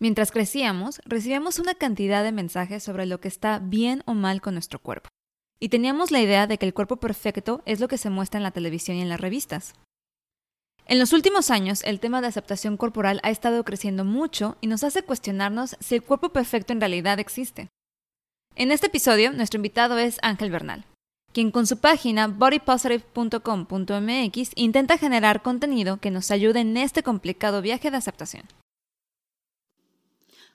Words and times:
Mientras 0.00 0.30
crecíamos, 0.30 1.00
recibíamos 1.04 1.58
una 1.58 1.74
cantidad 1.74 2.22
de 2.22 2.30
mensajes 2.32 2.84
sobre 2.84 3.06
lo 3.06 3.20
que 3.20 3.28
está 3.28 3.58
bien 3.58 4.02
o 4.06 4.14
mal 4.14 4.40
con 4.40 4.54
nuestro 4.54 4.78
cuerpo. 4.78 5.08
Y 5.60 5.70
teníamos 5.70 6.12
la 6.12 6.20
idea 6.20 6.46
de 6.46 6.56
que 6.56 6.66
el 6.66 6.74
cuerpo 6.74 6.98
perfecto 6.98 7.62
es 7.66 7.80
lo 7.80 7.88
que 7.88 7.98
se 7.98 8.10
muestra 8.10 8.38
en 8.38 8.44
la 8.44 8.52
televisión 8.52 8.96
y 8.96 9.02
en 9.02 9.08
las 9.08 9.20
revistas. 9.20 9.74
En 10.86 11.00
los 11.00 11.12
últimos 11.12 11.50
años, 11.50 11.82
el 11.84 12.00
tema 12.00 12.20
de 12.20 12.26
aceptación 12.28 12.76
corporal 12.76 13.18
ha 13.22 13.30
estado 13.30 13.64
creciendo 13.64 14.04
mucho 14.04 14.56
y 14.60 14.66
nos 14.68 14.84
hace 14.84 15.02
cuestionarnos 15.02 15.76
si 15.80 15.96
el 15.96 16.02
cuerpo 16.02 16.28
perfecto 16.30 16.72
en 16.72 16.80
realidad 16.80 17.18
existe. 17.18 17.68
En 18.54 18.70
este 18.70 18.86
episodio, 18.86 19.32
nuestro 19.32 19.58
invitado 19.58 19.98
es 19.98 20.18
Ángel 20.22 20.50
Bernal, 20.50 20.84
quien 21.32 21.50
con 21.50 21.66
su 21.66 21.78
página 21.78 22.28
bodypositive.com.mx 22.28 24.50
intenta 24.54 24.96
generar 24.96 25.42
contenido 25.42 25.96
que 25.98 26.12
nos 26.12 26.30
ayude 26.30 26.60
en 26.60 26.76
este 26.76 27.02
complicado 27.02 27.62
viaje 27.62 27.90
de 27.90 27.96
aceptación. 27.96 28.44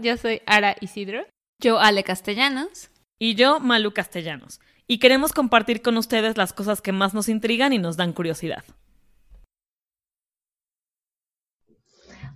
Yo 0.00 0.16
soy 0.16 0.40
Ara 0.46 0.76
Isidro. 0.80 1.26
Yo 1.58 1.78
Ale 1.78 2.04
Castellanos. 2.04 2.90
Y 3.18 3.34
yo 3.34 3.60
Malu 3.60 3.92
Castellanos. 3.92 4.58
Y 4.86 4.98
queremos 4.98 5.34
compartir 5.34 5.82
con 5.82 5.98
ustedes 5.98 6.38
las 6.38 6.54
cosas 6.54 6.80
que 6.80 6.90
más 6.90 7.12
nos 7.12 7.28
intrigan 7.28 7.74
y 7.74 7.78
nos 7.78 7.98
dan 7.98 8.14
curiosidad. 8.14 8.64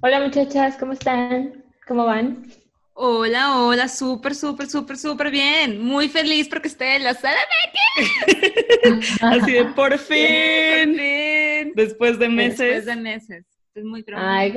Hola 0.02 0.20
muchachas, 0.20 0.76
¿cómo 0.76 0.92
están? 0.92 1.64
¿Cómo 1.88 2.04
van? 2.04 2.44
Hola, 2.92 3.62
hola, 3.62 3.88
súper, 3.88 4.34
súper, 4.34 4.66
súper, 4.66 4.98
súper 4.98 5.30
bien. 5.30 5.82
Muy 5.82 6.10
feliz 6.10 6.48
porque 6.48 6.68
estoy 6.68 6.88
en 6.88 7.04
la 7.04 7.14
sala 7.14 7.38
de 7.40 9.00
Así 9.22 9.52
de 9.52 9.64
por 9.64 9.98
fin. 9.98 11.72
Después 11.74 12.18
de 12.18 12.28
meses. 12.28 12.58
Después 12.58 12.84
de 12.84 12.96
meses. 12.96 13.46
Es 13.74 13.84
muy 13.84 14.02
pronto. 14.02 14.24
Ay, 14.24 14.52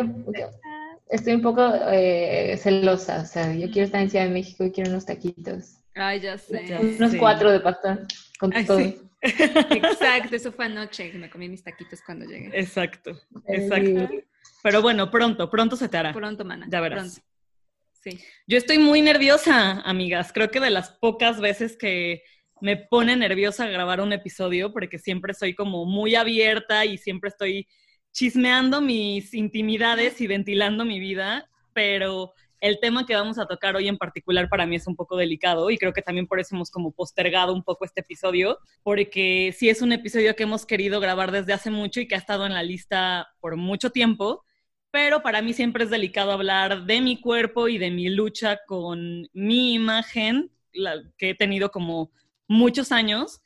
estoy 1.10 1.34
un 1.34 1.42
poco 1.42 1.74
eh, 1.92 2.58
celosa, 2.58 3.22
o 3.22 3.26
sea, 3.26 3.54
yo 3.54 3.70
quiero 3.72 3.86
estar 3.86 4.02
en 4.02 4.10
Ciudad 4.10 4.26
de 4.26 4.32
México 4.32 4.64
y 4.66 4.72
quiero 4.72 4.90
unos 4.90 5.06
taquitos. 5.06 5.80
Ay, 5.96 6.20
ya 6.22 6.38
sé. 6.38 6.78
unos 6.98 7.16
cuatro 7.16 7.52
de 7.52 7.60
pastor, 7.60 8.06
con 8.40 8.52
todo. 8.66 8.80
Exacto, 9.22 10.36
eso 10.36 10.52
fue 10.52 10.66
anoche 10.66 11.12
que 11.12 11.18
me 11.18 11.30
comí 11.30 11.50
mis 11.50 11.64
taquitos 11.64 12.02
cuando 12.06 12.26
llegué. 12.26 12.52
Exacto, 12.54 13.20
exacto. 13.48 14.10
Pero 14.64 14.82
bueno, 14.82 15.10
pronto, 15.10 15.50
pronto 15.50 15.76
se 15.76 15.90
te 15.90 15.98
hará. 15.98 16.14
Pronto, 16.14 16.46
mana. 16.46 16.68
Ya 16.70 16.82
verás. 16.82 17.22
Sí. 17.92 18.20
Yo 18.46 18.58
estoy 18.58 18.78
muy 18.78 19.02
nerviosa, 19.02 19.82
amigas. 19.82 20.32
Creo 20.32 20.50
que 20.50 20.60
de 20.60 20.70
las 20.70 20.92
pocas 20.92 21.42
veces 21.42 21.78
que 21.78 22.22
me 22.62 22.78
pone 22.78 23.16
nerviosa 23.16 23.68
grabar 23.68 24.02
un 24.02 24.14
episodio, 24.14 24.72
porque 24.72 25.00
siempre 25.00 25.34
soy 25.34 25.56
como 25.56 25.86
muy 25.86 26.16
abierta 26.16 26.86
y 26.86 26.98
siempre 26.98 27.30
estoy 27.30 27.68
chismeando 28.18 28.82
mis 28.82 29.36
intimidades 29.36 30.20
y 30.22 30.26
ventilando 30.26 30.86
mi 30.86 31.00
vida, 31.00 31.48
pero 31.74 32.34
el 32.60 32.80
tema 32.80 33.06
que 33.06 33.14
vamos 33.14 33.38
a 33.38 33.46
tocar 33.46 33.76
hoy 33.76 33.88
en 33.88 34.00
particular 34.00 34.50
para 34.50 34.66
mí 34.66 34.76
es 34.76 34.88
un 34.88 34.96
poco 34.96 35.18
delicado 35.18 35.70
y 35.70 35.78
creo 35.78 35.94
que 35.94 36.02
también 36.02 36.26
por 36.26 36.40
eso 36.40 36.56
hemos 36.56 36.72
como 36.72 36.92
postergado 36.92 37.54
un 37.54 37.62
poco 37.62 37.86
este 37.86 38.02
episodio, 38.02 38.58
porque 38.82 39.54
sí 39.56 39.70
es 39.70 39.84
un 39.84 39.92
episodio 39.92 40.36
que 40.36 40.42
hemos 40.42 40.66
querido 40.66 41.00
grabar 41.00 41.32
desde 41.32 41.54
hace 41.54 41.70
mucho 41.70 42.00
y 42.00 42.08
que 42.08 42.16
ha 42.16 42.18
estado 42.18 42.48
en 42.48 42.56
la 42.56 42.64
lista 42.64 43.28
por 43.40 43.56
mucho 43.56 43.92
tiempo, 43.92 44.44
pero 44.90 45.22
para 45.22 45.44
mí 45.44 45.54
siempre 45.54 45.84
es 45.84 45.92
delicado 45.92 46.32
hablar 46.32 46.86
de 46.86 47.02
mi 47.02 47.22
cuerpo 47.22 47.68
y 47.68 47.78
de 47.78 47.92
mi 47.92 48.10
lucha 48.10 48.62
con 48.66 49.30
mi 49.32 49.76
imagen, 49.76 50.50
que 51.20 51.30
he 51.30 51.36
tenido 51.36 51.70
como 51.70 52.10
muchos 52.48 52.92
años 52.92 53.42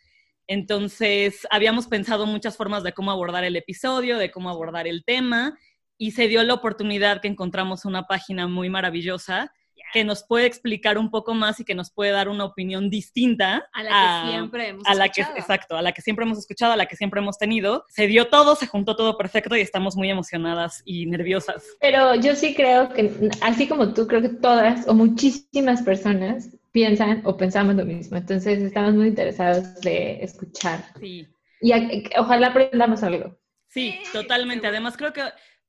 entonces, 0.48 1.48
habíamos 1.50 1.88
pensado 1.88 2.26
muchas 2.26 2.58
formas 2.58 2.84
de 2.84 2.94
cómo 2.94 3.12
abordar 3.12 3.44
el 3.44 3.56
episodio, 3.56 4.18
de 4.18 4.32
cómo 4.32 4.50
abordar 4.50 4.88
el 4.88 5.04
tema, 5.06 5.58
y 5.98 6.12
se 6.12 6.28
dio 6.28 6.44
la 6.44 6.56
oportunidad 6.56 7.22
que 7.22 7.28
encontramos 7.28 7.86
una 7.86 8.08
página 8.08 8.48
muy 8.48 8.70
maravillosa 8.70 9.52
que 9.92 10.04
nos 10.04 10.24
puede 10.24 10.46
explicar 10.46 10.98
un 10.98 11.10
poco 11.10 11.34
más 11.34 11.60
y 11.60 11.66
que 11.66 11.76
nos 11.76 11.92
puede 11.92 12.12
dar 12.12 12.30
una 12.30 12.46
opinión 12.46 12.90
distinta 12.90 13.68
a 13.74 13.84
la 13.84 14.24
que 14.24 14.32
siempre 14.32 14.68
hemos 14.70 14.88
a 14.88 14.96
la 14.96 15.10
Que, 15.10 15.22
exacto, 15.22 15.76
a 15.76 15.82
la 15.82 15.92
que 15.92 16.02
siempre 16.02 16.26
hemos 16.26 16.38
escuchado, 16.38 16.74
a 16.74 16.78
la 16.78 16.86
que 16.86 16.96
siempre 16.96 17.20
hemos 17.20 17.38
tenido. 17.38 17.86
Se 17.90 18.08
dio 18.08 18.28
todo, 18.28 18.56
se 18.56 18.68
juntó 18.68 18.96
todo 18.96 19.18
perfecto 19.18 19.56
y 19.56 19.62
estamos 19.62 19.96
muy 19.96 20.10
emocionadas 20.10 20.82
y 20.86 21.06
nerviosas. 21.06 21.64
Pero 21.80 22.16
yo 22.16 22.36
sí 22.36 22.56
creo 22.56 22.90
que, 22.90 23.12
así 23.42 23.68
como 23.68 23.94
tú, 23.94 24.08
creo 24.08 24.22
que 24.22 24.30
todas 24.30 24.88
o 24.88 24.94
muchísimas 24.94 25.82
personas 25.84 26.50
piensan 26.72 27.22
o 27.26 27.38
pensamos 27.38 27.76
lo 27.76 27.86
mismo. 27.86 28.18
Entonces, 28.18 28.60
estamos 28.60 28.94
muy 28.94 29.08
interesados 29.08 29.80
de 29.82 30.24
escuchar. 30.24 30.86
Sí. 31.00 31.28
Y 31.62 31.72
ojalá 32.18 32.48
aprendamos 32.48 33.04
algo. 33.04 33.38
Sí, 33.68 34.00
totalmente. 34.12 34.68
Además, 34.68 34.98
creo 34.98 35.14
que 35.14 35.22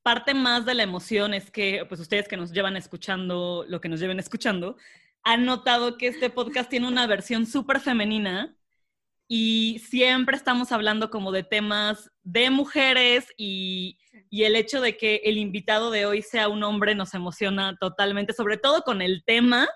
parte 0.03 0.35
más 0.35 0.65
de 0.65 0.75
la 0.75 0.83
emoción 0.83 1.35
es 1.35 1.51
que, 1.51 1.85
pues 1.89 2.01
ustedes 2.01 2.29
que 2.29 2.37
nos 2.37 2.53
llevan 2.53 2.77
escuchando 2.77 3.65
lo 3.69 3.81
que 3.81 3.89
nos 3.89 4.01
lleven 4.01 4.19
escuchando, 4.19 4.77
han 5.23 5.45
notado 5.45 5.99
que 5.99 6.09
este 6.09 6.31
podcast 6.31 6.69
tiene 6.69 6.89
una 6.89 7.07
versión 7.07 7.47
súper 7.47 7.79
femenina 7.79 8.57
y 9.29 9.81
siempre 9.89 10.37
estamos 10.37 10.73
hablando 10.73 11.11
como 11.11 11.31
de 11.31 11.45
temas 11.45 12.11
de 12.23 12.51
mujeres 12.51 13.27
y, 13.37 13.99
y, 14.31 14.43
el 14.45 14.57
hecho 14.57 14.81
de 14.81 14.97
que 14.97 15.23
el 15.25 15.39
invitado 15.39 15.91
de 15.91 16.07
hoy 16.07 16.23
sea 16.23 16.49
un 16.49 16.65
hombre 16.65 16.95
nos 16.95 17.15
emociona 17.15 17.77
totalmente, 17.81 18.33
sobre 18.33 18.57
todo 18.57 18.83
con 18.83 19.01
el 19.01 19.23
tema 19.25 19.69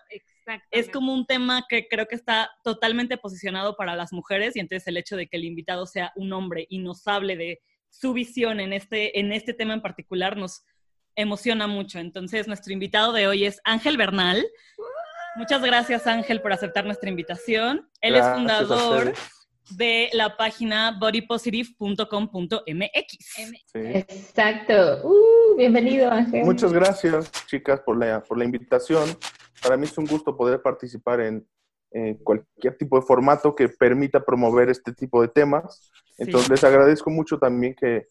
es 0.71 0.89
como 0.89 1.13
un 1.13 1.27
tema 1.27 1.65
que 1.69 1.89
creo 1.89 2.07
que 2.07 2.15
está 2.15 2.51
totalmente 2.63 3.17
posicionado 3.17 3.77
para 3.77 3.97
las 3.97 4.13
mujeres 4.13 4.57
y 4.57 4.61
entonces 4.61 4.87
el 4.87 4.97
hecho 4.97 5.17
de 5.17 5.27
que 5.27 5.37
el 5.37 5.45
invitado 5.45 5.87
sea 5.87 6.13
un 6.17 6.33
hombre 6.33 6.67
y 6.69 6.79
nos 6.79 7.07
hable 7.07 7.37
de 7.37 7.61
su 7.91 8.13
visión 8.13 8.61
en 8.61 8.73
este, 8.73 9.19
en 9.19 9.33
este 9.33 9.55
tema 9.55 9.75
en 9.75 9.83
particular 9.83 10.37
nos 10.37 10.65
emociona 11.17 11.67
mucho. 11.67 11.99
Entonces 11.99 12.47
nuestro 12.47 12.73
invitado 12.73 13.13
de 13.13 13.27
hoy 13.27 13.47
es 13.47 13.61
Ángel 13.65 13.97
Bernal. 13.97 14.47
Muchas 15.37 15.63
gracias 15.63 16.07
Ángel 16.07 16.41
por 16.41 16.53
aceptar 16.53 16.85
nuestra 16.85 17.09
invitación. 17.09 17.89
Él 18.01 18.17
es 18.17 18.27
fundador 18.27 19.15
de 19.71 20.11
la 20.13 20.37
página 20.37 20.97
bodypositive.com.mx. 21.01 23.75
Exacto. 23.75 25.01
Uh, 25.03 25.57
bienvenido 25.57 26.11
Ángel. 26.11 26.45
Muchas 26.45 26.73
gracias 26.73 27.31
chicas 27.47 27.81
por 27.81 27.99
la, 27.99 28.23
por 28.23 28.39
la 28.39 28.45
invitación 28.45 29.19
para 29.67 29.77
mí 29.77 29.87
es 29.87 29.99
un 29.99 30.07
gusto 30.07 30.37
poder 30.37 30.63
participar 30.63 31.21
en, 31.21 31.47
cualquier 32.23 32.77
tipo 32.77 33.01
de 33.01 33.07
formato 33.07 33.55
que 33.55 33.71
permita 33.71 34.23
promover 34.23 34.69
este 34.69 34.93
tipo 34.93 35.23
de 35.23 35.29
temas. 35.29 35.91
Entonces 36.19 36.51
les 36.51 36.63
agradezco 36.63 37.11
mucho 37.11 37.39
también 37.39 37.75
que, 37.75 38.07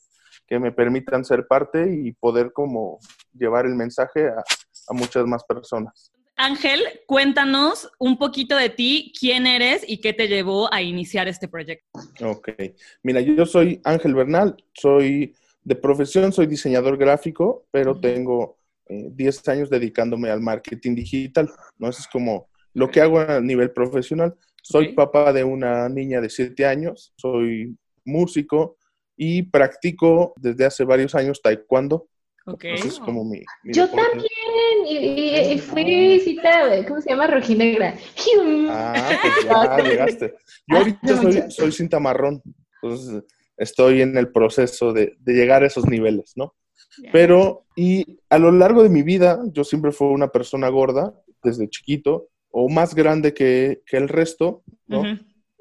me 0.49 0.71
permitan 0.71 1.23
ser 1.23 1.45
parte 1.45 1.87
y 1.93 2.11
poder 2.13 2.51
como 2.51 2.99
llevar 3.33 3.65
el 3.67 3.75
mensaje 3.75 4.27
a, 4.27 4.43
a 4.87 4.93
muchas 4.93 5.25
más 5.25 5.43
personas. 5.43 6.11
Ángel, 6.35 6.81
cuéntanos 7.05 7.89
un 7.99 8.17
poquito 8.17 8.57
de 8.57 8.69
ti, 8.69 9.13
quién 9.17 9.45
eres 9.45 9.83
y 9.87 10.01
qué 10.01 10.13
te 10.13 10.27
llevó 10.27 10.73
a 10.73 10.81
iniciar 10.81 11.27
este 11.27 11.47
proyecto. 11.47 11.99
Ok, 12.23 12.49
mira, 13.03 13.21
yo 13.21 13.45
soy 13.45 13.81
Ángel 13.83 14.15
Bernal, 14.15 14.57
soy 14.73 15.35
de 15.63 15.75
profesión, 15.75 16.33
soy 16.33 16.47
diseñador 16.47 16.97
gráfico, 16.97 17.65
pero 17.71 17.99
tengo 17.99 18.57
10 18.87 19.37
eh, 19.47 19.51
años 19.51 19.69
dedicándome 19.69 20.29
al 20.29 20.41
marketing 20.41 20.95
digital, 20.95 21.49
¿no? 21.77 21.89
Eso 21.89 22.01
es 22.01 22.07
como 22.07 22.49
lo 22.73 22.89
que 22.89 23.01
hago 23.01 23.19
a 23.19 23.39
nivel 23.39 23.71
profesional. 23.71 24.35
Soy 24.61 24.93
papá 24.93 25.31
de 25.31 25.43
una 25.43 25.87
niña 25.89 26.21
de 26.21 26.29
7 26.29 26.65
años, 26.65 27.13
soy 27.17 27.75
músico 28.03 28.77
y 29.15 29.43
practico 29.43 30.33
desde 30.37 30.65
hace 30.65 30.83
varios 30.83 31.15
años 31.15 31.41
taekwondo. 31.41 32.07
Okay. 32.47 32.75
es 32.75 32.99
como 32.99 33.25
mi, 33.25 33.41
Yo 33.63 33.89
también, 33.89 34.27
y, 34.87 35.57
fui 35.57 36.19
cita, 36.19 36.85
¿cómo 36.87 37.01
se 37.01 37.09
llama? 37.09 37.25
Rojinegra. 37.25 37.95
Ah, 38.69 39.17
pues 39.19 39.45
ya 39.45 39.77
llegaste. 39.83 40.35
Yo 40.67 40.77
ahorita 40.77 41.21
soy, 41.21 41.43
soy 41.49 41.71
cinta 41.71 41.99
marrón, 41.99 42.43
entonces 42.83 43.23
estoy 43.57 44.03
en 44.03 44.15
el 44.15 44.31
proceso 44.31 44.93
de, 44.93 45.15
de 45.19 45.33
llegar 45.33 45.63
a 45.63 45.67
esos 45.67 45.87
niveles, 45.87 46.33
¿no? 46.35 46.53
Pero, 47.11 47.65
y 47.75 48.19
a 48.29 48.37
lo 48.37 48.51
largo 48.51 48.83
de 48.83 48.89
mi 48.89 49.03
vida, 49.03 49.41
yo 49.51 49.63
siempre 49.63 49.91
fui 49.91 50.07
una 50.07 50.29
persona 50.29 50.69
gorda, 50.69 51.13
desde 51.43 51.69
chiquito, 51.69 52.29
o 52.51 52.69
más 52.69 52.95
grande 52.95 53.33
que, 53.33 53.81
el 53.91 54.09
resto, 54.09 54.63
¿no? 54.87 55.03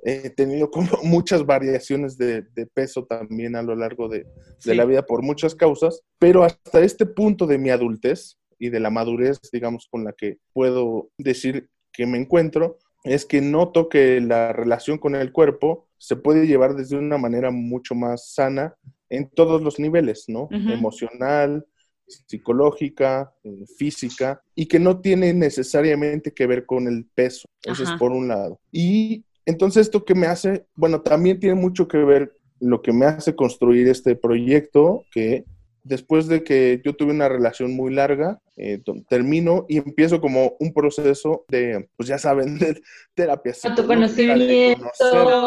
He 0.06 0.30
tenido 0.30 0.70
como 0.70 0.88
muchas 1.02 1.46
variaciones 1.46 2.16
de, 2.18 2.44
peso 2.74 3.04
también 3.04 3.56
a 3.56 3.62
lo 3.62 3.74
largo 3.74 4.08
de, 4.08 4.26
la 4.64 4.84
vida 4.84 5.04
por 5.04 5.22
muchas 5.22 5.54
causas, 5.54 6.02
pero 6.18 6.44
hasta 6.44 6.80
este 6.80 7.06
punto 7.06 7.46
de 7.46 7.58
mi 7.58 7.70
adultez, 7.70 8.38
y 8.58 8.70
de 8.70 8.80
la 8.80 8.90
madurez, 8.90 9.40
digamos, 9.52 9.88
con 9.90 10.04
la 10.04 10.12
que 10.12 10.38
puedo 10.52 11.10
decir 11.18 11.68
que 11.92 12.06
me 12.06 12.18
encuentro, 12.18 12.78
es 13.04 13.26
que 13.26 13.40
noto 13.40 13.88
que 13.88 14.20
la 14.20 14.52
relación 14.52 14.98
con 14.98 15.14
el 15.14 15.32
cuerpo 15.32 15.86
se 15.98 16.16
puede 16.16 16.46
llevar 16.46 16.74
desde 16.74 16.96
una 16.96 17.18
manera 17.18 17.50
mucho 17.50 17.94
más 17.94 18.32
sana 18.32 18.74
en 19.16 19.28
todos 19.28 19.62
los 19.62 19.78
niveles, 19.78 20.24
¿no? 20.28 20.48
Emocional, 20.50 21.66
psicológica, 22.06 23.32
eh, 23.42 23.64
física, 23.78 24.42
y 24.54 24.66
que 24.66 24.78
no 24.78 25.00
tiene 25.00 25.32
necesariamente 25.32 26.32
que 26.32 26.46
ver 26.46 26.66
con 26.66 26.86
el 26.86 27.06
peso. 27.14 27.48
Eso 27.62 27.82
es 27.82 27.90
por 27.92 28.12
un 28.12 28.28
lado. 28.28 28.60
Y 28.70 29.24
entonces 29.46 29.82
esto 29.82 30.04
que 30.04 30.14
me 30.14 30.26
hace, 30.26 30.66
bueno, 30.74 31.02
también 31.02 31.40
tiene 31.40 31.54
mucho 31.54 31.88
que 31.88 31.98
ver 31.98 32.36
lo 32.60 32.82
que 32.82 32.92
me 32.92 33.06
hace 33.06 33.34
construir 33.34 33.88
este 33.88 34.16
proyecto, 34.16 35.04
que 35.10 35.44
después 35.82 36.28
de 36.28 36.42
que 36.42 36.80
yo 36.84 36.94
tuve 36.94 37.12
una 37.12 37.28
relación 37.28 37.74
muy 37.74 37.92
larga, 37.92 38.40
eh, 38.56 38.80
termino 39.08 39.66
y 39.68 39.78
empiezo 39.78 40.20
como 40.20 40.56
un 40.60 40.72
proceso 40.72 41.44
de, 41.48 41.88
pues 41.96 42.08
ya 42.08 42.18
saben, 42.18 42.58
de 42.58 42.80
terapia. 43.14 43.54
Autoconocimiento. 43.64 44.84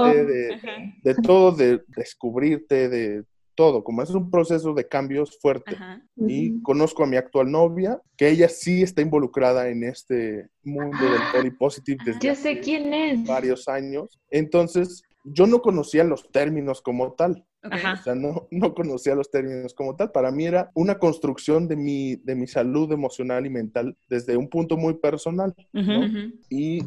De, 0.05 0.25
de, 0.25 0.61
de, 1.03 1.15
todo, 1.15 1.51
de 1.51 1.81
descubrirte, 1.87 2.89
de 2.89 3.23
todo, 3.57 3.83
como 3.83 4.04
es 4.04 4.12
un 4.12 4.30
proceso 4.30 4.74
de 4.74 4.88
cambios 4.88 5.38
fuerte. 5.42 5.75
Y 6.15 6.62
conozco 6.62 7.04
a 7.04 7.07
mi 7.07 7.18
actual 7.18 7.51
novia, 7.51 8.00
que 8.15 8.30
ella 8.30 8.48
sí 8.48 8.83
está 8.83 9.01
involucrada 9.01 9.68
en 9.68 9.83
este 9.83 10.48
mundo 10.63 10.98
del 11.01 11.21
body 11.33 11.51
positive 11.51 11.98
desde 12.06 12.19
yo 12.19 12.36
sé 12.36 12.59
quién 12.59 12.94
es. 12.94 13.25
varios 13.25 13.68
años. 13.68 14.19
Entonces, 14.30 15.01
yo 15.24 15.48
no 15.48 15.62
conocía 15.62 16.04
los 16.04 16.31
términos 16.31 16.81
como 16.81 17.13
tal. 17.13 17.45
O 17.63 18.04
sea, 18.04 18.15
no, 18.15 18.48
no 18.51 18.74
conocía 18.74 19.15
los 19.15 19.30
términos 19.31 19.74
como 19.74 19.95
tal. 19.95 20.12
Para 20.12 20.31
mí 20.31 20.45
era 20.45 20.69
una 20.75 21.00
construcción 21.00 21.68
de 21.68 21.75
mi, 21.75 22.15
de 22.18 22.36
mi 22.36 22.48
salud 22.48 22.92
emocional 22.94 23.45
y 23.45 23.50
mental 23.50 23.98
desde 24.07 24.38
un 24.38 24.48
punto 24.48 24.77
muy 24.77 24.94
personal. 24.94 25.54
Y 26.50 26.80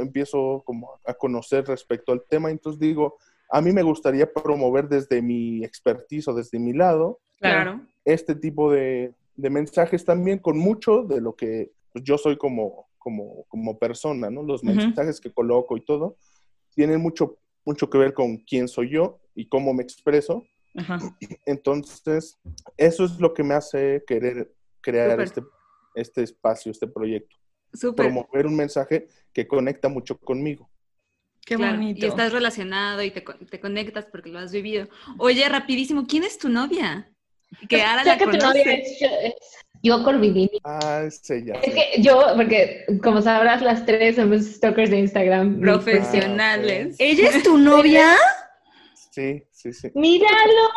empiezo 0.00 0.62
como 0.64 0.92
a 1.04 1.12
conocer 1.12 1.66
respecto 1.66 2.12
al 2.12 2.22
tema. 2.30 2.50
Entonces 2.50 2.78
digo, 2.78 3.18
a 3.50 3.60
mí 3.60 3.72
me 3.72 3.82
gustaría 3.82 4.30
promover 4.32 4.88
desde 4.88 5.22
mi 5.22 5.64
expertise 5.64 6.28
o 6.28 6.34
desde 6.34 6.58
mi 6.58 6.72
lado 6.72 7.20
claro. 7.38 7.80
este 8.04 8.34
tipo 8.34 8.72
de, 8.72 9.14
mensajes 9.36 10.04
también 10.04 10.38
con 10.38 10.58
mucho 10.58 11.04
de 11.04 11.20
lo 11.20 11.34
que 11.36 11.72
yo 11.94 12.18
soy 12.18 12.36
como, 12.36 12.88
como, 12.98 13.44
como 13.48 13.78
persona, 13.78 14.30
¿no? 14.30 14.42
Los 14.42 14.62
mensajes 14.64 15.20
que 15.20 15.32
coloco 15.32 15.76
y 15.76 15.84
todo 15.84 16.16
tienen 16.74 17.00
mucho, 17.00 17.38
mucho 17.64 17.88
que 17.88 17.98
ver 17.98 18.14
con 18.14 18.36
quién 18.38 18.68
soy 18.68 18.90
yo 18.90 19.20
y 19.34 19.48
cómo 19.48 19.72
me 19.72 19.82
expreso. 19.82 20.44
Entonces, 21.46 22.38
eso 22.76 23.04
es 23.04 23.18
lo 23.18 23.34
que 23.34 23.42
me 23.42 23.54
hace 23.54 24.04
querer 24.06 24.52
crear 24.80 25.20
este, 25.20 25.42
este 25.94 26.22
espacio, 26.22 26.70
este 26.70 26.86
proyecto. 26.86 27.36
Promover 27.96 28.46
un 28.46 28.56
mensaje 28.56 29.08
que 29.32 29.46
conecta 29.46 29.88
mucho 29.88 30.18
conmigo. 30.18 30.68
Qué 31.48 31.56
bonito. 31.56 32.04
Y 32.04 32.08
estás 32.10 32.30
relacionado 32.30 33.02
y 33.02 33.10
te, 33.10 33.22
te, 33.22 33.58
conectas 33.58 34.04
porque 34.04 34.28
lo 34.28 34.38
has 34.38 34.52
vivido. 34.52 34.86
Oye, 35.16 35.48
rapidísimo, 35.48 36.06
¿quién 36.06 36.24
es 36.24 36.36
tu 36.36 36.50
novia? 36.50 37.08
Que 37.70 37.82
ahora 37.82 38.04
la 38.04 38.18
que. 38.18 38.26
Tu 38.26 38.36
novia 38.36 38.62
es, 38.64 39.00
yo 39.82 40.04
Corvidini. 40.04 40.60
Ah, 40.64 41.04
es 41.06 41.30
ella. 41.30 41.54
Es 41.62 41.72
que 41.72 42.02
yo, 42.02 42.22
porque 42.36 42.84
como 43.02 43.22
sabrás, 43.22 43.62
las 43.62 43.86
tres 43.86 44.16
somos 44.16 44.42
stalkers 44.44 44.90
de 44.90 44.98
Instagram. 44.98 45.58
Profesionales. 45.60 46.96
¿Ella 46.98 47.30
es 47.30 47.42
tu 47.42 47.56
novia? 47.56 48.14
Sí, 49.10 49.42
sí, 49.50 49.72
sí. 49.72 49.90
¡Míralo! 49.94 50.68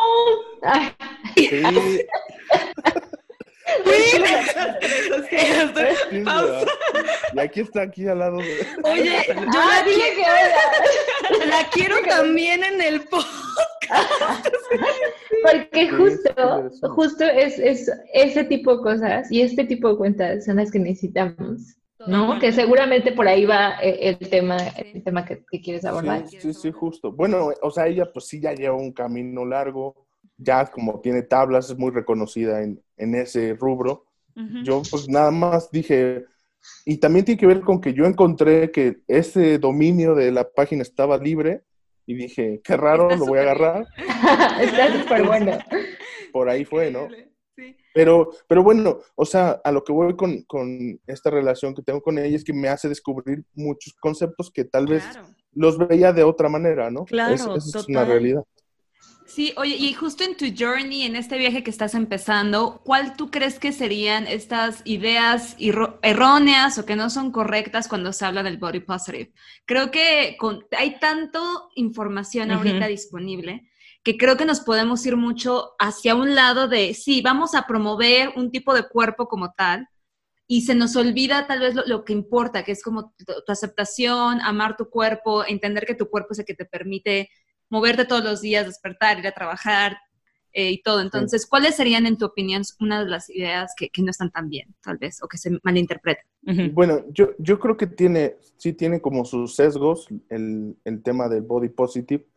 Sí. 1.35 1.49
Y 7.33 7.39
aquí 7.39 7.61
está, 7.61 7.83
aquí 7.83 8.05
al 8.07 8.19
lado 8.19 8.37
de... 8.37 8.67
Oye, 8.83 9.23
yo 9.27 9.33
la, 9.35 9.83
quiero, 9.85 11.47
la 11.47 11.69
quiero 11.69 11.95
también 12.07 12.63
en 12.63 12.81
el 12.81 13.01
podcast. 13.01 14.47
Porque 15.41 15.89
justo, 15.89 16.69
justo 16.89 17.23
es, 17.23 17.57
es 17.57 17.89
ese 18.13 18.43
tipo 18.43 18.75
de 18.75 18.83
cosas 18.83 19.31
y 19.31 19.41
este 19.41 19.63
tipo 19.63 19.89
de 19.89 19.97
cuentas 19.97 20.45
son 20.45 20.57
las 20.57 20.71
que 20.71 20.77
necesitamos. 20.79 21.77
¿no? 22.07 22.39
Que 22.39 22.51
seguramente 22.51 23.11
por 23.11 23.27
ahí 23.27 23.45
va 23.45 23.75
eh, 23.81 24.17
el 24.19 24.29
tema, 24.29 24.57
el 24.77 25.03
tema 25.03 25.25
que, 25.25 25.43
quieres 25.61 25.85
abordar. 25.85 26.27
Sí, 26.27 26.39
sí, 26.39 26.53
sí, 26.53 26.71
justo. 26.71 27.11
Bueno, 27.11 27.49
o 27.61 27.71
sea, 27.71 27.87
ella 27.87 28.11
pues 28.11 28.27
sí 28.27 28.41
ya 28.41 28.53
lleva 28.53 28.75
un 28.75 28.91
camino 28.91 29.45
largo, 29.45 30.00
ya 30.41 30.65
como 30.65 30.99
tiene 30.99 31.21
tablas, 31.21 31.69
es 31.69 31.77
muy 31.77 31.91
reconocida 31.91 32.63
en, 32.63 32.81
en 32.97 33.15
ese 33.15 33.53
rubro. 33.53 34.05
Yo 34.63 34.81
pues 34.89 35.09
nada 35.09 35.29
más 35.29 35.69
dije, 35.71 36.25
y 36.85 36.97
también 36.97 37.25
tiene 37.25 37.39
que 37.39 37.47
ver 37.47 37.61
con 37.61 37.81
que 37.81 37.93
yo 37.93 38.05
encontré 38.05 38.71
que 38.71 39.01
ese 39.07 39.59
dominio 39.59 40.15
de 40.15 40.31
la 40.31 40.49
página 40.49 40.83
estaba 40.83 41.17
libre 41.17 41.63
y 42.05 42.15
dije, 42.15 42.61
qué 42.63 42.77
raro, 42.77 43.09
lo 43.09 43.25
voy 43.25 43.39
a 43.39 43.41
agarrar. 43.41 43.87
Está 44.61 45.01
súper 45.01 45.23
bueno. 45.23 45.57
Por 46.31 46.49
ahí 46.49 46.65
fue, 46.65 46.89
¿no? 46.91 47.07
Pero, 47.93 48.31
pero 48.47 48.63
bueno, 48.63 48.99
o 49.15 49.25
sea, 49.25 49.61
a 49.63 49.71
lo 49.71 49.83
que 49.83 49.91
voy 49.91 50.15
con, 50.15 50.43
con, 50.43 50.99
esta 51.05 51.29
relación 51.29 51.75
que 51.75 51.81
tengo 51.81 52.01
con 52.01 52.17
ella 52.17 52.37
es 52.37 52.43
que 52.43 52.53
me 52.53 52.69
hace 52.69 52.87
descubrir 52.87 53.43
muchos 53.53 53.93
conceptos 53.95 54.49
que 54.49 54.63
tal 54.63 54.87
vez 54.87 55.03
los 55.51 55.77
veía 55.77 56.13
de 56.13 56.23
otra 56.23 56.47
manera, 56.47 56.89
¿no? 56.89 57.03
Claro, 57.03 57.33
es, 57.33 57.75
es 57.75 57.87
una 57.89 58.05
realidad. 58.05 58.43
Sí, 59.33 59.53
oye, 59.55 59.77
y 59.77 59.93
justo 59.93 60.25
en 60.25 60.35
tu 60.35 60.45
journey, 60.45 61.03
en 61.03 61.15
este 61.15 61.37
viaje 61.37 61.63
que 61.63 61.69
estás 61.69 61.95
empezando, 61.95 62.81
¿cuál 62.83 63.15
tú 63.15 63.31
crees 63.31 63.59
que 63.59 63.71
serían 63.71 64.27
estas 64.27 64.81
ideas 64.83 65.55
erróneas 65.57 66.77
o 66.77 66.85
que 66.85 66.97
no 66.97 67.09
son 67.09 67.31
correctas 67.31 67.87
cuando 67.87 68.11
se 68.11 68.25
habla 68.25 68.43
del 68.43 68.57
body 68.57 68.81
positive? 68.81 69.31
Creo 69.65 69.89
que 69.89 70.35
con, 70.37 70.65
hay 70.77 70.99
tanto 70.99 71.69
información 71.75 72.51
ahorita 72.51 72.87
disponible 72.87 73.69
que 74.03 74.17
creo 74.17 74.35
que 74.35 74.43
nos 74.43 74.59
podemos 74.59 75.05
ir 75.05 75.15
mucho 75.15 75.75
hacia 75.79 76.13
un 76.13 76.35
lado 76.35 76.67
de, 76.67 76.93
sí, 76.93 77.21
vamos 77.21 77.55
a 77.55 77.65
promover 77.67 78.33
un 78.35 78.51
tipo 78.51 78.73
de 78.73 78.85
cuerpo 78.89 79.29
como 79.29 79.53
tal, 79.53 79.87
y 80.45 80.63
se 80.63 80.75
nos 80.75 80.97
olvida 80.97 81.47
tal 81.47 81.61
vez 81.61 81.75
lo, 81.85 82.03
que 82.03 82.11
importa, 82.11 82.65
que 82.65 82.73
es 82.73 82.83
como 82.83 83.13
tu, 83.17 83.23
tu, 83.45 83.51
aceptación, 83.53 84.41
amar 84.41 84.75
tu 84.75 84.89
cuerpo, 84.89 85.45
entender 85.47 85.85
que 85.85 85.95
tu 85.95 86.09
cuerpo 86.09 86.33
es 86.33 86.39
el 86.39 86.45
que 86.45 86.55
te 86.55 86.65
permite 86.65 87.29
moverte 87.71 88.05
todos 88.05 88.23
los 88.23 88.41
días, 88.41 88.67
despertar, 88.67 89.17
ir 89.17 89.27
a 89.27 89.31
trabajar 89.31 89.97
eh, 90.51 90.71
y 90.71 90.81
todo. 90.83 91.01
Entonces, 91.01 91.47
¿cuáles 91.47 91.75
serían, 91.75 92.05
en 92.05 92.17
tu 92.17 92.25
opinión, 92.25 92.61
una 92.79 93.03
de 93.03 93.09
las 93.09 93.29
ideas 93.29 93.73
que, 93.75 93.89
no 94.03 94.11
están 94.11 94.29
tan 94.29 94.49
bien, 94.49 94.75
tal 94.83 94.97
vez, 94.97 95.23
o 95.23 95.27
que 95.27 95.37
se 95.37 95.57
malinterpretan? 95.63 96.25
Bueno, 96.73 97.05
yo, 97.09 97.29
yo 97.39 97.59
creo 97.59 97.77
que 97.77 97.87
tiene, 97.87 98.35
sí 98.57 98.73
tiene 98.73 98.99
como 98.99 99.23
sus 99.25 99.55
sesgos 99.55 100.07
el, 100.29 100.75
tema 101.03 101.29
del 101.29 101.41
body 101.43 101.69
positive, 101.69 102.27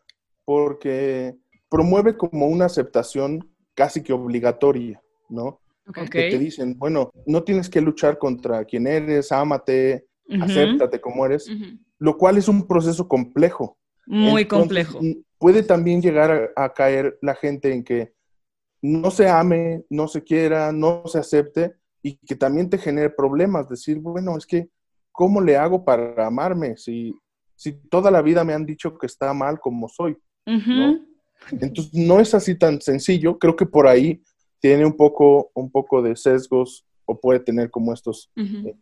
porque 0.44 1.34
promueve 1.68 2.16
como 2.16 2.46
una 2.46 2.66
aceptación 2.66 3.50
casi 3.74 4.02
que 4.02 4.12
obligatoria, 4.12 5.02
¿no? 5.28 5.60
Que 5.92 6.30
te 6.30 6.38
dicen, 6.38 6.78
bueno, 6.78 7.10
no 7.26 7.42
tienes 7.42 7.68
que 7.68 7.80
luchar 7.80 8.18
contra 8.18 8.64
quien 8.64 8.86
eres, 8.86 9.32
ámate, 9.32 10.06
acéptate 10.40 11.00
como 11.00 11.26
eres, 11.26 11.50
lo 11.98 12.16
cual 12.16 12.38
es 12.38 12.46
un 12.48 12.66
proceso 12.66 13.08
complejo, 13.08 13.76
muy 14.06 14.46
complejo. 14.46 15.00
Puede 15.38 15.62
también 15.62 16.00
llegar 16.00 16.52
a, 16.56 16.72
caer 16.72 17.18
la 17.20 17.34
gente 17.34 17.72
en 17.72 17.84
que 17.84 18.12
no 18.82 19.10
se 19.10 19.28
ame, 19.28 19.84
no 19.90 20.08
se 20.08 20.22
quiera, 20.22 20.72
no 20.72 21.02
se 21.06 21.18
acepte 21.18 21.74
y 22.02 22.16
que 22.16 22.36
también 22.36 22.68
te 22.70 22.78
genere 22.78 23.10
problemas. 23.10 23.68
Decir, 23.68 23.98
bueno, 23.98 24.36
es 24.36 24.46
que, 24.46 24.68
¿cómo 25.12 25.40
le 25.40 25.56
hago 25.56 25.84
para 25.84 26.26
amarme 26.26 26.76
si, 26.76 27.14
si 27.56 27.72
toda 27.72 28.10
la 28.10 28.22
vida 28.22 28.44
me 28.44 28.54
han 28.54 28.66
dicho 28.66 28.96
que 28.96 29.06
está 29.06 29.32
mal 29.32 29.58
como 29.58 29.88
soy? 29.88 30.16
Entonces, 31.50 31.92
no 31.92 32.20
es 32.20 32.34
así 32.34 32.56
tan 32.56 32.80
sencillo. 32.80 33.38
Creo 33.38 33.56
que 33.56 33.66
por 33.66 33.86
ahí 33.86 34.22
tiene 34.60 34.86
un 34.86 34.96
poco, 34.96 35.50
un 35.54 35.70
poco 35.70 36.00
de 36.00 36.16
sesgos 36.16 36.86
o 37.04 37.20
puede 37.20 37.40
tener 37.40 37.70
como 37.70 37.92
estos 37.92 38.30
eh, 38.36 38.74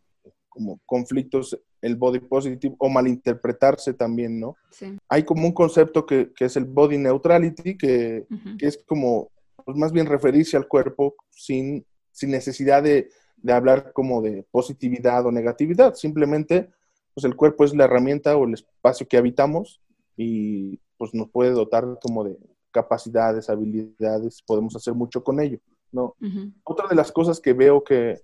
como 0.48 0.80
conflictos 0.86 1.58
el 1.82 1.96
body 1.96 2.20
positive 2.20 2.74
o 2.78 2.88
malinterpretarse 2.88 3.92
también, 3.92 4.38
¿no? 4.38 4.56
Sí. 4.70 4.96
Hay 5.08 5.24
como 5.24 5.46
un 5.46 5.52
concepto 5.52 6.06
que, 6.06 6.32
es 6.38 6.56
el 6.56 6.64
body 6.64 6.96
neutrality, 6.96 7.76
que, 7.76 8.24
es 8.60 8.78
como, 8.86 9.30
pues 9.64 9.76
más 9.76 9.92
bien 9.92 10.06
referirse 10.06 10.56
al 10.56 10.68
cuerpo 10.68 11.16
sin, 11.30 11.84
sin 12.12 12.30
necesidad 12.30 12.84
de, 12.84 13.10
hablar 13.48 13.92
como 13.92 14.22
de 14.22 14.46
positividad 14.52 15.26
o 15.26 15.32
negatividad, 15.32 15.94
simplemente, 15.94 16.70
pues 17.12 17.24
el 17.24 17.34
cuerpo 17.34 17.64
es 17.64 17.74
la 17.74 17.84
herramienta 17.84 18.36
o 18.36 18.44
el 18.44 18.54
espacio 18.54 19.08
que 19.08 19.16
habitamos 19.16 19.82
y 20.16 20.78
pues 20.96 21.12
nos 21.12 21.28
puede 21.30 21.50
dotar 21.50 21.98
como 22.00 22.22
de 22.22 22.38
capacidades, 22.70 23.50
habilidades, 23.50 24.40
podemos 24.46 24.76
hacer 24.76 24.94
mucho 24.94 25.24
con 25.24 25.40
ello, 25.40 25.58
¿no? 25.90 26.14
Otra 26.62 26.86
de 26.86 26.94
las 26.94 27.10
cosas 27.10 27.40
que 27.40 27.52
veo 27.52 27.82
que, 27.82 28.20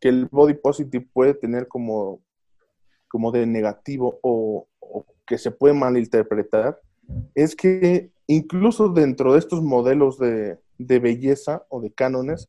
que 0.00 0.08
el 0.08 0.26
body 0.26 0.54
positive 0.54 1.08
puede 1.12 1.34
tener 1.34 1.68
como 1.68 2.20
como 3.08 3.32
de 3.32 3.46
negativo 3.46 4.18
o, 4.22 4.66
que 5.26 5.38
se 5.38 5.50
puede 5.50 5.74
malinterpretar, 5.74 6.80
es 7.34 7.56
que 7.56 8.10
incluso 8.28 8.88
dentro 8.88 9.32
de 9.32 9.40
estos 9.40 9.60
modelos 9.62 10.18
de, 10.18 10.58
belleza 10.78 11.66
o 11.68 11.80
de 11.80 11.92
cánones, 11.92 12.48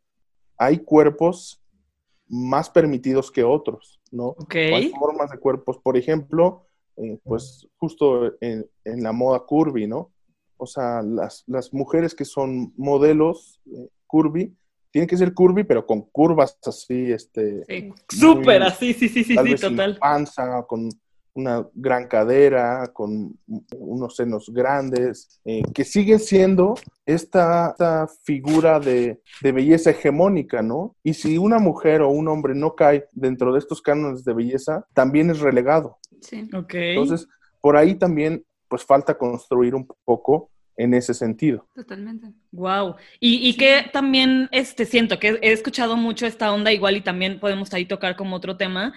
hay 0.57 0.79
cuerpos 0.79 1.61
más 2.27 2.69
permitidos 2.69 3.31
que 3.31 3.43
otros, 3.43 3.99
¿no? 4.11 4.27
Ok. 4.27 4.55
Hay 4.55 4.91
formas 4.91 5.31
de 5.31 5.39
cuerpos, 5.39 5.79
por 5.79 5.97
ejemplo, 5.97 6.67
eh, 6.97 7.19
pues 7.23 7.67
justo 7.77 8.33
en, 8.41 8.69
en 8.83 9.03
la 9.03 9.11
moda 9.11 9.39
curvy, 9.39 9.87
¿no? 9.87 10.11
O 10.57 10.65
sea, 10.65 11.01
las, 11.01 11.43
las 11.47 11.73
mujeres 11.73 12.15
que 12.15 12.25
son 12.25 12.73
modelos 12.75 13.61
eh, 13.67 13.89
curvy, 14.07 14.55
tienen 14.91 15.07
que 15.07 15.17
ser 15.17 15.33
curvy, 15.33 15.63
pero 15.63 15.85
con 15.85 16.01
curvas 16.01 16.57
así, 16.65 17.11
este, 17.11 17.63
Sí. 17.67 17.93
Súper 18.09 18.63
así, 18.63 18.93
sí, 18.93 19.09
sí, 19.09 19.23
sí, 19.23 19.35
tal 19.35 19.45
sí, 19.45 19.51
vez 19.51 19.61
sin 19.61 19.69
total. 19.71 19.97
panza, 19.99 20.63
con 20.67 20.89
una 21.33 21.67
gran 21.75 22.07
cadera, 22.07 22.89
con 22.93 23.37
unos 23.77 24.15
senos 24.15 24.49
grandes, 24.51 25.39
eh, 25.45 25.61
que 25.71 25.83
siguen 25.83 26.19
siendo 26.19 26.73
esta, 27.05 27.69
esta 27.71 28.07
figura 28.23 28.79
de, 28.79 29.21
de 29.41 29.51
belleza 29.51 29.91
hegemónica, 29.91 30.63
¿no? 30.63 30.95
Y 31.03 31.13
si 31.13 31.37
una 31.37 31.59
mujer 31.59 32.01
o 32.01 32.09
un 32.09 32.27
hombre 32.27 32.55
no 32.55 32.73
cae 32.73 33.05
dentro 33.11 33.53
de 33.53 33.59
estos 33.59 33.83
cánones 33.83 34.23
de 34.23 34.33
belleza, 34.33 34.87
también 34.93 35.29
es 35.29 35.39
relegado. 35.39 35.99
Sí. 36.21 36.49
Ok. 36.55 36.73
Entonces, 36.73 37.27
por 37.61 37.77
ahí 37.77 37.93
también, 37.95 38.43
pues 38.67 38.83
falta 38.83 39.15
construir 39.15 39.75
un 39.75 39.87
poco 40.05 40.49
en 40.77 40.93
ese 40.93 41.13
sentido. 41.13 41.67
Totalmente. 41.75 42.27
Wow. 42.51 42.95
Y, 43.19 43.49
y 43.49 43.53
que 43.55 43.89
también 43.91 44.47
este, 44.51 44.85
siento 44.85 45.19
que 45.19 45.39
he 45.41 45.51
escuchado 45.51 45.97
mucho 45.97 46.25
esta 46.25 46.53
onda 46.53 46.71
igual 46.71 46.95
y 46.95 47.01
también 47.01 47.39
podemos 47.39 47.73
ahí 47.73 47.85
tocar 47.85 48.15
como 48.15 48.35
otro 48.35 48.55
tema, 48.55 48.93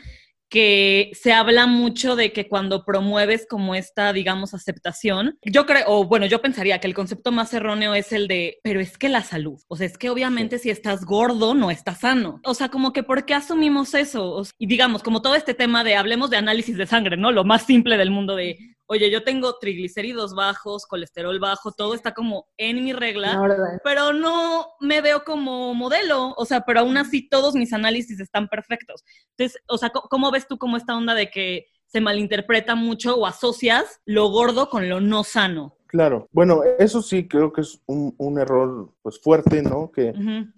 que 0.51 1.13
se 1.15 1.33
habla 1.33 1.67
mucho 1.67 2.17
de 2.17 2.33
que 2.33 2.49
cuando 2.49 2.85
promueves 2.85 3.47
como 3.49 3.77
esta, 3.77 4.13
digamos, 4.13 4.53
aceptación, 4.53 5.39
yo 5.43 5.65
creo, 5.65 5.85
o 5.87 6.05
bueno, 6.05 6.27
yo 6.27 6.43
pensaría 6.43 6.81
que 6.81 6.89
el 6.89 6.95
concepto 6.95 7.31
más 7.31 7.55
erróneo 7.55 7.95
es 7.95 8.13
el 8.13 8.27
de, 8.27 8.59
pero 8.65 8.81
es 8.81 8.99
que 8.99 9.09
la 9.09 9.23
salud, 9.23 9.61
o 9.69 9.77
sea, 9.77 9.87
es 9.87 9.97
que 9.97 10.11
obviamente 10.11 10.59
si 10.59 10.69
estás 10.69 11.05
gordo 11.05 11.55
no 11.55 11.71
estás 11.71 12.01
sano. 12.01 12.41
O 12.45 12.55
sea, 12.55 12.69
como 12.69 12.93
que 12.93 13.05
¿por 13.05 13.25
qué 13.25 13.35
asumimos 13.35 13.95
eso? 13.95 14.29
O 14.33 14.45
sea, 14.45 14.53
y 14.59 14.67
digamos, 14.67 15.05
como 15.05 15.23
todo 15.23 15.37
este 15.37 15.55
tema 15.55 15.85
de, 15.85 15.95
hablemos 15.95 16.31
de 16.31 16.39
análisis 16.39 16.77
de 16.77 16.87
sangre, 16.87 17.17
¿no? 17.17 17.31
Lo 17.31 17.45
más 17.45 17.65
simple 17.65 17.97
del 17.97 18.11
mundo 18.11 18.35
de, 18.35 18.70
oye, 18.91 19.09
yo 19.09 19.23
tengo 19.23 19.57
triglicéridos 19.61 20.35
bajos, 20.35 20.85
colesterol 20.85 21.39
bajo, 21.39 21.71
todo 21.71 21.95
está 21.95 22.13
como 22.13 22.49
en 22.57 22.83
mi 22.83 22.93
regla 22.93 23.41
pero 23.85 24.13
no 24.13 24.67
me 24.81 25.01
veo 25.01 25.23
como 25.23 25.75
modelo, 25.75 26.35
o 26.37 26.45
sea, 26.45 26.63
pero 26.63 26.81
aún 26.81 26.97
así 26.97 27.29
todos 27.29 27.55
mis 27.55 27.73
análisis 27.73 28.19
están 28.19 28.49
perfectos. 28.49 29.05
Entonces, 29.37 29.63
o 29.69 29.79
sea, 29.79 29.91
¿cómo 29.91 30.33
ves 30.33 30.49
tú 30.49 30.59
como 30.59 30.77
esta 30.77 30.97
onda 30.97 31.15
de 31.15 31.31
que 31.31 31.67
se 31.87 32.01
malinterpreta 32.01 32.75
mucho 32.75 33.15
o 33.17 33.27
asocias 33.27 34.01
lo 34.07 34.29
gordo 34.29 34.69
con 34.69 34.89
lo 34.89 35.01
no 35.01 35.23
sano? 35.23 35.77
Claro. 35.87 36.29
Bueno, 36.33 36.63
eso 36.81 37.01
sí 37.01 37.29
creo 37.29 37.53
que 37.53 37.61
es 37.61 37.81
un, 37.87 38.15
un 38.19 38.41
error 38.41 38.93
pues 39.03 39.21
fuerte, 39.21 39.63
¿no? 39.63 39.93
Que 39.93 40.13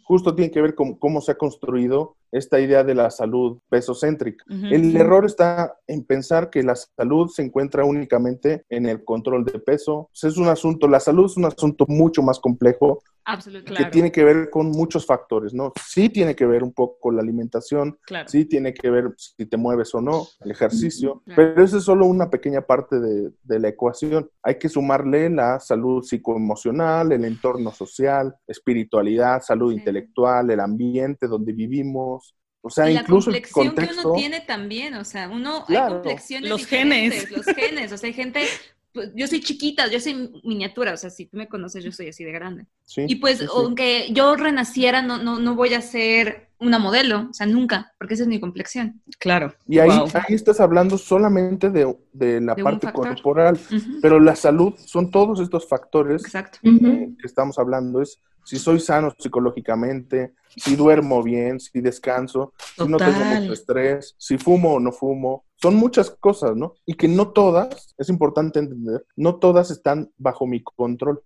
justo 0.04 0.34
tiene 0.34 0.50
que 0.50 0.62
ver 0.62 0.74
con 0.74 0.94
cómo 0.94 1.20
se 1.20 1.32
ha 1.32 1.36
construido 1.36 2.16
esta 2.32 2.58
idea 2.58 2.82
de 2.82 2.94
la 2.94 3.10
salud 3.10 3.58
pesocéntrica. 3.68 4.44
El 4.48 4.96
error 4.96 5.24
está 5.26 5.76
en 5.86 6.04
pensar 6.04 6.50
que 6.50 6.62
la 6.62 6.74
salud 6.74 7.28
se 7.28 7.42
encuentra 7.42 7.84
únicamente 7.84 8.64
en 8.70 8.86
el 8.86 9.04
control 9.04 9.44
de 9.44 9.58
peso. 9.60 10.08
Pues 10.10 10.24
es 10.32 10.38
un 10.38 10.48
asunto, 10.48 10.88
la 10.88 10.98
salud 11.00 11.26
es 11.26 11.36
un 11.36 11.44
asunto 11.44 11.84
mucho 11.88 12.22
más 12.22 12.40
complejo. 12.40 13.02
Claro. 13.24 13.40
que 13.76 13.84
tiene 13.92 14.10
que 14.10 14.24
ver 14.24 14.50
con 14.50 14.72
muchos 14.72 15.06
factores, 15.06 15.54
¿no? 15.54 15.72
Sí 15.88 16.08
tiene 16.08 16.34
que 16.34 16.44
ver 16.44 16.64
un 16.64 16.72
poco 16.72 16.98
con 16.98 17.14
la 17.14 17.22
alimentación, 17.22 17.96
Claro. 18.04 18.28
sí 18.28 18.46
tiene 18.46 18.74
que 18.74 18.90
ver 18.90 19.14
si 19.16 19.46
te 19.46 19.56
mueves 19.56 19.94
o 19.94 20.00
no, 20.00 20.26
el 20.40 20.50
ejercicio, 20.50 21.22
Claro. 21.24 21.52
pero 21.54 21.64
eso 21.64 21.78
es 21.78 21.84
solo 21.84 22.06
una 22.06 22.28
pequeña 22.30 22.62
parte 22.62 22.98
de, 22.98 23.30
de 23.44 23.60
la 23.60 23.68
ecuación. 23.68 24.28
Hay 24.42 24.58
que 24.58 24.68
sumarle 24.68 25.30
la 25.30 25.60
salud 25.60 26.02
psicoemocional, 26.02 27.12
el 27.12 27.24
entorno 27.24 27.70
social, 27.70 28.34
espiritualidad, 28.48 29.40
salud 29.40 29.70
Sí. 29.72 29.78
intelectual, 29.78 30.50
el 30.50 30.58
ambiente 30.58 31.28
donde 31.28 31.52
vivimos. 31.52 32.21
O 32.62 32.70
sea, 32.70 32.88
y 32.90 32.94
la 32.94 33.00
incluso 33.00 33.30
el 33.30 33.36
complexión 33.42 33.68
que 33.70 33.74
contexto. 33.74 34.08
uno 34.08 34.16
tiene 34.18 34.40
también, 34.40 34.94
o 34.94 35.04
sea, 35.04 35.28
uno 35.28 35.64
Claro. 35.66 35.86
hay 35.86 35.92
complexiones 35.94 36.48
Los 36.50 36.66
genes. 36.66 37.30
los 37.30 37.44
genes, 37.46 37.92
o 37.92 37.98
sea, 37.98 38.06
hay 38.06 38.12
gente, 38.14 38.44
pues, 38.92 39.10
yo 39.14 39.26
soy 39.26 39.40
chiquita, 39.40 39.88
yo 39.90 39.98
soy 40.00 40.30
miniatura, 40.44 40.92
o 40.92 40.96
sea, 40.96 41.10
si 41.10 41.26
tú 41.26 41.36
me 41.36 41.48
conoces, 41.48 41.82
yo 41.84 41.90
soy 41.92 42.08
así 42.08 42.22
de 42.24 42.32
grande. 42.32 42.66
Sí, 42.84 43.04
Y 43.08 43.16
pues, 43.16 43.38
sí, 43.38 43.44
sí. 43.46 43.50
aunque 43.54 44.08
yo 44.12 44.36
renaciera, 44.36 45.02
no, 45.02 45.18
no, 45.18 45.38
no 45.40 45.54
voy 45.56 45.74
a 45.74 45.80
ser 45.82 46.48
una 46.58 46.78
modelo, 46.78 47.26
o 47.30 47.34
sea, 47.34 47.44
nunca, 47.46 47.92
porque 47.98 48.14
esa 48.14 48.22
es 48.22 48.28
mi 48.28 48.38
complexión. 48.38 49.02
Claro. 49.18 49.52
Y 49.66 49.80
ahí, 49.80 49.88
Wow. 49.88 50.08
ahí 50.14 50.34
estás 50.36 50.60
hablando 50.60 50.96
solamente 50.96 51.70
de, 51.70 51.96
de 52.12 52.40
la 52.40 52.54
De 52.54 52.62
parte 52.62 52.92
corporal, 52.92 53.54
Ujú, 53.74 53.98
pero 54.00 54.20
la 54.20 54.36
salud 54.36 54.74
son 54.76 55.10
todos 55.10 55.40
estos 55.40 55.66
factores 55.68 56.22
Exacto. 56.24 56.58
Ujú. 56.62 56.86
eh, 56.86 57.10
que 57.20 57.26
estamos 57.26 57.58
hablando. 57.58 58.00
Es 58.00 58.20
si 58.44 58.58
soy 58.58 58.80
sano 58.80 59.12
psicológicamente, 59.18 60.34
si 60.56 60.76
duermo 60.76 61.22
bien, 61.22 61.60
si 61.60 61.80
descanso, 61.80 62.52
si 62.76 62.86
no 62.86 62.96
tengo 62.96 63.24
mucho 63.24 63.52
estrés, 63.52 64.14
si 64.18 64.38
fumo 64.38 64.74
o 64.74 64.80
no 64.80 64.92
fumo. 64.92 65.44
Son 65.56 65.74
muchas 65.76 66.10
cosas, 66.10 66.56
¿no? 66.56 66.74
Y 66.84 66.94
que 66.94 67.06
no 67.08 67.28
todas, 67.30 67.94
es 67.96 68.08
importante 68.08 68.58
entender, 68.58 69.04
no 69.16 69.36
todas 69.36 69.70
están 69.70 70.10
bajo 70.18 70.46
mi 70.46 70.62
control. 70.62 71.22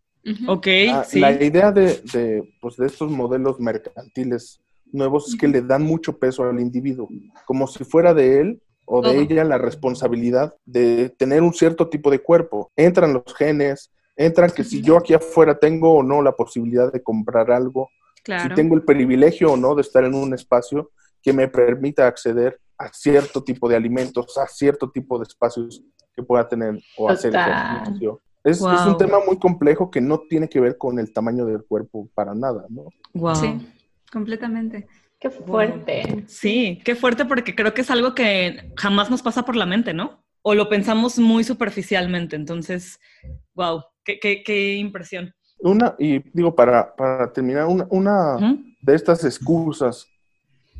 Ok, 0.48 0.66
Ah, 0.92 1.04
sí. 1.04 1.20
La 1.20 1.32
idea 1.32 1.70
de, 1.72 2.00
de, 2.12 2.42
pues, 2.60 2.76
de 2.76 2.86
estos 2.86 3.10
modelos 3.10 3.60
mercantiles 3.60 4.60
nuevos 4.92 5.28
es 5.28 5.36
que 5.36 5.48
le 5.48 5.62
dan 5.62 5.82
mucho 5.82 6.18
peso 6.18 6.44
al 6.44 6.60
individuo, 6.60 7.08
como 7.46 7.66
si 7.66 7.84
fuera 7.84 8.12
de 8.12 8.40
él 8.40 8.62
o 8.84 9.02
de 9.02 9.12
Todo. 9.12 9.20
ella 9.22 9.44
la 9.44 9.58
responsabilidad 9.58 10.54
de 10.64 11.08
tener 11.10 11.42
un 11.42 11.52
cierto 11.54 11.88
tipo 11.88 12.10
de 12.10 12.20
cuerpo. 12.20 12.70
Entran 12.76 13.12
los 13.14 13.24
genes, 13.36 13.90
entran 14.16 14.50
que 14.50 14.64
si 14.64 14.80
yo 14.82 14.96
aquí 14.96 15.14
afuera 15.14 15.58
tengo 15.58 15.94
o 15.94 16.02
no 16.02 16.22
la 16.22 16.32
posibilidad 16.32 16.92
de 16.92 17.02
comprar 17.02 17.50
algo, 17.50 17.90
Claro. 18.22 18.48
si 18.48 18.54
tengo 18.56 18.74
el 18.74 18.82
privilegio 18.82 19.52
o 19.52 19.56
no 19.56 19.74
de 19.76 19.82
estar 19.82 20.02
en 20.04 20.12
un 20.14 20.34
espacio 20.34 20.90
que 21.22 21.32
me 21.32 21.46
permita 21.46 22.08
acceder 22.08 22.60
a 22.76 22.88
cierto 22.92 23.44
tipo 23.44 23.68
de 23.68 23.76
alimentos, 23.76 24.36
a 24.36 24.46
cierto 24.48 24.90
tipo 24.90 25.16
de 25.18 25.24
espacios 25.24 25.82
que 26.14 26.22
pueda 26.24 26.48
tener 26.48 26.80
o 26.96 27.08
hacer 27.08 27.30
Total. 27.30 27.76
ejercicio. 27.82 28.20
Es, 28.42 28.58
es 28.58 28.86
un 28.86 28.96
tema 28.96 29.18
muy 29.26 29.38
complejo 29.38 29.90
que 29.90 30.00
no 30.00 30.20
tiene 30.28 30.48
que 30.48 30.60
ver 30.60 30.76
con 30.78 30.98
el 30.98 31.12
tamaño 31.12 31.46
del 31.46 31.64
cuerpo 31.64 32.08
para 32.14 32.34
nada, 32.34 32.64
¿no? 32.68 32.84
Wow. 33.14 33.34
Sí, 33.36 33.58
completamente. 34.12 34.86
Qué 35.18 35.30
fuerte. 35.30 36.24
Sí, 36.26 36.80
qué 36.84 36.94
fuerte 36.94 37.24
porque 37.24 37.54
creo 37.54 37.74
que 37.74 37.80
es 37.80 37.90
algo 37.90 38.14
que 38.14 38.72
jamás 38.76 39.10
nos 39.10 39.22
pasa 39.22 39.44
por 39.44 39.56
la 39.56 39.66
mente, 39.66 39.94
¿no? 39.94 40.22
O 40.42 40.54
lo 40.54 40.68
pensamos 40.68 41.18
muy 41.18 41.42
superficialmente. 41.44 42.36
Entonces, 42.36 43.00
wow, 43.54 43.82
qué, 44.06 44.18
qué, 44.18 44.42
qué 44.42 44.74
impresión. 44.76 45.34
Una, 45.58 45.94
y 45.98 46.20
digo, 46.32 46.54
para, 46.54 46.94
para 46.94 47.32
terminar, 47.32 47.66
una, 47.66 47.86
una 47.90 48.36
Ujú. 48.36 48.58
de 48.80 48.94
estas 48.94 49.24
excusas 49.24 50.06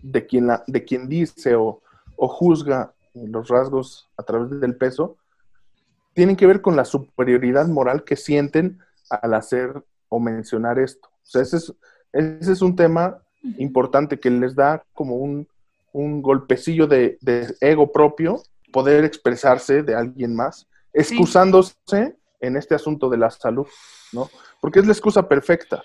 de 0.02 0.25
quien, 0.26 0.47
la, 0.47 0.62
de 0.66 0.85
quien 0.85 1.09
dice 1.09 1.54
o, 1.56 1.83
o 2.16 2.28
juzga 2.28 2.92
los 3.14 3.49
rasgos 3.49 4.09
a 4.16 4.23
través 4.23 4.61
del 4.61 4.76
peso, 4.76 5.16
tienen 6.14 6.37
que 6.37 6.47
ver 6.47 6.61
con 6.61 6.76
la 6.76 6.85
superioridad 6.85 7.66
moral 7.66 8.04
que 8.04 8.16
sienten 8.16 8.78
al 9.11 9.35
hacer 9.35 9.83
o 10.09 10.21
mencionar 10.21 10.78
esto. 10.78 11.09
O 11.09 11.26
sea, 11.26 11.42
ese 11.42 11.56
es, 11.56 11.75
ese 12.12 12.52
es 12.52 12.62
un 12.62 12.76
tema 12.76 13.18
importante 13.59 14.18
que 14.18 14.30
les 14.30 14.54
da 14.54 14.85
como 14.92 15.16
un, 15.16 15.47
un 15.92 16.23
golpecillo 16.23 16.87
de, 16.87 17.18
de 17.21 17.54
ego 17.61 17.90
propio, 17.92 18.42
poder 18.73 19.04
expresarse 19.04 19.83
de 19.83 19.95
alguien 19.95 20.35
más, 20.35 20.66
excusándose 20.92 22.16
en 22.40 22.56
este 22.56 22.74
asunto 22.74 23.08
de 23.08 23.16
la 23.18 23.30
salud, 23.30 23.66
¿no? 24.12 24.28
Porque 24.60 24.80
es 24.80 24.86
la 24.86 24.92
excusa 24.92 25.28
perfecta. 25.28 25.82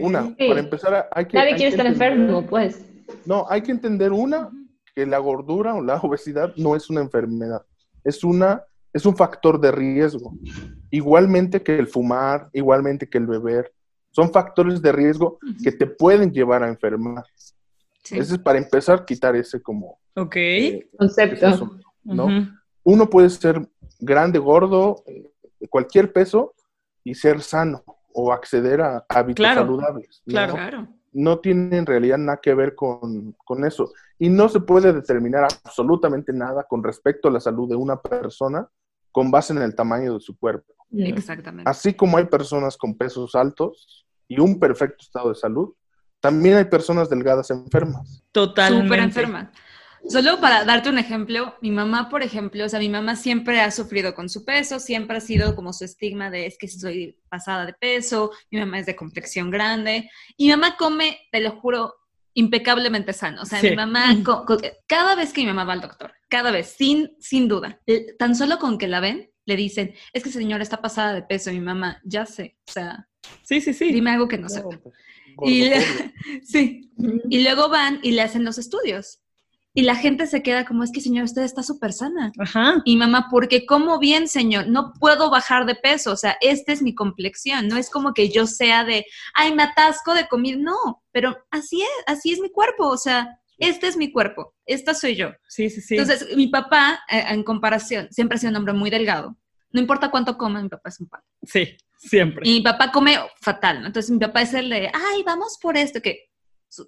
Una, 0.00 0.34
Sí. 0.38 0.48
para 0.48 0.60
empezar, 0.60 1.08
hay 1.12 1.26
que... 1.26 1.36
Nadie 1.36 1.50
hay 1.50 1.56
quiere 1.56 1.70
que 1.70 1.76
estar 1.76 1.86
entender- 1.86 2.12
enfermo, 2.12 2.46
pues. 2.46 2.84
No, 3.26 3.46
hay 3.48 3.62
que 3.62 3.72
entender 3.72 4.12
una, 4.12 4.50
que 4.94 5.06
la 5.06 5.18
gordura 5.18 5.74
o 5.74 5.82
la 5.82 5.96
obesidad 5.96 6.52
no 6.56 6.74
es 6.76 6.90
una 6.90 7.00
enfermedad, 7.00 7.64
es 8.04 8.24
una 8.24 8.62
es 8.92 9.06
un 9.06 9.16
factor 9.16 9.60
de 9.60 9.70
riesgo. 9.70 10.32
Igualmente 10.90 11.62
que 11.62 11.78
el 11.78 11.86
fumar, 11.86 12.48
igualmente 12.52 13.08
que 13.08 13.18
el 13.18 13.26
beber, 13.28 13.72
son 14.10 14.32
factores 14.32 14.82
de 14.82 14.90
riesgo 14.90 15.38
que 15.62 15.70
te 15.70 15.86
pueden 15.86 16.32
llevar 16.32 16.64
a 16.64 16.68
enfermar. 16.68 17.24
Sí. 18.02 18.18
Ese 18.18 18.34
es 18.34 18.38
para 18.40 18.58
empezar 18.58 19.04
quitar 19.04 19.36
ese 19.36 19.62
como 19.62 20.00
Ok. 20.16 20.34
eh, 20.36 20.66
ese 20.78 20.96
Concepto. 20.96 21.46
asunto, 21.46 21.86
¿no? 22.02 22.26
Uno 22.82 23.08
puede 23.08 23.30
ser 23.30 23.64
grande, 24.00 24.40
gordo, 24.40 25.04
cualquier 25.68 26.12
peso 26.12 26.54
y 27.04 27.14
ser 27.14 27.42
sano 27.42 27.82
o 28.12 28.32
acceder 28.32 28.80
a 28.80 29.04
hábitos 29.08 29.42
Claro, 29.42 29.62
saludables. 29.62 30.22
¿no? 30.26 30.32
claro. 30.32 30.52
Claro. 30.54 30.88
no 31.12 31.38
tiene 31.40 31.78
en 31.78 31.86
realidad 31.86 32.18
nada 32.18 32.40
que 32.40 32.54
ver 32.54 32.74
con, 32.74 33.32
con 33.44 33.64
eso. 33.64 33.92
Y 34.18 34.28
no 34.28 34.48
se 34.48 34.60
puede 34.60 34.92
determinar 34.92 35.44
absolutamente 35.64 36.32
nada 36.32 36.64
con 36.64 36.82
respecto 36.84 37.28
a 37.28 37.32
la 37.32 37.40
salud 37.40 37.68
de 37.68 37.76
una 37.76 38.00
persona 38.00 38.68
con 39.12 39.30
base 39.30 39.52
en 39.52 39.62
el 39.62 39.74
tamaño 39.74 40.14
de 40.14 40.20
su 40.20 40.38
cuerpo. 40.38 40.72
Exactamente. 40.92 41.68
Así 41.70 41.94
como 41.94 42.16
hay 42.18 42.24
personas 42.26 42.76
con 42.76 42.96
pesos 42.96 43.34
altos 43.34 44.06
y 44.28 44.40
un 44.40 44.58
perfecto 44.58 45.02
estado 45.02 45.30
de 45.30 45.34
salud, 45.34 45.72
también 46.20 46.56
hay 46.56 46.64
personas 46.64 47.08
delgadas 47.08 47.50
enfermas. 47.50 48.22
Totalmente. 48.30 48.86
Súper 48.86 49.00
enferma. 49.00 49.52
Solo 50.08 50.40
para 50.40 50.64
darte 50.64 50.88
un 50.88 50.98
ejemplo, 50.98 51.54
mi 51.60 51.70
mamá, 51.70 52.08
por 52.08 52.22
ejemplo, 52.22 52.64
o 52.64 52.68
sea, 52.68 52.78
mi 52.78 52.88
mamá 52.88 53.16
siempre 53.16 53.60
ha 53.60 53.70
sufrido 53.70 54.14
con 54.14 54.28
su 54.28 54.44
peso, 54.44 54.80
siempre 54.80 55.18
ha 55.18 55.20
sido 55.20 55.54
como 55.54 55.72
su 55.72 55.84
estigma 55.84 56.30
de 56.30 56.46
es 56.46 56.56
que 56.58 56.68
soy 56.68 57.18
pasada 57.28 57.66
de 57.66 57.74
peso, 57.74 58.32
mi 58.50 58.58
mamá 58.58 58.78
es 58.78 58.86
de 58.86 58.96
complexión 58.96 59.50
grande, 59.50 60.10
y 60.36 60.46
mi 60.46 60.50
mamá 60.52 60.76
come, 60.76 61.20
te 61.30 61.40
lo 61.40 61.52
juro, 61.60 61.94
impecablemente 62.34 63.12
sano. 63.12 63.42
O 63.42 63.44
sea, 63.44 63.62
mi 63.62 63.76
mamá, 63.76 64.16
cada 64.86 65.14
vez 65.14 65.32
que 65.32 65.42
mi 65.42 65.48
mamá 65.48 65.64
va 65.64 65.74
al 65.74 65.80
doctor, 65.80 66.12
cada 66.28 66.50
vez, 66.50 66.74
sin, 66.76 67.14
sin 67.18 67.46
duda, 67.46 67.80
tan 68.18 68.34
solo 68.34 68.58
con 68.58 68.78
que 68.78 68.88
la 68.88 69.00
ven, 69.00 69.30
le 69.44 69.56
dicen, 69.56 69.94
es 70.12 70.22
que 70.22 70.30
señora 70.30 70.62
está 70.62 70.80
pasada 70.80 71.12
de 71.12 71.22
peso. 71.22 71.52
mi 71.52 71.60
mamá, 71.60 72.00
ya 72.04 72.26
sé, 72.26 72.56
o 72.68 72.72
sea, 72.72 73.08
sí, 73.42 73.60
sí, 73.60 73.74
sí. 73.74 73.92
Dime 73.92 74.10
algo 74.10 74.28
que 74.28 74.38
no, 74.38 74.48
sé. 74.48 74.56
sepa. 74.56 74.80
Pues, 75.36 75.50
y, 75.50 75.70
sí. 76.44 76.90
Y 77.28 77.42
luego 77.42 77.68
van 77.68 78.00
y 78.02 78.12
le 78.12 78.22
hacen 78.22 78.44
los 78.44 78.58
estudios. 78.58 79.20
Y 79.72 79.82
la 79.82 79.94
gente 79.94 80.26
se 80.26 80.42
queda 80.42 80.64
como, 80.64 80.82
es 80.82 80.90
que 80.90 81.00
señor, 81.00 81.24
usted 81.24 81.42
está 81.42 81.62
súper 81.62 81.92
sana. 81.92 82.32
Ajá. 82.38 82.82
Y 82.84 82.96
mamá, 82.96 83.28
porque 83.30 83.66
como 83.66 83.98
bien, 84.00 84.26
señor, 84.26 84.66
no 84.66 84.92
puedo 84.98 85.30
bajar 85.30 85.64
de 85.64 85.76
peso, 85.76 86.12
o 86.12 86.16
sea, 86.16 86.36
esta 86.40 86.72
es 86.72 86.82
mi 86.82 86.94
complexión, 86.94 87.68
no 87.68 87.76
es 87.76 87.88
como 87.88 88.12
que 88.12 88.30
yo 88.30 88.46
sea 88.46 88.84
de, 88.84 89.06
ay, 89.34 89.54
me 89.54 89.62
atasco 89.62 90.14
de 90.14 90.26
comida, 90.26 90.56
no, 90.58 91.04
pero 91.12 91.36
así 91.50 91.82
es, 91.82 91.88
así 92.06 92.32
es 92.32 92.40
mi 92.40 92.50
cuerpo, 92.50 92.88
o 92.88 92.96
sea, 92.96 93.40
este 93.58 93.86
es 93.86 93.96
mi 93.96 94.10
cuerpo, 94.10 94.54
esta 94.66 94.94
soy 94.94 95.14
yo. 95.14 95.30
Sí, 95.46 95.70
sí, 95.70 95.80
sí. 95.80 95.96
Entonces, 95.96 96.34
mi 96.36 96.48
papá, 96.48 97.00
eh, 97.08 97.24
en 97.28 97.44
comparación, 97.44 98.08
siempre 98.10 98.36
ha 98.36 98.38
sido 98.38 98.50
un 98.50 98.56
hombre 98.56 98.72
muy 98.72 98.90
delgado. 98.90 99.36
No 99.70 99.80
importa 99.80 100.10
cuánto 100.10 100.36
coma, 100.36 100.62
mi 100.62 100.68
papá 100.68 100.88
es 100.88 100.98
un 100.98 101.08
pan. 101.08 101.20
Sí, 101.42 101.76
siempre. 101.96 102.48
Y 102.48 102.54
mi 102.54 102.60
papá 102.62 102.90
come 102.90 103.18
fatal, 103.40 103.82
¿no? 103.82 103.86
Entonces, 103.86 104.10
mi 104.10 104.18
papá 104.18 104.42
es 104.42 104.54
el 104.54 104.70
de, 104.70 104.90
ay, 104.92 105.22
vamos 105.24 105.58
por 105.60 105.76
esto, 105.76 106.00
que, 106.00 106.30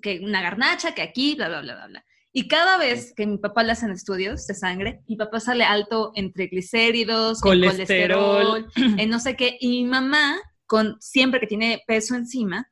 que 0.01 0.21
una 0.21 0.43
garnacha, 0.43 0.95
que 0.95 1.03
aquí, 1.03 1.35
bla, 1.37 1.49
bla, 1.49 1.61
bla, 1.61 1.75
bla, 1.75 1.87
bla. 1.89 2.05
Y 2.35 2.49
cada 2.49 2.79
vez 2.79 3.12
que 3.15 3.27
mi 3.27 3.37
papá 3.37 3.62
le 3.62 3.73
hacen 3.73 3.91
estudios 3.91 4.47
de 4.47 4.55
sangre, 4.55 5.03
mi 5.07 5.17
papá 5.17 5.39
sale 5.39 5.65
alto 5.65 6.12
en 6.15 6.33
triglicéridos, 6.33 7.41
colesterol, 7.41 8.71
en 8.77 9.11
no 9.11 9.21
sé 9.21 9.37
qué. 9.37 9.59
Y 9.61 9.69
mi 9.69 9.85
mamá, 9.85 10.41
con 10.67 10.97
siempre 10.99 11.41
que 11.41 11.47
tiene 11.47 11.83
peso 11.87 12.15
encima, 12.15 12.67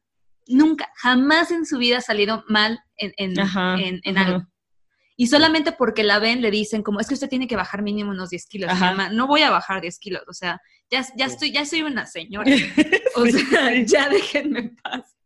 nunca, 0.47 0.91
jamás 0.97 1.51
en 1.51 1.67
su 1.67 1.77
vida 1.77 1.99
ha 1.99 2.01
salido 2.01 2.43
mal 2.49 2.81
en, 2.97 3.13
en, 3.19 4.19
algo. 4.19 4.47
Y 5.15 5.27
solamente 5.27 5.73
porque 5.73 6.05
la 6.05 6.19
ven 6.19 6.41
le 6.41 6.51
dicen 6.51 6.83
como, 6.83 6.99
es 6.99 7.09
que 7.09 7.15
usted 7.15 7.29
tiene 7.29 7.47
que 7.47 7.57
bajar 7.57 7.83
mínimo 7.83 8.13
unos 8.13 8.31
10 8.31 8.47
kilos. 8.47 8.81
Mamá, 8.81 9.11
no 9.11 9.27
voy 9.27 9.43
a 9.43 9.51
bajar 9.51 9.83
10 9.83 9.99
kilos, 9.99 10.23
o 10.27 10.33
sea, 10.33 10.59
ya, 10.91 11.05
ya, 11.17 11.27
estoy, 11.27 11.53
ya 11.53 11.67
soy 11.67 11.83
una 11.83 12.07
señora. 12.07 12.51
O 13.17 13.27
sea, 13.27 13.83
ya 13.83 14.09
déjenme 14.09 14.61
en 14.61 14.77
paz. 14.77 15.17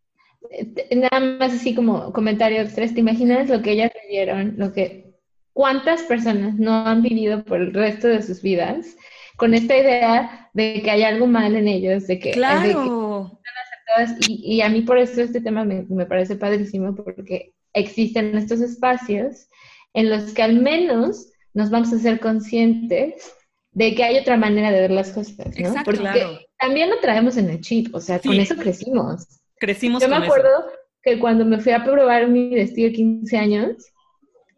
Eh, 0.58 0.96
nada 0.96 1.20
más 1.20 1.52
así 1.52 1.74
como 1.74 2.12
comentario 2.12 2.60
extra, 2.60 2.86
¿te 2.86 3.00
imaginas 3.00 3.48
lo 3.48 3.62
que 3.62 3.72
ellas 3.72 3.92
vivieron? 4.02 4.54
Lo 4.56 4.72
que, 4.72 5.14
¿Cuántas 5.52 6.02
personas 6.02 6.54
no 6.56 6.86
han 6.86 7.02
vivido 7.02 7.44
por 7.44 7.60
el 7.60 7.72
resto 7.72 8.08
de 8.08 8.22
sus 8.22 8.42
vidas 8.42 8.96
con 9.36 9.54
esta 9.54 9.76
idea 9.76 10.50
de 10.52 10.80
que 10.82 10.90
hay 10.90 11.02
algo 11.02 11.26
mal 11.26 11.56
en 11.56 11.68
ellos, 11.68 12.06
de 12.06 12.18
que, 12.18 12.32
claro. 12.32 13.40
están 13.86 14.16
Y, 14.28 14.56
y, 14.56 14.60
a 14.62 14.68
mí 14.68 14.82
por 14.82 14.98
eso 14.98 15.20
este 15.22 15.40
tema 15.40 15.64
me, 15.64 15.82
me 15.88 16.06
parece 16.06 16.36
padrísimo 16.36 16.94
porque 16.94 17.52
existen 17.72 18.36
estos 18.36 18.60
espacios 18.60 19.48
en 19.92 20.10
los 20.10 20.32
que 20.32 20.42
al 20.42 20.60
menos 20.60 21.28
nos 21.52 21.70
vamos 21.70 21.92
a 21.92 21.98
ser 21.98 22.20
conscientes 22.20 23.32
de 23.72 23.94
que 23.94 24.04
hay 24.04 24.18
otra 24.18 24.36
manera 24.36 24.70
de 24.70 24.80
ver 24.80 24.90
las 24.90 25.10
cosas, 25.10 25.36
¿no? 25.38 25.68
Exacto, 25.68 25.84
Porque 25.84 26.46
también 26.58 26.90
lo 26.90 26.98
traemos 27.00 27.36
en 27.36 27.50
el 27.50 27.60
chip, 27.60 27.94
o 27.94 28.00
sea, 28.00 28.20
con 28.20 28.34
eso 28.34 28.56
crecimos. 28.56 29.26
Crecimos 29.64 30.02
Yo 30.02 30.10
me 30.10 30.16
acuerdo 30.16 30.66
que 31.02 31.18
cuando 31.18 31.46
me 31.46 31.58
fui 31.58 31.72
a 31.72 31.82
probar 31.82 32.28
mi 32.28 32.54
vestido 32.54 32.88
de 32.88 32.94
15 32.94 33.38
años, 33.38 33.92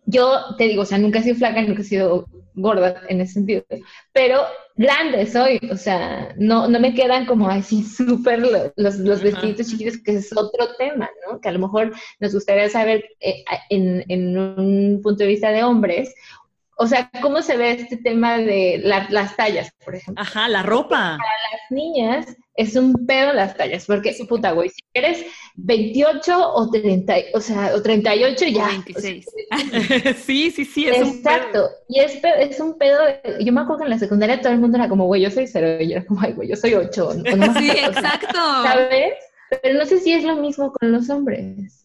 yo 0.04 0.56
te 0.58 0.64
digo, 0.64 0.82
o 0.82 0.84
sea, 0.84 0.98
nunca 0.98 1.20
he 1.20 1.22
sido 1.22 1.36
flaca, 1.36 1.62
nunca 1.62 1.82
he 1.82 1.84
sido 1.84 2.26
gorda 2.54 3.02
en 3.08 3.20
ese 3.20 3.34
sentido, 3.34 3.64
pero 4.12 4.40
grande 4.75 5.26
soy, 5.26 5.60
o 5.70 5.76
sea, 5.76 6.34
no, 6.36 6.66
no 6.66 6.80
me 6.80 6.92
quedan 6.92 7.26
como 7.26 7.48
así 7.48 7.84
súper 7.84 8.40
los, 8.76 8.96
los 8.98 9.22
vestiditos 9.22 9.68
chiquitos, 9.68 9.98
que 10.02 10.16
es 10.16 10.36
otro 10.36 10.75
tema, 10.76 11.08
¿no? 11.25 11.40
Que 11.40 11.50
a 11.50 11.52
lo 11.52 11.60
mejor 11.60 11.92
nos 12.18 12.34
gustaría 12.34 12.68
saber 12.68 13.04
eh, 13.20 13.44
en, 13.70 14.04
en, 14.08 14.36
un 14.36 15.00
punto 15.04 15.22
de 15.22 15.28
vista 15.28 15.50
de 15.50 15.62
hombres, 15.62 16.12
o 16.78 16.88
sea, 16.88 17.08
¿cómo 17.22 17.42
se 17.42 17.56
ve 17.56 17.72
este 17.72 17.96
tema 17.96 18.38
de 18.38 18.80
las 18.82 19.36
tallas, 19.36 19.70
por 19.84 19.94
ejemplo? 19.94 20.20
Ajá, 20.20 20.48
la 20.48 20.64
ropa. 20.64 21.16
Para 21.18 21.37
las 21.52 21.70
niñas 21.70 22.37
es 22.57 22.75
un 22.77 23.07
pedo 23.07 23.33
las 23.33 23.57
tallas, 23.57 23.87
porque 23.87 24.16
puta, 24.29 24.53
güey, 24.53 24.71
si 24.71 24.81
eres 24.95 25.25
28 25.57 26.53
o 26.55 26.71
30, 26.71 27.14
o 27.35 27.40
sea, 27.40 27.75
o 27.75 27.83
38 27.83 28.47
ya. 28.47 28.66
26. 28.69 29.27
sí, 30.25 30.51
sí, 30.51 30.64
sí, 30.64 30.88
es 30.88 30.97
Exacto. 30.97 31.47
Un 31.47 31.53
pedo. 31.53 31.71
Y 31.88 32.01
es, 32.01 32.21
es 32.23 32.61
un 32.61 32.79
pedo, 32.79 32.99
yo 33.40 33.53
me 33.53 33.61
acuerdo 33.61 33.79
que 33.79 33.85
en 33.85 33.90
la 33.90 33.99
secundaria 33.99 34.40
todo 34.40 34.53
el 34.53 34.61
mundo 34.61 34.79
era 34.79 34.88
como, 34.88 35.07
güey, 35.07 35.23
yo 35.23 35.31
soy 35.31 35.47
cero, 35.47 35.83
y 35.83 35.88
yo 35.88 35.97
era 35.97 36.07
como, 36.07 36.21
ay, 36.23 36.33
güey, 36.33 36.49
yo 36.49 36.57
soy 36.57 36.75
8. 36.75 37.12
sí, 37.59 37.71
exacto. 37.71 38.38
¿Sabes? 38.62 39.14
Pero 39.62 39.79
no 39.79 39.87
sé 39.87 40.01
si 40.01 40.12
es 40.12 40.25
lo 40.25 40.37
mismo 40.37 40.73
con 40.73 40.92
los 40.92 41.09
hombres. 41.11 41.83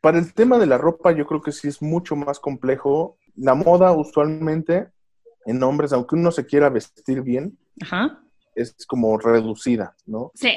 Para 0.00 0.18
el 0.18 0.32
tema 0.32 0.58
de 0.58 0.66
la 0.66 0.78
ropa, 0.78 1.12
yo 1.12 1.26
creo 1.26 1.42
que 1.42 1.52
sí 1.52 1.68
es 1.68 1.82
mucho 1.82 2.16
más 2.16 2.38
complejo 2.38 3.18
la 3.34 3.54
moda 3.54 3.92
usualmente 3.92 4.88
en 5.44 5.62
hombres, 5.62 5.92
aunque 5.92 6.16
uno 6.16 6.30
se 6.30 6.46
quiera 6.46 6.70
vestir 6.70 7.22
bien, 7.22 7.58
es 8.56 8.74
como 8.86 9.18
reducida, 9.18 9.94
¿no? 10.06 10.32
Sí. 10.34 10.52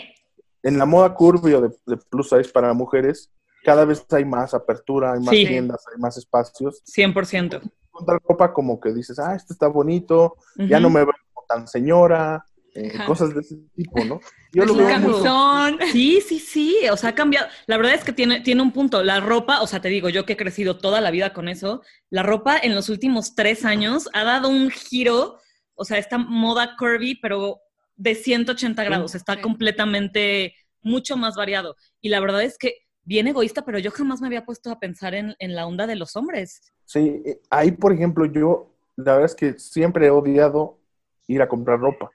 En 0.64 0.78
la 0.78 0.86
moda 0.86 1.14
curvy 1.14 1.54
o 1.54 1.62
de, 1.62 1.98
plus 2.10 2.30
size 2.30 2.50
para 2.50 2.74
mujeres, 2.74 3.32
cada 3.64 3.86
vez 3.86 4.06
hay 4.12 4.26
más 4.26 4.54
apertura, 4.54 5.14
hay 5.14 5.20
más 5.20 5.30
tiendas, 5.30 5.86
hay 5.94 6.00
más 6.00 6.18
espacios. 6.18 6.82
100%. 6.86 7.62
Encontrar 7.88 8.22
ropa 8.28 8.54
como 8.54 8.80
que 8.80 8.94
dices, 8.94 9.20
ah, 9.20 9.36
esto 9.36 9.54
está 9.54 9.68
bonito, 9.68 10.38
ya 10.56 10.80
no 10.80 10.90
me 10.90 11.02
veo 11.02 11.14
tan 11.48 11.68
señora, 11.68 12.46
eh, 12.76 12.94
cosas 13.06 13.34
de 13.34 13.42
ese 13.42 13.56
tipo, 13.76 14.04
¿no? 14.06 14.20
Yo 14.52 14.66
lo 14.66 14.76
veo 14.76 15.78
Sí, 15.92 16.22
sí, 16.22 16.40
sí, 16.40 16.78
o 16.92 16.98
sea, 16.98 17.12
ha 17.12 17.16
cambiado. 17.16 17.48
La 17.68 17.78
verdad 17.78 17.94
es 17.94 18.04
que 18.04 18.14
tiene, 18.14 18.42
tiene 18.42 18.62
un 18.62 18.72
punto. 18.72 19.04
La 19.04 19.20
ropa, 19.20 19.62
o 19.62 19.68
sea, 19.68 19.82
te 19.82 19.90
digo, 19.90 20.10
yo 20.10 20.26
que 20.26 20.34
he 20.34 20.38
crecido 20.38 20.78
toda 20.78 21.02
la 21.02 21.12
vida 21.12 21.34
con 21.34 21.50
eso, 21.50 21.82
la 22.10 22.24
ropa 22.24 22.58
en 22.58 22.76
los 22.76 22.90
últimos 22.90 23.36
tres 23.36 23.66
años 23.66 24.10
ha 24.14 24.24
dado 24.24 24.50
un 24.50 24.70
giro, 24.70 25.40
o 25.76 25.86
sea, 25.86 25.98
esta 25.98 26.18
moda 26.18 26.76
curvy, 26.78 27.16
pero 27.16 27.62
de 28.00 28.16
180 28.16 28.82
grados, 28.86 29.14
está 29.14 29.42
completamente 29.42 30.56
mucho 30.82 31.18
más 31.18 31.36
variado. 31.36 31.76
Y 32.02 32.08
la 32.08 32.22
verdad 32.22 32.42
es 32.44 32.58
que 32.58 32.86
bien 33.04 33.28
egoísta, 33.28 33.66
pero 33.66 33.78
yo 33.78 33.92
jamás 33.92 34.22
me 34.22 34.28
había 34.28 34.46
puesto 34.46 34.72
a 34.72 34.80
pensar 34.80 35.14
en, 35.14 35.36
en 35.40 35.54
la 35.54 35.68
onda 35.68 35.86
de 35.86 35.98
los 35.98 36.16
hombres. 36.16 36.62
Sí, 36.86 37.22
eh, 37.26 37.42
ahí, 37.50 37.72
por 37.72 37.92
ejemplo, 37.92 38.26
yo, 38.26 38.74
la 38.96 39.14
verdad 39.14 39.26
es 39.26 39.36
que 39.36 39.60
siempre 39.60 40.08
he 40.08 40.12
odiado 40.12 40.80
ir 41.28 41.42
a 41.42 41.50
comprar 41.50 41.80
ropa. 41.80 42.10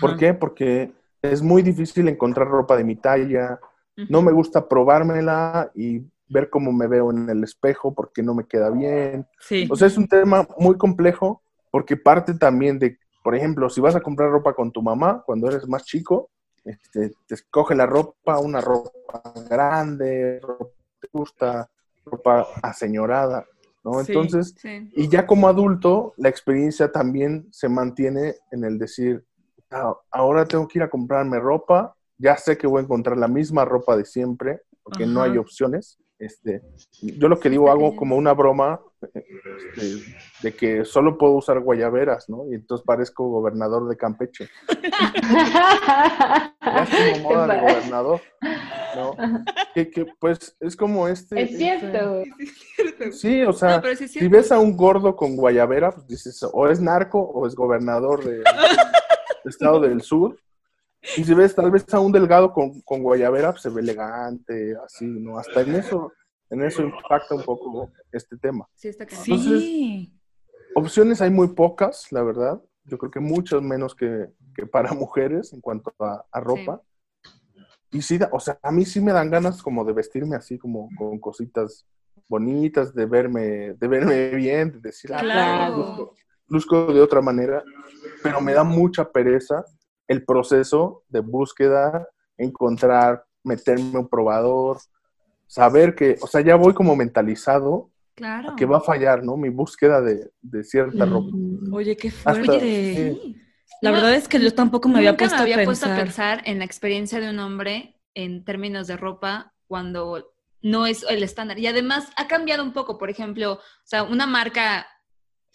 ¿Por 0.00 0.16
qué? 0.16 0.32
Porque 0.32 0.92
es 1.20 1.42
muy 1.42 1.60
difícil 1.60 2.08
encontrar 2.08 2.48
ropa 2.48 2.76
de 2.76 2.84
mi 2.84 2.96
talla. 2.96 3.60
No 4.08 4.22
me 4.22 4.32
gusta 4.32 4.66
probármela 4.66 5.70
y 5.74 6.00
ver 6.28 6.48
cómo 6.48 6.72
me 6.72 6.86
veo 6.86 7.10
en 7.10 7.28
el 7.28 7.44
espejo 7.44 7.94
porque 7.94 8.22
no 8.22 8.34
me 8.34 8.46
queda 8.46 8.70
bien. 8.70 9.26
Sí. 9.40 9.68
O 9.70 9.76
sea, 9.76 9.88
es 9.88 9.98
un 9.98 10.08
tema 10.08 10.48
muy 10.58 10.78
complejo 10.78 11.42
porque 11.70 11.96
parte 11.96 12.32
también 12.34 12.78
de, 12.78 12.98
por 13.22 13.34
ejemplo, 13.34 13.68
si 13.70 13.80
vas 13.80 13.94
a 13.94 14.00
comprar 14.00 14.30
ropa 14.30 14.54
con 14.54 14.72
tu 14.72 14.82
mamá 14.82 15.22
cuando 15.24 15.48
eres 15.48 15.68
más 15.68 15.84
chico, 15.84 16.30
este, 16.64 17.12
te 17.26 17.34
escoge 17.34 17.74
la 17.74 17.86
ropa, 17.86 18.38
una 18.38 18.60
ropa 18.60 18.92
grande, 19.48 20.40
ropa 20.40 20.66
que 21.00 21.06
te 21.06 21.08
gusta, 21.12 21.70
ropa 22.04 22.46
aseñorada, 22.62 23.46
¿no? 23.84 24.00
Entonces, 24.00 24.54
y 24.92 25.08
ya 25.08 25.26
como 25.26 25.48
adulto, 25.48 26.14
la 26.16 26.28
experiencia 26.28 26.90
también 26.90 27.48
se 27.50 27.68
mantiene 27.68 28.36
en 28.50 28.64
el 28.64 28.78
decir, 28.78 29.24
Ah, 29.72 29.96
ahora 30.10 30.44
tengo 30.44 30.68
que 30.68 30.78
ir 30.78 30.82
a 30.82 30.90
comprarme 30.90 31.40
ropa, 31.40 31.96
ya 32.18 32.36
sé 32.36 32.58
que 32.58 32.66
voy 32.66 32.80
a 32.80 32.84
encontrar 32.84 33.16
la 33.16 33.26
misma 33.26 33.64
ropa 33.64 33.96
de 33.96 34.04
siempre, 34.04 34.60
porque 34.82 35.06
no 35.06 35.22
hay 35.22 35.38
opciones. 35.38 35.98
Este, 36.22 36.62
yo 37.00 37.28
lo 37.28 37.40
que 37.40 37.50
digo 37.50 37.68
hago 37.68 37.96
como 37.96 38.14
una 38.14 38.32
broma 38.32 38.80
este, 39.12 40.04
de 40.40 40.54
que 40.54 40.84
solo 40.84 41.18
puedo 41.18 41.32
usar 41.32 41.58
guayaberas, 41.58 42.28
¿no? 42.28 42.44
Y 42.48 42.54
entonces 42.54 42.86
parezco 42.86 43.28
gobernador 43.28 43.88
de 43.88 43.96
Campeche. 43.96 44.44
es 44.44 44.50
como 47.20 47.28
moda 47.28 47.52
de 47.52 47.60
gobernador, 47.60 48.20
¿no? 48.94 49.16
Que, 49.74 50.06
pues 50.20 50.56
es 50.60 50.76
como 50.76 51.08
este... 51.08 51.42
Es 51.42 51.56
cierto. 51.56 52.22
Sí, 53.10 53.42
o 53.42 53.52
sea, 53.52 53.82
si 53.96 54.28
ves 54.28 54.52
a 54.52 54.60
un 54.60 54.76
gordo 54.76 55.16
con 55.16 55.34
guayabera, 55.34 55.90
pues 55.90 56.06
dices, 56.06 56.40
o 56.52 56.68
es 56.68 56.80
narco 56.80 57.18
o 57.18 57.48
es 57.48 57.56
gobernador 57.56 58.24
de 58.24 58.44
estado 59.44 59.80
del 59.80 60.02
sur. 60.02 60.38
Y 61.16 61.24
si 61.24 61.34
ves 61.34 61.54
tal 61.54 61.70
vez 61.70 61.84
a 61.92 62.00
un 62.00 62.12
delgado 62.12 62.52
con, 62.52 62.80
con 62.82 63.02
guayabera, 63.02 63.50
pues 63.50 63.62
se 63.62 63.70
ve 63.70 63.80
elegante, 63.80 64.76
así, 64.84 65.04
¿no? 65.04 65.38
Hasta 65.38 65.62
en 65.62 65.74
eso, 65.74 66.12
en 66.48 66.62
eso 66.62 66.82
impacta 66.82 67.34
un 67.34 67.42
poco 67.42 67.90
este 68.12 68.36
tema. 68.36 68.68
Sí, 68.74 68.88
está 68.88 69.06
sí. 69.08 70.12
Opciones 70.74 71.20
hay 71.20 71.30
muy 71.30 71.48
pocas, 71.48 72.10
la 72.12 72.22
verdad. 72.22 72.62
Yo 72.84 72.98
creo 72.98 73.10
que 73.10 73.20
muchas 73.20 73.62
menos 73.62 73.94
que, 73.94 74.28
que 74.54 74.66
para 74.66 74.92
mujeres 74.94 75.52
en 75.52 75.60
cuanto 75.60 75.92
a, 75.98 76.24
a 76.30 76.40
ropa. 76.40 76.80
Y 77.90 78.00
sí, 78.00 78.18
o 78.30 78.40
sea, 78.40 78.58
a 78.62 78.70
mí 78.70 78.84
sí 78.84 79.00
me 79.00 79.12
dan 79.12 79.30
ganas 79.30 79.62
como 79.62 79.84
de 79.84 79.92
vestirme 79.92 80.36
así, 80.36 80.56
como 80.56 80.88
con 80.96 81.18
cositas 81.18 81.86
bonitas, 82.26 82.94
de 82.94 83.04
verme, 83.04 83.74
de 83.74 83.88
verme 83.88 84.30
bien, 84.30 84.72
de 84.72 84.78
decir, 84.78 85.12
ah, 85.12 85.20
claro 85.20 86.14
luzco 86.52 86.92
de 86.92 87.00
otra 87.00 87.22
manera, 87.22 87.64
pero 88.22 88.40
me 88.40 88.52
da 88.52 88.62
mucha 88.62 89.10
pereza 89.10 89.64
el 90.12 90.24
proceso 90.24 91.02
de 91.08 91.20
búsqueda, 91.20 92.08
encontrar, 92.36 93.24
meterme 93.44 93.98
un 93.98 94.08
probador, 94.08 94.78
saber 95.46 95.94
que, 95.94 96.16
o 96.20 96.26
sea, 96.26 96.40
ya 96.40 96.56
voy 96.56 96.74
como 96.74 96.94
mentalizado 96.96 97.90
Claro. 98.14 98.54
que 98.56 98.66
va 98.66 98.76
a 98.78 98.80
fallar, 98.80 99.24
¿no? 99.24 99.36
Mi 99.36 99.48
búsqueda 99.48 100.00
de, 100.02 100.30
de 100.42 100.64
cierta 100.64 101.06
ropa. 101.06 101.34
Oye, 101.72 101.96
qué 101.96 102.08
Hasta- 102.08 102.34
fuerte. 102.34 102.60
sí. 102.60 103.36
La 103.80 103.90
No, 103.90 103.96
verdad 103.96 104.14
es 104.14 104.28
que 104.28 104.38
yo 104.38 104.54
tampoco 104.54 104.88
me 104.88 104.98
había 104.98 105.16
puesto 105.16 105.36
me 105.36 105.42
había 105.42 105.62
a 105.62 105.64
puesto 105.64 105.86
a 105.86 105.96
pensar. 105.96 106.04
pensar 106.36 106.42
en 106.44 106.58
la 106.58 106.64
experiencia 106.64 107.20
de 107.20 107.30
un 107.30 107.38
hombre 107.40 107.98
en 108.14 108.44
términos 108.44 108.86
de 108.86 108.96
ropa 108.96 109.54
cuando 109.66 110.34
no 110.60 110.86
es 110.86 111.04
el 111.08 111.22
estándar. 111.24 111.58
Y 111.58 111.66
además 111.66 112.08
ha 112.16 112.28
cambiado 112.28 112.62
un 112.62 112.72
poco, 112.72 112.96
por 112.98 113.10
ejemplo, 113.10 113.54
o 113.54 113.60
sea, 113.84 114.04
una 114.04 114.26
marca 114.26 114.86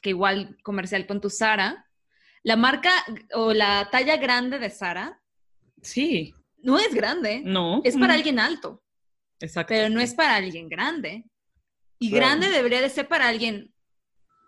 que 0.02 0.10
igual 0.10 0.58
comercial 0.64 1.06
con 1.08 1.22
tu 1.22 1.30
Sara, 1.30 1.86
la 2.48 2.56
marca 2.56 2.92
o 3.34 3.54
la 3.54 3.90
talla 3.92 4.16
grande 4.16 4.58
de 4.58 4.70
Sara 4.70 5.20
Sí, 5.82 6.34
no 6.60 6.80
es 6.80 6.94
grande, 6.94 7.42
no. 7.44 7.82
es 7.84 7.98
para 7.98 8.14
alguien 8.14 8.40
alto, 8.40 8.82
Exacto. 9.42 9.68
pero 9.74 9.90
no 9.90 10.00
es 10.00 10.14
para 10.14 10.36
alguien 10.36 10.70
grande. 10.70 11.26
Y 12.00 12.10
Claro. 12.10 12.26
grande 12.26 12.50
debería 12.50 12.80
de 12.82 12.90
ser 12.90 13.08
para 13.10 13.28
alguien 13.28 13.74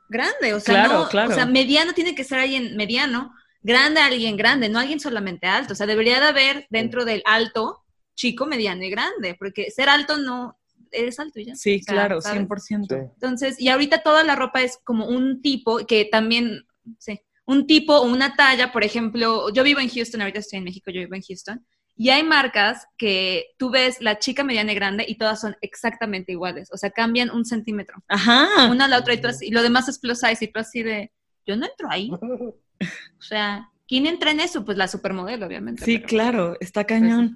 grande, 0.09 0.53
o 0.53 0.59
sea, 0.61 0.75
Claro, 0.85 0.99
no, 1.03 1.09
claro. 1.09 1.31
o 1.31 1.33
sea, 1.35 1.45
mediano 1.45 1.91
tiene 1.93 2.15
que 2.15 2.23
ser 2.23 2.39
alguien 2.39 2.77
mediano, 2.77 3.33
grande 3.61 3.99
alguien 3.99 4.37
grande, 4.37 4.69
no 4.69 4.79
alguien 4.79 4.99
solamente 5.01 5.47
alto, 5.47 5.73
o 5.73 5.75
sea, 5.75 5.85
debería 5.85 6.19
de 6.21 6.27
haber 6.27 6.67
dentro 6.69 7.03
del 7.03 7.21
alto 7.25 7.83
chico, 8.15 8.45
mediano 8.45 8.83
y 8.85 8.89
grande, 8.89 9.35
porque 9.37 9.71
ser 9.71 9.89
alto 9.89 10.17
no 10.17 10.57
eres 10.91 11.19
alto 11.19 11.39
y 11.41 11.45
ya. 11.47 11.55
Sí, 11.55 11.79
O 11.81 11.83
sea, 11.83 11.93
claro, 11.95 12.21
¿sabes? 12.21 12.47
100%. 12.47 12.95
Sí. 12.95 13.11
Entonces, 13.15 13.59
y 13.59 13.67
ahorita 13.67 14.03
toda 14.03 14.23
la 14.23 14.35
ropa 14.35 14.61
es 14.61 14.79
como 14.85 15.05
un 15.05 15.41
tipo 15.41 15.85
que 15.85 16.05
también, 16.05 16.65
sí, 16.97 17.19
un 17.49 17.65
tipo 17.67 17.95
o 17.97 18.03
una 18.05 18.35
talla, 18.35 18.71
por 18.71 18.83
ejemplo, 18.83 19.51
yo 19.51 19.63
vivo 19.63 19.79
en 19.79 19.89
Houston, 19.89 20.21
ahorita 20.21 20.39
estoy 20.39 20.57
en 20.59 20.65
México, 20.65 20.91
yo 20.91 20.99
vivo 21.01 21.15
en 21.15 21.21
Houston, 21.23 21.65
y 21.95 22.09
hay 22.09 22.23
marcas 22.23 22.85
que 22.97 23.47
tú 23.57 23.69
ves 23.71 23.97
la 24.01 24.19
chica 24.19 24.43
mediana 24.43 24.71
y 24.71 24.75
grande 24.75 25.05
y 25.07 25.15
todas 25.17 25.41
son 25.41 25.55
exactamente 25.61 26.31
iguales, 26.31 26.69
o 26.71 26.77
sea, 26.77 26.91
cambian 26.91 27.29
un 27.31 27.43
centímetro, 27.45 28.03
Ajá. 28.07 28.47
una 28.71 28.85
a 28.85 28.87
la 28.87 28.99
otra 28.99 29.13
y, 29.15 29.17
tú 29.21 29.27
así- 29.27 29.47
y 29.47 29.51
lo 29.51 29.61
demás 29.63 29.89
es 29.89 29.97
plus 29.99 30.19
size 30.19 30.45
y 30.45 30.51
tú 30.51 30.59
así 30.59 30.83
de, 30.83 31.11
yo 31.45 31.55
no 31.57 31.65
entro 31.65 31.87
ahí, 31.89 32.11
o 33.19 33.21
sea, 33.21 33.69
¿quién 33.87 34.05
entra 34.05 34.31
en 34.31 34.39
eso? 34.41 34.63
Pues 34.63 34.77
la 34.77 34.87
supermodelo, 34.87 35.45
obviamente. 35.47 35.83
Sí, 35.83 35.97
pero- 35.97 36.07
claro, 36.07 36.57
está 36.59 36.83
cañón. 36.85 37.35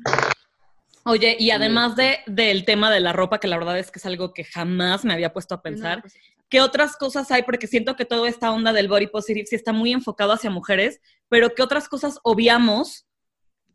Oye, 1.06 1.36
y 1.38 1.52
además 1.52 1.98
de, 1.98 2.20
del 2.28 2.64
tema 2.64 2.90
de 2.90 3.02
la 3.02 3.12
ropa, 3.12 3.40
que 3.40 3.50
la 3.50 3.58
verdad 3.58 3.78
es 3.78 3.92
que 3.92 4.00
es 4.00 4.06
algo 4.06 4.34
que 4.34 4.46
jamás 4.46 5.04
me 5.04 5.12
había 5.14 5.34
puesto 5.34 5.54
a 5.56 5.62
pensar, 5.62 6.00
pues, 6.02 6.14
¿qué 6.54 6.62
otras 6.62 6.98
cosas 6.98 7.32
hay? 7.32 7.42
Porque 7.42 7.66
siento 7.66 7.96
que 7.96 8.06
toda 8.06 8.30
esta 8.30 8.52
onda 8.52 8.74
del 8.74 8.88
body 8.88 9.08
positive 9.08 9.48
sí 9.48 9.56
está 9.56 9.74
muy 9.74 9.92
enfocado 9.92 10.34
hacia 10.34 10.52
mujeres, 10.52 11.02
pero 11.28 11.56
¿qué 11.56 11.64
otras 11.64 11.90
cosas 11.90 12.20
obviamos 12.22 13.08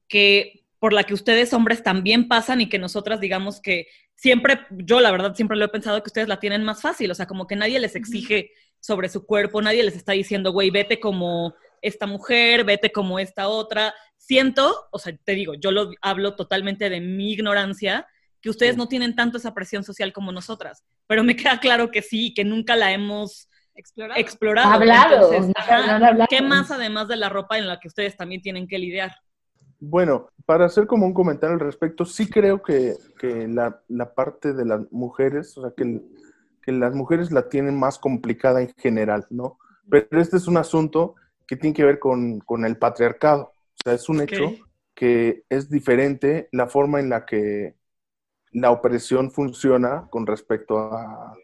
que 0.07 0.64
por 0.79 0.93
la 0.93 1.03
que 1.03 1.12
ustedes 1.12 1.53
hombres 1.53 1.83
también 1.83 2.29
pasan 2.29 2.61
y 2.61 2.69
que 2.69 2.79
nosotras 2.79 3.19
digamos 3.19 3.61
que 3.61 3.88
siempre, 4.14 4.61
yo 4.71 5.01
la 5.01 5.11
verdad 5.11 5.35
siempre 5.35 5.57
lo 5.57 5.64
he 5.64 5.71
pensado 5.71 6.01
que 6.05 6.09
ustedes 6.09 6.29
la 6.29 6.38
tienen 6.38 6.62
más 6.62 6.81
fácil, 6.81 7.11
o 7.11 7.17
sea, 7.17 7.27
como 7.27 7.49
que 7.49 7.57
nadie 7.57 7.81
les 7.81 7.97
exige 7.97 8.53
sobre 8.79 9.09
su 9.09 9.27
cuerpo, 9.27 9.61
nadie 9.61 9.83
les 9.83 9.97
está 9.97 10.12
diciendo, 10.12 10.53
güey, 10.53 10.71
vete 10.71 11.01
como 11.01 11.57
esta 11.83 12.07
mujer, 12.07 12.62
vete 12.62 12.93
como 12.93 13.19
esta 13.19 13.49
otra. 13.49 13.93
Siento, 14.17 14.87
o 14.93 15.01
sea, 15.01 15.17
te 15.17 15.33
digo, 15.33 15.55
yo 15.55 15.73
lo 15.73 15.91
hablo 16.01 16.37
totalmente 16.37 16.91
de 16.91 17.01
mi 17.01 17.33
ignorancia, 17.33 18.07
que 18.40 18.51
ustedes 18.51 18.72
Sí. 18.74 18.79
no 18.79 18.88
tienen 18.88 19.14
tanto 19.16 19.37
esa 19.38 19.55
presión 19.55 19.85
social 19.85 20.12
como 20.12 20.33
nosotras, 20.33 20.85
pero 21.07 21.24
me 21.24 21.37
queda 21.57 21.61
claro 21.61 21.90
que 21.90 22.03
sí, 22.03 22.33
que 22.35 22.44
nunca 22.44 22.77
la 22.77 22.92
hemos 22.92 23.48
Explorado. 23.74 24.20
explorado. 24.20 24.72
Hablado, 24.72 25.33
Entonces, 25.33 25.46
no, 25.46 25.53
ajá, 25.57 25.87
no 25.87 25.92
han 25.92 26.03
hablado. 26.05 26.27
¿Qué 26.29 26.42
más 26.42 26.70
además 26.72 27.07
de 27.07 27.16
la 27.16 27.29
ropa 27.29 27.59
en 27.59 27.68
la 27.68 27.79
que 27.79 27.87
ustedes 27.88 28.16
también 28.16 28.42
tienen 28.42 28.66
que 28.66 28.77
lidiar? 28.79 29.12
Bueno, 29.81 30.29
para 30.44 30.64
hacer 30.66 30.88
como 30.88 31.07
un 31.07 31.14
comentario 31.14 31.55
al 31.55 31.61
respecto, 31.61 32.05
sí 32.05 32.29
creo 32.29 32.61
que, 32.61 32.94
que 33.20 33.46
la, 33.46 33.81
la 33.87 34.12
parte 34.14 34.53
de 34.53 34.64
las 34.64 34.81
mujeres, 34.90 35.57
o 35.57 35.62
sea, 35.62 35.70
que, 35.77 35.85
el- 35.85 36.03
que 36.62 36.72
las 36.72 36.92
mujeres 36.94 37.31
la 37.31 37.48
tienen 37.48 37.79
más 37.79 37.98
complicada 38.01 38.61
en 38.61 38.74
general, 38.77 39.27
¿no? 39.31 39.59
Pero 39.88 40.20
este 40.20 40.37
es 40.38 40.48
un 40.48 40.57
asunto 40.57 41.14
que 41.46 41.55
tiene 41.57 41.74
que 41.74 41.85
ver 41.85 42.01
con, 42.01 42.40
con 42.40 42.64
el 42.64 42.77
patriarcado. 42.77 43.53
O 43.53 43.83
sea, 43.85 43.92
es 43.94 44.09
un 44.09 44.20
hecho 44.20 44.51
que 44.94 45.44
es 45.48 45.70
diferente 45.70 46.48
la 46.51 46.66
forma 46.66 46.98
en 46.98 47.09
la 47.11 47.24
que 47.24 47.77
la 48.53 48.71
opresión 48.71 49.31
funciona 49.31 50.07
con 50.11 50.27
respecto 50.27 50.79
a 50.79 51.35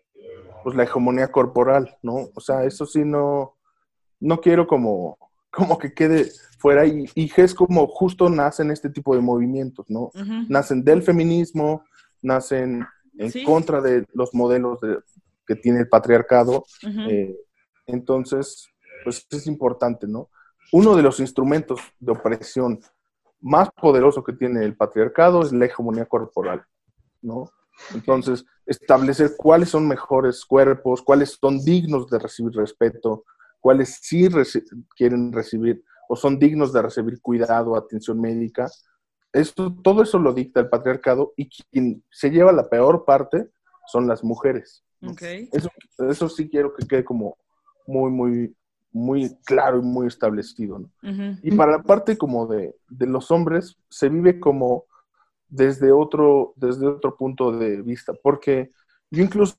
pues, 0.63 0.75
la 0.77 0.85
hegemonía 0.85 1.31
corporal, 1.31 1.97
¿no? 2.03 2.29
O 2.35 2.41
sea, 2.41 2.65
eso 2.65 2.87
sí 2.87 3.05
no, 3.05 3.57
no 4.21 4.41
quiero 4.41 4.67
como, 4.67 5.19
como 5.51 5.79
que 5.79 5.93
quede 5.93 6.31
fuera 6.59 6.87
y, 6.87 7.05
y 7.15 7.31
es 7.37 7.55
como 7.55 7.87
justo 7.87 8.31
nacen 8.31 8.71
este 8.71 8.89
tipo 8.89 9.15
de 9.15 9.21
movimientos, 9.21 9.85
¿no? 9.91 10.11
Nacen 10.49 10.83
del 10.83 11.03
feminismo, 11.03 11.85
nacen 12.23 12.87
en 13.19 13.31
Sí. 13.31 13.45
contra 13.45 13.81
de 13.81 14.07
los 14.15 14.35
modelos 14.35 14.81
de- 14.81 14.99
que 15.47 15.55
tiene 15.57 15.81
el 15.81 15.89
patriarcado. 15.89 16.65
Eh, 17.09 17.37
entonces, 17.87 18.67
pues 19.05 19.27
es 19.31 19.47
importante, 19.47 20.07
¿no? 20.09 20.31
Uno 20.73 20.97
de 20.97 21.03
los 21.03 21.21
instrumentos 21.21 21.81
de 22.01 22.13
opresión 22.13 22.81
más 23.41 23.69
poderoso 23.71 24.25
que 24.25 24.33
tiene 24.33 24.65
el 24.65 24.75
patriarcado 24.75 25.43
es 25.43 25.53
la 25.53 25.67
hegemonía 25.67 26.07
corporal, 26.07 26.65
¿no? 27.25 27.51
Entonces, 27.95 28.45
establecer 28.67 29.33
cuáles 29.37 29.71
son 29.71 29.89
mejores 29.89 30.45
cuerpos, 30.45 31.03
cuáles 31.03 31.37
son 31.41 31.59
dignos 31.65 32.09
de 32.09 32.19
recibir 32.19 32.53
respeto, 32.55 33.25
cuáles 33.61 33.99
sí 34.01 34.29
reci- 34.29 34.65
quieren 34.97 35.33
recibir 35.33 35.83
o 36.09 36.17
son 36.17 36.39
dignos 36.39 36.73
de 36.73 36.83
recibir 36.83 37.21
cuidado, 37.21 37.77
atención 37.77 38.21
médica. 38.21 38.71
Eso, 39.33 39.75
todo 39.83 40.03
eso 40.03 40.19
lo 40.19 40.33
dicta 40.33 40.61
el 40.61 40.69
patriarcado 40.69 41.33
y 41.37 41.49
quien 41.49 42.05
se 42.11 42.31
lleva 42.31 42.53
la 42.53 42.69
peor 42.69 43.05
parte 43.05 43.51
son 43.91 44.07
las 44.07 44.23
mujeres. 44.23 44.85
¿no? 45.01 45.13
Ok. 45.13 45.23
Eso, 45.53 45.69
eso 46.11 46.29
sí 46.29 46.49
quiero 46.49 46.75
que 46.75 46.87
quede 46.87 47.05
como 47.05 47.37
muy, 47.87 48.11
muy, 48.11 48.57
muy 48.93 49.35
claro 49.45 49.79
y 49.79 49.83
muy 49.83 50.07
establecido. 50.07 50.89
Y 51.43 51.51
para 51.53 51.73
la 51.73 51.83
parte 51.83 52.17
como 52.17 52.47
de, 52.47 52.77
de 52.89 53.07
los 53.07 53.31
hombres, 53.31 53.77
se 53.91 54.09
vive 54.09 54.39
como 54.39 54.85
desde 55.49 55.93
otro, 55.93 56.53
desde 56.57 56.87
otro 56.87 57.17
punto 57.17 57.53
de 57.53 57.83
vista, 57.83 58.13
porque 58.23 58.71
yo 59.11 59.23
incluso 59.23 59.57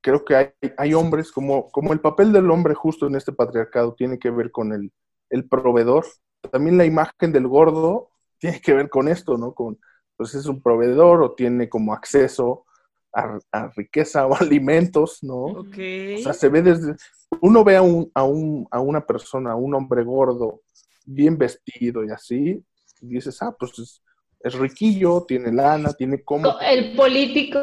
creo 0.00 0.24
que 0.24 0.36
hay, 0.36 0.50
hay 0.78 0.94
hombres, 0.94 1.32
como, 1.32 1.70
como 1.70 1.92
el 1.92 2.00
papel 2.00 2.32
del 2.32 2.50
hombre 2.50 2.74
justo 2.74 3.06
en 3.06 3.16
este 3.16 3.32
patriarcado 3.32 3.94
tiene 3.94 4.18
que 4.18 4.30
ver 4.30 4.50
con 4.50 4.72
el, 4.72 4.92
el 5.30 5.48
proveedor, 5.48 6.06
también 6.50 6.78
la 6.78 6.84
imagen 6.84 7.32
del 7.32 7.48
gordo 7.48 8.10
tiene 8.38 8.60
que 8.60 8.74
ver 8.74 8.88
con 8.88 9.08
esto, 9.08 9.36
¿no? 9.36 9.52
Con, 9.54 9.78
pues 10.16 10.34
es 10.34 10.46
un 10.46 10.62
proveedor 10.62 11.22
o 11.22 11.34
tiene 11.34 11.68
como 11.68 11.92
acceso 11.92 12.64
a, 13.12 13.38
a 13.52 13.68
riqueza 13.76 14.26
o 14.26 14.34
alimentos, 14.40 15.18
¿no? 15.22 15.66
O 16.12 16.18
sea, 16.18 16.32
se 16.32 16.48
ve 16.48 16.62
desde. 16.62 16.94
Uno 17.40 17.64
ve 17.64 17.76
a, 17.76 17.82
un, 17.82 18.10
a, 18.14 18.24
un, 18.24 18.66
a 18.70 18.80
una 18.80 19.04
persona, 19.04 19.52
a 19.52 19.56
un 19.56 19.74
hombre 19.74 20.04
gordo, 20.04 20.62
bien 21.04 21.36
vestido 21.38 22.04
y 22.04 22.10
así, 22.10 22.64
y 23.00 23.06
dices, 23.06 23.40
ah, 23.42 23.54
pues 23.58 24.02
es, 24.46 24.54
riquillo, 24.54 25.22
tiene 25.22 25.52
lana, 25.52 25.92
tiene 25.92 26.22
cómo. 26.22 26.58
El 26.60 26.94
político 26.94 27.60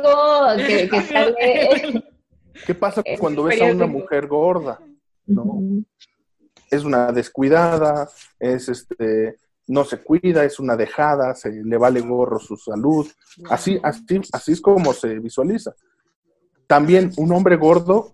que, 0.57 0.89
que 0.89 1.01
sale. 1.07 2.03
¿Qué 2.65 2.75
pasa 2.75 3.03
cuando 3.19 3.43
ves 3.43 3.61
a 3.61 3.65
una 3.65 3.87
mujer 3.87 4.27
gorda? 4.27 4.79
No. 5.25 5.61
Es 6.69 6.83
una 6.83 7.11
descuidada, 7.11 8.09
es 8.39 8.69
este, 8.69 9.37
no 9.67 9.85
se 9.85 10.01
cuida, 10.01 10.43
es 10.43 10.59
una 10.59 10.75
dejada, 10.75 11.35
se 11.35 11.51
le 11.51 11.77
vale 11.77 12.01
gorro 12.01 12.39
su 12.39 12.57
salud. 12.57 13.07
Así, 13.49 13.79
así, 13.83 14.21
así 14.31 14.51
es 14.53 14.61
como 14.61 14.93
se 14.93 15.19
visualiza. 15.19 15.73
También 16.67 17.11
un 17.17 17.31
hombre 17.31 17.55
gordo 17.55 18.13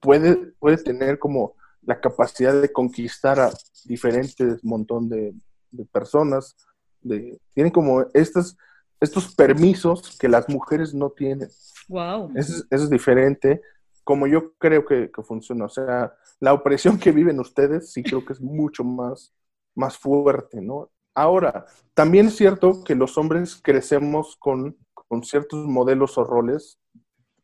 puede, 0.00 0.36
puede 0.58 0.78
tener 0.78 1.18
como 1.18 1.54
la 1.82 2.00
capacidad 2.00 2.60
de 2.60 2.72
conquistar 2.72 3.40
a 3.40 3.52
diferentes 3.84 4.62
montón 4.64 5.08
de, 5.08 5.34
de 5.70 5.84
personas. 5.86 6.56
De, 7.02 7.38
tienen 7.54 7.72
como 7.72 8.04
estos, 8.14 8.56
estos 9.00 9.34
permisos 9.34 10.16
que 10.18 10.28
las 10.28 10.48
mujeres 10.48 10.94
no 10.94 11.10
tienen. 11.10 11.48
Wow. 11.88 12.32
Eso 12.34 12.52
es, 12.56 12.66
eso 12.70 12.84
es 12.84 12.90
diferente, 12.90 13.60
como 14.04 14.26
yo 14.26 14.54
creo 14.54 14.84
que, 14.84 15.10
que 15.10 15.22
funciona. 15.22 15.66
O 15.66 15.68
sea, 15.68 16.14
la 16.40 16.52
opresión 16.52 16.98
que 16.98 17.12
viven 17.12 17.40
ustedes 17.40 17.92
sí 17.92 18.02
creo 18.02 18.24
que 18.24 18.32
es 18.32 18.40
mucho 18.40 18.84
más, 18.84 19.32
más 19.74 19.96
fuerte, 19.96 20.60
¿no? 20.60 20.90
Ahora, 21.14 21.66
también 21.94 22.28
es 22.28 22.36
cierto 22.36 22.82
que 22.84 22.94
los 22.94 23.18
hombres 23.18 23.60
crecemos 23.62 24.36
con, 24.36 24.76
con 24.94 25.22
ciertos 25.24 25.66
modelos 25.66 26.16
o 26.16 26.24
roles 26.24 26.78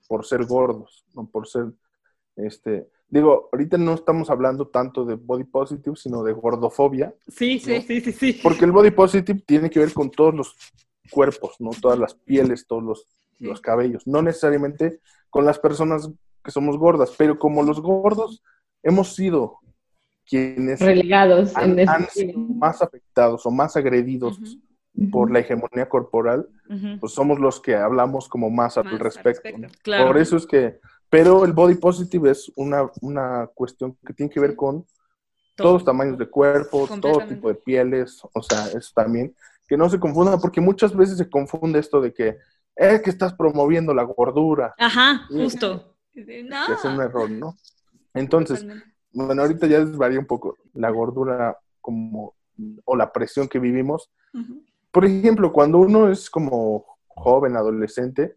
por 0.09 0.25
ser 0.25 0.47
gordos, 0.47 1.05
¿no? 1.15 1.29
Por 1.29 1.47
ser, 1.47 1.67
este, 2.37 2.89
digo, 3.09 3.49
ahorita 3.53 3.79
no 3.79 3.95
estamos 3.95 4.31
hablando 4.31 4.69
tanto 4.69 5.05
de 5.05 5.15
body 5.15 5.45
positive, 5.45 5.97
sino 5.97 6.23
de 6.23 6.33
gordofobia, 6.33 7.15
Sí, 7.29 7.59
sí, 7.59 7.77
¿no? 7.77 7.81
sí, 7.83 8.01
sí, 8.01 8.13
sí. 8.13 8.41
porque 8.43 8.65
el 8.65 8.73
body 8.73 8.91
positive 8.91 9.43
tiene 9.47 9.71
que 9.71 9.81
ver 9.81 9.93
con 9.93 10.11
todos 10.11 10.35
los 10.35 10.57
cuerpos, 11.11 11.57
¿no? 11.59 11.71
Todas 11.71 11.99
las 11.99 12.15
pieles, 12.15 12.67
todos 12.67 12.83
los, 12.83 13.07
los 13.39 13.61
cabellos, 13.61 14.07
no 14.07 14.23
necesariamente 14.23 15.01
con 15.31 15.45
las 15.45 15.59
personas 15.59 16.11
que 16.45 16.51
somos 16.51 16.77
gordas, 16.79 17.13
pero 17.17 17.39
como 17.39 17.63
los 17.63 17.81
gordos 17.81 18.43
hemos 18.83 19.15
sido 19.15 19.59
quienes 20.29 20.81
Relegados 20.81 21.57
han, 21.57 21.79
en 21.79 21.89
han 21.89 22.03
ese- 22.05 22.27
sido 22.27 22.39
más 22.39 22.83
afectados 22.83 23.47
o 23.47 23.51
más 23.51 23.77
agredidos 23.77 24.39
por 25.11 25.31
la 25.31 25.39
hegemonía 25.41 25.89
corporal, 25.89 26.49
pues 27.01 27.13
somos 27.13 27.39
los 27.39 27.61
que 27.61 27.77
hablamos 27.77 28.29
como 28.29 28.51
más, 28.51 28.77
al 28.77 28.99
respecto. 28.99 29.49
Por 29.85 30.19
eso 30.19 30.37
es 30.37 30.47
que, 30.47 30.81
pero 31.11 31.45
el 31.45 31.53
body 31.53 31.77
positive 31.77 32.31
es 32.31 32.51
una, 32.57 32.91
una 33.01 33.47
cuestión 33.55 33.97
que 34.07 34.13
tiene 34.13 34.31
que 34.31 34.41
ver 34.41 34.55
con 34.55 34.87
todos 35.55 35.85
tamaños 35.85 36.19
de 36.19 36.29
cuerpo, 36.29 36.89
todo 37.01 37.27
tipo 37.27 37.49
de 37.49 37.55
pieles, 37.57 38.21
o 38.33 38.43
sea, 38.43 38.67
eso 38.69 38.93
también, 38.95 39.35
que 39.67 39.77
no 39.77 39.89
se 39.91 39.99
confunda, 39.99 40.39
porque 40.39 40.61
muchas 40.61 40.95
veces 40.95 41.19
se 41.19 41.29
confunde 41.29 41.81
esto 41.81 42.01
de 42.01 42.13
que 42.13 42.39
es 42.77 43.03
que 43.03 43.11
estás 43.11 43.35
promoviendo 43.35 43.93
la 43.93 44.05
gordura. 44.05 44.75
Ajá, 44.79 45.27
justo. 45.29 45.97
Es 46.15 46.85
un 46.85 47.01
error, 47.01 47.31
¿no? 47.31 47.57
Entonces, 48.15 48.65
bueno, 49.13 49.43
ahorita 49.43 49.67
ya 49.67 49.85
desvaría 49.85 50.19
un 50.19 50.27
poco 50.27 50.57
la 50.75 50.91
gordura 50.91 51.59
como, 51.81 52.35
o 52.85 52.97
la 52.97 53.13
presión 53.13 53.49
que 53.49 53.59
vivimos. 53.59 54.11
Por 54.91 55.05
ejemplo, 55.05 55.53
cuando 55.53 55.79
uno 55.79 56.11
es 56.11 56.31
como 56.31 56.87
joven, 57.07 57.57
adolescente, 57.57 58.37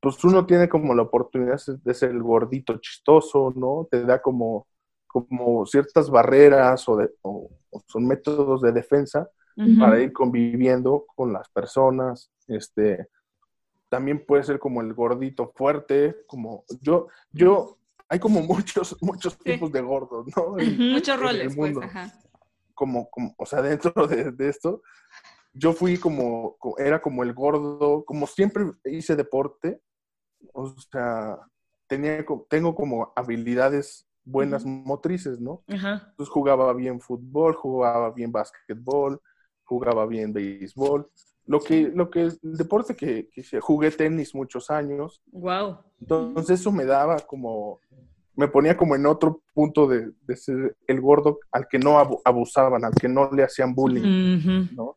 pues 0.00 0.22
uno 0.24 0.46
tiene 0.46 0.68
como 0.68 0.94
la 0.94 1.02
oportunidad 1.02 1.60
de 1.66 1.94
ser 1.94 2.10
el 2.10 2.22
gordito 2.22 2.78
chistoso, 2.78 3.52
¿no? 3.54 3.86
Te 3.90 4.02
da 4.02 4.20
como, 4.20 4.66
como 5.06 5.66
ciertas 5.66 6.08
barreras 6.08 6.88
o, 6.88 6.96
de, 6.96 7.10
son 7.86 8.06
métodos 8.06 8.62
de 8.62 8.72
defensa 8.72 9.28
para 9.78 10.00
ir 10.00 10.12
conviviendo 10.12 11.04
con 11.14 11.34
las 11.34 11.50
personas. 11.50 12.30
Este, 12.48 13.08
también 13.90 14.24
puede 14.24 14.42
ser 14.42 14.58
como 14.58 14.80
el 14.80 14.94
gordito 14.94 15.52
fuerte, 15.54 16.16
como 16.26 16.64
yo, 16.80 17.08
yo, 17.30 17.76
hay 18.08 18.18
como 18.18 18.40
muchos, 18.42 18.96
muchos 19.02 19.36
tipos 19.36 19.70
de 19.70 19.82
gordos, 19.82 20.26
¿no? 20.34 20.56
Muchos 20.78 21.20
roles, 21.20 21.54
pues, 21.54 21.76
ajá. 21.76 22.10
Como, 22.72 23.10
como, 23.10 23.34
o 23.36 23.44
sea, 23.44 23.60
dentro 23.62 24.06
de, 24.06 24.32
de, 24.32 24.48
esto, 24.48 24.80
yo 25.52 25.74
fui 25.74 25.98
como, 25.98 26.56
era 26.78 27.02
como 27.02 27.22
el 27.22 27.34
gordo, 27.34 28.04
como 28.06 28.26
siempre 28.26 28.64
hice 28.84 29.14
deporte, 29.14 29.82
o 30.52 30.74
sea, 30.90 31.38
tenía, 31.86 32.24
tengo 32.48 32.74
como 32.74 33.12
habilidades 33.16 34.06
buenas 34.24 34.64
motrices, 34.64 35.40
¿no? 35.40 35.62
Entonces 35.66 36.28
jugaba 36.28 36.72
bien 36.72 37.00
fútbol, 37.00 37.54
jugaba 37.54 38.10
bien 38.10 38.30
básquetbol, 38.32 39.20
jugaba 39.64 40.06
bien 40.06 40.32
béisbol. 40.32 41.10
Lo 41.46 41.60
que, 41.60 41.90
lo 41.94 42.10
que, 42.10 42.22
el 42.22 42.38
deporte 42.42 42.94
que, 42.94 43.28
que 43.28 43.60
jugué 43.60 43.90
tenis 43.90 44.34
muchos 44.34 44.70
años. 44.70 45.20
Wow. 45.32 45.78
Entonces 46.00 46.60
eso 46.60 46.70
me 46.70 46.84
daba 46.84 47.18
como, 47.18 47.80
me 48.36 48.46
ponía 48.46 48.76
como 48.76 48.94
en 48.94 49.06
otro 49.06 49.42
punto 49.52 49.88
de, 49.88 50.12
de 50.22 50.36
ser 50.36 50.76
el 50.86 51.00
gordo 51.00 51.40
al 51.50 51.66
que 51.66 51.78
no 51.78 51.98
abusaban, 52.24 52.84
al 52.84 52.94
que 52.94 53.08
no 53.08 53.30
le 53.32 53.42
hacían 53.42 53.74
bullying, 53.74 54.68
¿no? 54.74 54.96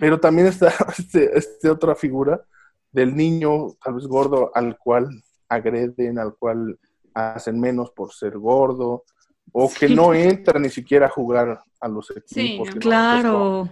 Pero 0.00 0.20
también 0.20 0.48
está 0.48 0.68
este, 0.98 1.36
este, 1.36 1.70
otra 1.70 1.94
figura 1.94 2.44
del 2.94 3.14
niño, 3.14 3.72
tal 3.82 3.94
vez 3.94 4.06
gordo, 4.06 4.50
al 4.54 4.78
cual 4.78 5.08
agreden, 5.48 6.18
al 6.18 6.34
cual 6.36 6.78
hacen 7.12 7.60
menos 7.60 7.90
por 7.90 8.12
ser 8.12 8.38
gordo, 8.38 9.04
o 9.52 9.70
que 9.70 9.88
no 9.88 10.14
entra 10.14 10.58
ni 10.58 10.70
siquiera 10.70 11.06
a 11.06 11.10
jugar 11.10 11.60
a 11.80 11.88
los 11.88 12.10
equipos. 12.10 12.68
Sí, 12.68 12.78
claro. 12.78 13.68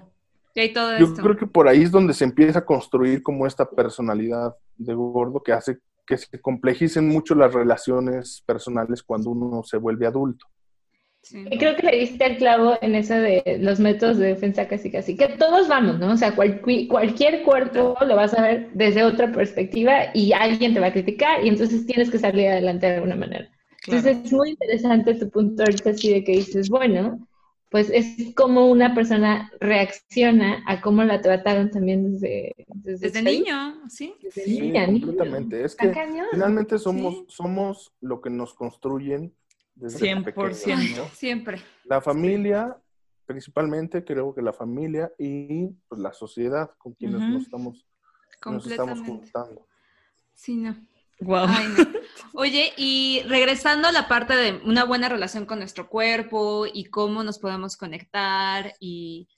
Yo 0.54 1.14
creo 1.14 1.36
que 1.36 1.46
por 1.46 1.66
ahí 1.66 1.82
es 1.82 1.90
donde 1.90 2.12
se 2.12 2.24
empieza 2.24 2.58
a 2.58 2.64
construir 2.64 3.22
como 3.22 3.46
esta 3.46 3.68
personalidad 3.68 4.54
de 4.76 4.92
gordo 4.92 5.42
que 5.42 5.52
hace 5.52 5.78
que 6.04 6.18
se 6.18 6.40
complejicen 6.40 7.08
mucho 7.08 7.34
las 7.36 7.54
relaciones 7.54 8.42
personales 8.44 9.04
cuando 9.04 9.30
uno 9.30 9.62
se 9.62 9.76
vuelve 9.76 10.06
adulto. 10.06 10.46
Creo 11.30 11.76
que 11.76 11.86
le 11.86 11.98
diste 11.98 12.26
el 12.26 12.36
clavo 12.36 12.76
en 12.82 12.96
eso 12.96 13.14
de 13.14 13.58
los 13.60 13.78
métodos 13.78 14.18
de 14.18 14.28
defensa 14.28 14.66
casi 14.66 14.90
casi, 14.90 15.16
que 15.16 15.28
todos 15.28 15.68
vamos, 15.68 15.98
¿no? 15.98 16.12
O 16.12 16.16
sea, 16.16 16.34
cualquier 16.34 17.42
cuerpo 17.44 17.96
lo 18.04 18.16
vas 18.16 18.34
a 18.34 18.42
ver 18.42 18.70
desde 18.74 19.04
otra 19.04 19.30
perspectiva 19.30 20.06
y 20.14 20.32
alguien 20.32 20.74
te 20.74 20.80
va 20.80 20.88
a 20.88 20.92
criticar 20.92 21.44
y 21.44 21.48
entonces 21.48 21.86
tienes 21.86 22.10
que 22.10 22.18
salir 22.18 22.48
adelante 22.48 22.86
de 22.86 22.94
alguna 22.96 23.16
manera. 23.16 23.48
Entonces 23.86 24.18
es 24.24 24.32
muy 24.32 24.50
interesante 24.50 25.14
tu 25.14 25.30
punto 25.30 25.62
ahorita 25.62 25.90
así 25.90 26.12
de 26.12 26.24
que 26.24 26.32
dices, 26.32 26.68
bueno, 26.68 27.26
pues 27.70 27.88
es 27.90 28.34
como 28.34 28.68
una 28.68 28.94
persona 28.94 29.50
reacciona 29.60 30.62
a 30.66 30.80
cómo 30.80 31.04
la 31.04 31.20
trataron 31.20 31.70
también 31.70 32.12
desde... 32.12 32.54
Desde, 32.66 33.22
niño, 33.22 33.88
¿sí? 33.88 34.14
Desde 34.22 34.44
sí, 34.44 34.72
completamente. 34.72 35.64
Es 35.64 35.74
que 35.74 35.92
finalmente 36.32 36.78
somos, 36.78 37.24
somos 37.28 37.92
lo 38.00 38.20
que 38.20 38.28
nos 38.28 38.54
construyen 38.54 39.32
100%, 39.88 41.10
siempre. 41.12 41.60
La 41.84 42.00
familia, 42.00 42.76
principalmente 43.26 44.04
creo 44.04 44.34
que 44.34 44.42
la 44.42 44.52
familia 44.52 45.12
y 45.18 45.68
pues, 45.88 46.00
la 46.00 46.12
sociedad 46.12 46.70
con 46.78 46.94
quienes 46.94 47.20
nos, 47.20 47.42
estamos, 47.42 47.86
nos 48.44 48.66
estamos 48.66 49.00
juntando. 49.00 49.66
Sí, 50.34 50.56
no. 50.56 50.76
Wow. 51.20 51.46
Oye, 52.34 52.72
y 52.76 53.22
regresando 53.26 53.86
a 53.88 53.92
la 53.92 54.08
parte 54.08 54.34
de 54.34 54.60
una 54.64 54.84
buena 54.84 55.08
relación 55.08 55.46
con 55.46 55.60
nuestro 55.60 55.88
cuerpo 55.88 56.66
y 56.66 56.86
cómo 56.86 57.22
nos 57.22 57.38
podemos 57.38 57.76
conectar 57.76 58.74
y 58.80 59.28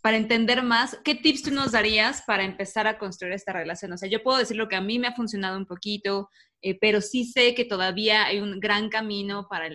para 0.00 0.16
entender 0.16 0.62
más, 0.62 0.98
¿qué 1.04 1.14
tips 1.14 1.42
tú 1.42 1.50
nos 1.50 1.72
darías 1.72 2.22
para 2.22 2.44
empezar 2.44 2.86
a 2.86 2.98
construir 2.98 3.34
esta 3.34 3.52
relación? 3.52 3.92
O 3.92 3.98
sea, 3.98 4.08
yo 4.08 4.22
puedo 4.22 4.38
decir 4.38 4.56
lo 4.56 4.68
que 4.68 4.76
a 4.76 4.80
mí 4.80 4.98
me 4.98 5.08
ha 5.08 5.14
funcionado 5.14 5.56
un 5.56 5.66
poquito, 5.66 6.30
eh, 6.62 6.78
pero 6.80 7.00
sí 7.00 7.24
sé 7.24 7.54
que 7.54 7.64
todavía 7.64 8.24
hay 8.24 8.40
un 8.40 8.60
gran 8.60 8.88
camino 8.88 9.48
para 9.48 9.68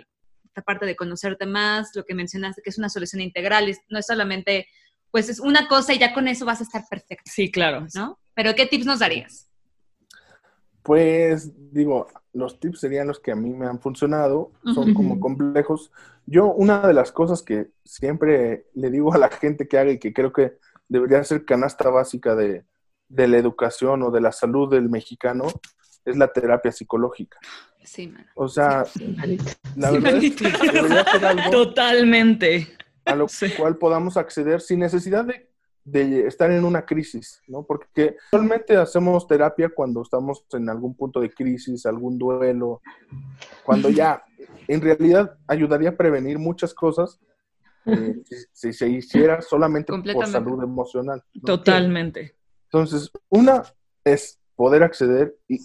esta 0.53 0.61
parte 0.61 0.85
de 0.85 0.95
conocerte 0.95 1.47
más, 1.47 1.95
lo 1.95 2.05
que 2.05 2.13
mencionaste, 2.13 2.61
que 2.61 2.69
es 2.69 2.77
una 2.77 2.89
solución 2.89 3.23
integral, 3.23 3.75
no 3.89 3.97
es 3.97 4.05
solamente, 4.05 4.67
pues 5.09 5.27
es 5.27 5.39
una 5.39 5.67
cosa 5.67 5.93
y 5.93 5.99
ya 5.99 6.13
con 6.13 6.27
eso 6.27 6.45
vas 6.45 6.61
a 6.61 6.63
estar 6.63 6.83
perfecto. 6.87 7.31
Sí, 7.33 7.51
claro. 7.51 7.87
¿No? 7.95 8.19
Pero 8.35 8.53
¿qué 8.53 8.67
tips 8.67 8.85
nos 8.85 8.99
darías? 8.99 9.49
Pues 10.83 11.51
digo, 11.73 12.05
los 12.33 12.59
tips 12.59 12.81
serían 12.81 13.07
los 13.07 13.19
que 13.19 13.31
a 13.31 13.35
mí 13.35 13.51
me 13.51 13.65
han 13.65 13.79
funcionado, 13.79 14.51
son 14.63 14.93
como 14.93 15.19
complejos. 15.19 15.91
Yo 16.27 16.53
una 16.53 16.85
de 16.85 16.93
las 16.93 17.11
cosas 17.11 17.41
que 17.41 17.71
siempre 17.83 18.67
le 18.75 18.91
digo 18.91 19.11
a 19.13 19.17
la 19.17 19.29
gente 19.29 19.67
que 19.67 19.79
haga 19.79 19.91
y 19.91 19.97
que 19.97 20.13
creo 20.13 20.31
que 20.31 20.57
debería 20.87 21.23
ser 21.23 21.45
canasta 21.45 21.89
básica 21.89 22.35
de, 22.35 22.65
de 23.07 23.27
la 23.27 23.37
educación 23.37 24.03
o 24.03 24.11
de 24.11 24.21
la 24.21 24.31
salud 24.31 24.69
del 24.69 24.89
mexicano 24.89 25.47
es 26.05 26.17
la 26.17 26.27
terapia 26.27 26.71
psicológica. 26.71 27.37
Sí, 27.83 28.13
O 28.35 28.47
sea, 28.47 28.85
la 29.75 29.91
verdad 29.91 30.15
es 30.23 30.35
que 30.35 30.49
debería 30.71 31.03
ser 31.03 31.25
algo 31.25 31.51
Totalmente. 31.51 32.67
A 33.05 33.15
lo 33.15 33.27
cual 33.57 33.77
podamos 33.77 34.15
acceder 34.15 34.61
sin 34.61 34.79
necesidad 34.79 35.25
de, 35.25 35.49
de, 35.83 36.25
estar 36.25 36.49
en 36.49 36.63
una 36.63 36.85
crisis, 36.85 37.41
¿no? 37.47 37.63
Porque 37.63 38.15
actualmente 38.25 38.77
hacemos 38.77 39.27
terapia 39.27 39.69
cuando 39.69 40.01
estamos 40.01 40.45
en 40.53 40.69
algún 40.69 40.95
punto 40.95 41.19
de 41.19 41.29
crisis, 41.33 41.85
algún 41.85 42.17
duelo, 42.17 42.81
cuando 43.65 43.89
ya 43.89 44.23
en 44.67 44.79
realidad 44.79 45.37
ayudaría 45.47 45.89
a 45.89 45.97
prevenir 45.97 46.39
muchas 46.39 46.73
cosas 46.73 47.19
eh, 47.85 48.23
si, 48.53 48.71
se 48.71 48.89
hiciera 48.89 49.41
solamente 49.41 49.91
por 49.91 50.27
salud 50.27 50.63
emocional. 50.63 51.21
Totalmente. 51.45 52.35
Entonces, 52.65 53.11
una 53.29 53.63
es 54.03 54.39
poder 54.55 54.83
acceder 54.83 55.35
y 55.47 55.59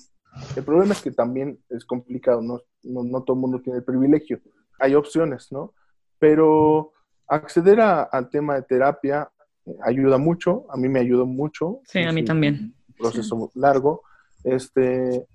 el 0.56 0.64
problema 0.64 0.92
es 0.92 1.02
que 1.02 1.10
también 1.10 1.58
es 1.68 1.84
complicado, 1.84 2.42
no, 2.42 2.60
no, 2.82 3.22
todo 3.22 3.36
el 3.36 3.40
mundo 3.40 3.60
tiene 3.60 3.78
el 3.78 3.84
privilegio. 3.84 4.40
Hay 4.78 4.94
opciones, 4.94 5.50
¿no? 5.50 5.74
Pero 6.18 6.92
acceder 7.26 7.80
al 7.80 8.30
tema 8.30 8.54
de 8.56 8.62
terapia 8.62 9.30
eh, 9.66 9.76
ayuda 9.84 10.18
mucho, 10.18 10.66
a 10.70 10.76
mí 10.76 10.88
me 10.88 11.00
ayuda 11.00 11.24
mucho. 11.24 11.80
Sí, 11.84 12.02
a 12.02 12.12
mí 12.12 12.24
también. 12.24 12.74
Un 12.88 12.94
proceso 12.94 13.50
largo. 13.54 14.02
Este, 14.44 15.26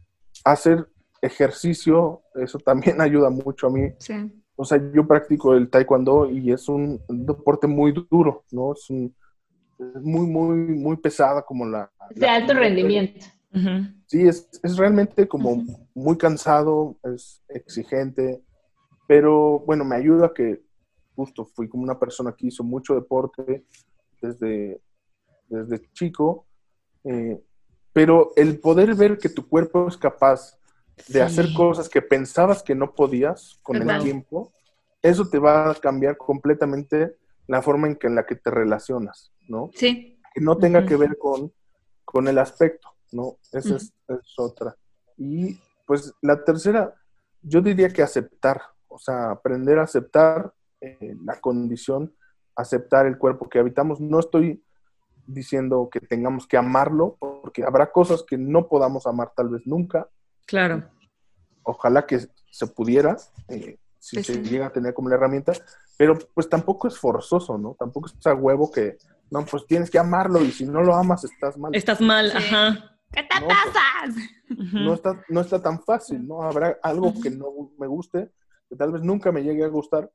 hacer 0.43 0.87
ejercicio, 1.21 2.21
eso 2.35 2.59
también 2.59 2.99
ayuda 3.01 3.29
mucho 3.29 3.67
a 3.67 3.69
mí. 3.69 3.91
Sí. 3.99 4.13
O 4.55 4.65
sea, 4.65 4.79
yo 4.93 5.07
practico 5.07 5.55
el 5.55 5.69
taekwondo 5.69 6.29
y 6.29 6.51
es 6.51 6.69
un, 6.69 7.01
deporte 7.07 7.65
muy 7.65 7.91
duro, 8.09 8.43
¿no? 8.51 8.73
Es, 8.73 8.89
un, 8.89 9.15
muy, 10.01 10.27
muy, 10.27 10.57
muy 10.57 10.97
pesada 10.97 11.41
como 11.41 11.65
la... 11.65 11.91
De 12.11 12.27
alto 12.27 12.53
rendimiento. 12.53 13.25
Sí, 14.07 14.27
es, 14.27 14.49
realmente 14.77 15.27
como 15.27 15.63
muy 15.93 16.17
cansado, 16.17 16.97
es 17.03 17.43
exigente, 17.49 18.43
pero 19.07 19.59
bueno, 19.59 19.85
me 19.85 19.95
ayuda 19.95 20.33
que 20.33 20.63
justo 21.15 21.45
fui 21.45 21.69
como 21.69 21.83
una 21.83 21.99
persona 21.99 22.33
que 22.35 22.47
hizo 22.47 22.63
mucho 22.63 22.95
deporte 22.95 23.65
desde, 24.21 24.81
desde 25.47 25.91
chico, 25.93 26.47
eh, 27.03 27.39
pero 27.91 28.31
el 28.35 28.59
poder 28.59 28.95
ver 28.95 29.19
que 29.19 29.29
tu 29.29 29.47
cuerpo 29.47 29.87
es 29.87 29.97
capaz 29.97 30.57
de 31.07 31.21
hacer 31.21 31.53
cosas 31.55 31.89
que 31.89 32.01
pensabas 32.01 32.63
que 32.63 32.75
no 32.75 32.93
podías 32.95 33.59
con 33.61 33.77
el 33.77 34.01
tiempo, 34.01 34.51
eso 35.01 35.29
te 35.29 35.37
va 35.37 35.69
a 35.69 35.75
cambiar 35.75 36.17
completamente 36.17 37.17
la 37.47 37.61
forma 37.61 37.87
en, 37.87 37.97
que, 37.97 38.07
en 38.07 38.15
la 38.15 38.25
que 38.25 38.35
te 38.35 38.49
relacionas, 38.49 39.31
¿no? 39.47 39.69
Sí. 39.75 40.19
Que 40.33 40.41
no 40.41 40.57
tenga 40.57 40.85
que 40.85 40.95
ver 40.95 41.17
con, 41.17 41.51
con 42.05 42.27
el 42.27 42.39
aspecto. 42.39 42.92
¿No? 43.13 43.38
Esa 43.52 43.78
es, 43.78 43.93
otra. 44.38 44.76
Y 45.17 45.60
pues 45.86 46.13
la 46.21 46.43
tercera, 46.43 46.93
yo 47.41 47.62
diría 47.62 47.89
que 47.89 48.02
aceptar, 48.02 48.62
o 48.88 48.97
sea, 48.97 49.32
aprender 49.32 49.80
a 49.80 49.84
aceptar 49.84 50.54
eh, 50.82 51.15
la 51.23 51.39
condición, 51.39 52.13
aceptar 52.56 53.06
el 53.06 53.17
cuerpo 53.17 53.49
que 53.49 53.60
habitamos. 53.60 53.99
No 54.02 54.19
estoy 54.19 54.63
diciendo 55.26 55.89
que 55.91 55.99
tengamos 55.99 56.47
que 56.47 56.58
amarlo, 56.58 57.17
porque 57.19 57.63
habrá 57.63 57.91
cosas 57.91 58.23
que 58.23 58.38
no 58.38 58.67
podamos 58.67 59.08
amar 59.08 59.32
tal 59.36 59.49
vez 59.49 59.62
nunca. 59.65 60.10
Claro. 60.45 60.84
Ojalá 61.63 62.06
que 62.06 62.28
se 62.52 62.67
pudiera, 62.67 63.17
eh, 63.47 63.78
si 63.99 64.21
se 64.23 64.34
sí. 64.34 64.41
llega 64.43 64.67
a 64.67 64.73
tener 64.73 64.93
como 64.93 65.10
la 65.10 65.15
herramienta, 65.15 65.54
pero 65.97 66.17
pues 66.34 66.49
tampoco 66.49 66.88
es 66.88 66.97
forzoso, 66.97 67.58
¿no? 67.58 67.76
Tampoco 67.80 68.08
es 68.08 68.28
a 68.28 68.34
huevo 68.34 68.69
que, 68.69 68.97
no, 69.32 69.45
pues 69.45 69.65
tienes 69.65 69.89
que 69.89 69.97
amarlo 69.97 70.43
y 70.43 70.52
si 70.52 70.65
no 70.65 70.82
lo 70.82 70.93
amas 70.93 71.23
estás 71.23 71.58
mal. 71.58 71.73
Estás 71.73 72.02
mal, 72.02 72.32
Sí. 72.32 72.38
ajá. 72.38 72.92
¿Qué 73.13 73.23
te 73.23 73.39
No, 73.39 73.47
pasas? 73.47 74.15
Ujú. 74.49 74.78
no 74.80 74.93
está, 74.93 75.23
no 75.30 75.41
está 75.41 75.62
tan 75.62 75.82
fácil, 75.84 76.28
¿no? 76.28 76.41
Habrá 76.41 76.78
algo 76.82 77.13
que 77.21 77.30
no 77.30 77.71
me 77.78 77.88
guste, 77.88 78.30
que 78.69 78.76
tal 78.76 78.91
vez 78.91 79.02
nunca 79.02 79.32
me 79.32 79.43
llegue 79.43 79.63
a 79.63 79.67
gustar, 79.67 80.10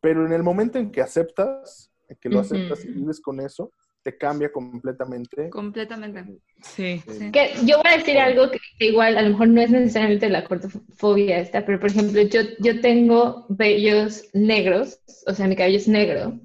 pero 0.00 0.26
en 0.26 0.32
el 0.32 0.42
momento 0.42 0.78
en 0.78 0.90
que 0.90 1.02
aceptas, 1.02 1.90
en 2.08 2.16
que 2.20 2.28
lo 2.28 2.40
aceptas 2.40 2.84
y 2.84 2.88
vives 2.92 3.20
con 3.20 3.40
eso, 3.40 3.72
te 4.02 4.16
cambia 4.16 4.50
completamente. 4.50 5.50
Completamente. 5.50 6.38
Sí. 6.62 7.02
Sí. 7.06 7.30
Que 7.30 7.52
yo 7.66 7.76
voy 7.76 7.92
a 7.92 7.98
decir 7.98 8.18
algo 8.18 8.50
que, 8.50 8.58
que 8.78 8.86
igual 8.86 9.18
a 9.18 9.22
lo 9.22 9.30
mejor 9.30 9.48
no 9.48 9.60
es 9.60 9.70
necesariamente 9.70 10.30
la 10.30 10.44
cortofobia 10.44 11.38
esta, 11.38 11.66
pero 11.66 11.78
por 11.78 11.90
ejemplo, 11.90 12.22
yo, 12.22 12.40
yo 12.60 12.80
tengo 12.80 13.44
vellos 13.50 14.24
negros, 14.32 15.00
o 15.26 15.34
sea, 15.34 15.46
mi 15.46 15.56
cabello 15.56 15.76
es 15.76 15.88
negro. 15.88 16.40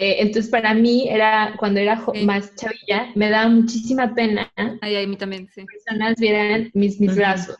Eh, 0.00 0.16
entonces, 0.20 0.50
para 0.50 0.72
mí 0.72 1.08
era, 1.08 1.54
cuando 1.58 1.78
era 1.78 2.02
Sí. 2.14 2.24
más 2.24 2.54
chavilla, 2.56 3.12
me 3.14 3.28
daba 3.28 3.48
muchísima 3.50 4.14
pena 4.14 4.50
Ay, 4.56 4.96
ay, 4.96 5.04
a 5.04 5.06
mí 5.06 5.16
también, 5.16 5.46
sí. 5.54 5.64
personas 5.66 6.16
vieran 6.18 6.70
mis, 6.72 6.98
mis 6.98 7.14
brazos 7.14 7.56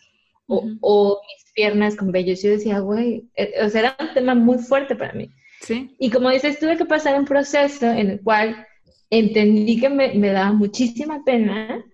o, 0.47 1.21
mis 1.21 1.53
piernas 1.53 1.97
con 1.97 2.11
vellos. 2.13 2.43
Yo 2.43 2.51
decía, 2.51 2.79
güey, 2.81 3.29
eh, 3.37 3.53
o 3.63 3.69
sea, 3.69 3.81
era 3.81 3.97
un 4.01 4.15
tema 4.15 4.35
muy 4.35 4.59
fuerte 4.59 4.97
para 4.97 5.13
mí. 5.13 5.29
Sí. 5.61 5.95
Y 5.99 6.11
como 6.11 6.31
dices, 6.31 6.59
tuve 6.59 6.79
que 6.79 6.87
pasar 6.87 7.19
un 7.19 7.27
proceso 7.27 7.87
en 7.87 8.11
el 8.11 8.21
cual 8.23 8.67
entendí 9.11 9.79
que 9.79 9.91
me, 9.91 10.15
me 10.15 10.29
daba 10.33 10.53
muchísima 10.53 11.23
pena 11.25 11.85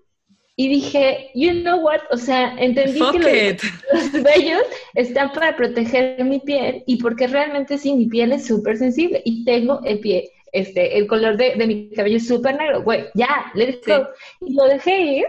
y 0.59 0.69
dije, 0.69 1.31
you 1.35 1.53
know 1.63 1.81
what, 1.81 2.01
o 2.11 2.17
sea, 2.17 2.55
entendí 2.59 2.99
Fuck 2.99 3.21
que 3.21 3.59
los, 3.93 4.13
los 4.13 4.23
vellos 4.23 4.63
están 4.95 5.33
para 5.33 5.55
proteger 5.57 6.25
mi 6.25 6.41
piel 6.41 6.83
y 6.87 6.97
porque 6.97 7.27
realmente 7.27 7.77
sí, 7.77 7.95
mi 7.95 8.07
piel 8.07 8.33
es 8.33 8.47
súper 8.47 8.79
sensible 8.79 9.21
y 9.25 9.45
tengo 9.45 9.81
el 9.85 10.01
pie, 10.01 10.31
este, 10.53 10.97
el 10.99 11.07
color 11.07 11.37
de, 11.37 11.55
de 11.57 11.67
mi 11.67 11.91
cabello 11.91 12.17
es 12.19 12.27
súper 12.29 12.57
negro, 12.57 12.83
güey, 12.83 13.07
ya, 13.15 13.51
let 13.55 13.69
it 13.71 13.87
go. 13.87 14.09
Y 14.41 14.55
lo 14.55 14.65
dejé 14.65 15.01
ir 15.01 15.27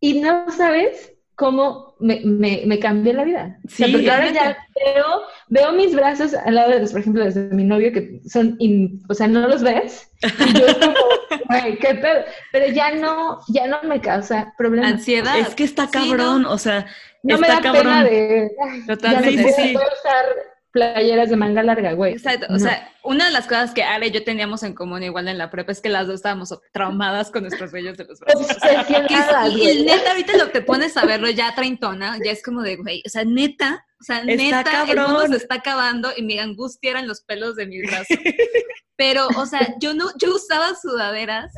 y 0.00 0.20
no 0.20 0.50
sabes 0.50 1.12
cómo 1.34 1.94
me, 2.00 2.20
me, 2.24 2.62
me 2.66 2.78
cambió 2.78 3.12
la 3.14 3.24
vida. 3.24 3.58
O 3.66 3.68
sea, 3.70 3.86
Sí, 3.86 3.92
porque 3.92 4.10
ahora 4.10 4.30
ya 4.30 4.58
veo, 4.84 5.06
veo 5.48 5.72
mis 5.72 5.94
brazos 5.94 6.34
al 6.34 6.54
lado 6.54 6.70
de 6.72 6.80
los, 6.80 6.92
por 6.92 7.00
ejemplo, 7.00 7.24
de 7.24 7.40
mi 7.54 7.64
novio, 7.64 7.92
que 7.92 8.20
son, 8.28 8.56
in- 8.58 9.02
o 9.08 9.14
sea, 9.14 9.26
no 9.26 9.48
los 9.48 9.62
ves. 9.62 10.10
Y 10.22 10.58
yo 10.58 10.66
como, 10.78 10.94
güey, 11.48 11.78
qué 11.78 11.94
pedo. 11.94 12.24
Pero 12.52 12.66
ya 12.72 12.92
no, 12.94 13.40
ya 13.48 13.66
no 13.68 13.82
me 13.84 14.00
causa 14.02 14.52
problema. 14.58 14.88
Ansiedad. 14.88 15.38
Es 15.38 15.54
que 15.54 15.64
está 15.64 15.84
Sí, 15.86 15.92
cabrón, 15.92 16.42
¿no? 16.42 16.52
o 16.52 16.58
sea, 16.58 16.86
No 17.22 17.38
me 17.38 17.46
está 17.46 17.54
da 17.56 17.62
cabrón. 17.62 17.84
pena 17.84 18.04
de, 18.04 18.50
ay, 18.62 18.86
Totalmente, 18.86 19.30
ya 19.36 19.36
no 19.36 19.42
puedo, 19.42 19.56
sí, 19.56 19.62
sí. 19.68 19.72
puedo 19.74 19.86
usar 19.86 20.24
playeras 20.72 21.30
de 21.30 21.36
manga 21.36 21.62
larga, 21.62 21.92
güey. 21.94 22.12
Exacto. 22.12 22.46
O 22.48 22.52
No. 22.52 22.58
sea, 22.58 22.92
una 23.02 23.26
de 23.26 23.32
las 23.32 23.46
cosas 23.46 23.72
que 23.72 23.82
Ale 23.82 24.08
y 24.08 24.10
yo 24.10 24.22
teníamos 24.24 24.62
en 24.62 24.74
común 24.74 25.02
igual 25.02 25.28
en 25.28 25.38
la 25.38 25.50
prepa 25.50 25.72
es 25.72 25.80
que 25.80 25.88
las 25.88 26.06
dos 26.06 26.16
estábamos 26.16 26.56
traumadas 26.72 27.30
con 27.30 27.42
nuestros 27.42 27.72
vellos 27.72 27.96
de 27.96 28.04
los 28.04 28.20
brazos. 28.20 28.46
Que 28.46 28.52
obsesionadas, 28.54 29.52
y, 29.52 29.70
y 29.70 29.82
neta, 29.84 30.10
ahorita 30.10 30.36
lo 30.36 30.50
te 30.50 30.62
pones 30.62 30.96
a 30.96 31.04
verlo 31.06 31.28
ya 31.30 31.54
treintona, 31.54 32.18
ya 32.24 32.30
es 32.30 32.42
como 32.42 32.62
de, 32.62 32.76
güey, 32.76 33.02
o 33.06 33.08
sea, 33.08 33.24
neta, 33.24 33.84
o 34.00 34.04
sea, 34.04 34.24
neta, 34.24 34.84
el 34.88 34.96
mundo 34.98 35.26
se 35.26 35.36
está 35.36 35.56
acabando 35.56 36.10
y 36.16 36.22
mi 36.22 36.38
angustia 36.38 36.90
eran 36.92 37.06
los 37.08 37.20
pelos 37.22 37.56
de 37.56 37.66
mis 37.66 37.82
brazos. 37.90 38.16
Pero, 38.96 39.28
o 39.36 39.46
sea, 39.46 39.74
yo 39.80 39.94
no, 39.94 40.06
yo 40.18 40.34
usaba 40.34 40.74
sudaderas 40.74 41.52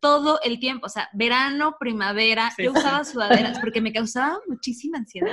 todo 0.00 0.40
el 0.42 0.58
tiempo, 0.60 0.86
o 0.86 0.88
sea, 0.88 1.08
verano, 1.12 1.76
primavera, 1.78 2.50
Sí, 2.56 2.64
yo 2.64 2.72
sí. 2.72 2.78
usaba 2.78 3.04
sudaderas 3.04 3.58
porque 3.58 3.80
me 3.80 3.92
causaba 3.92 4.38
muchísima 4.46 4.98
ansiedad. 4.98 5.32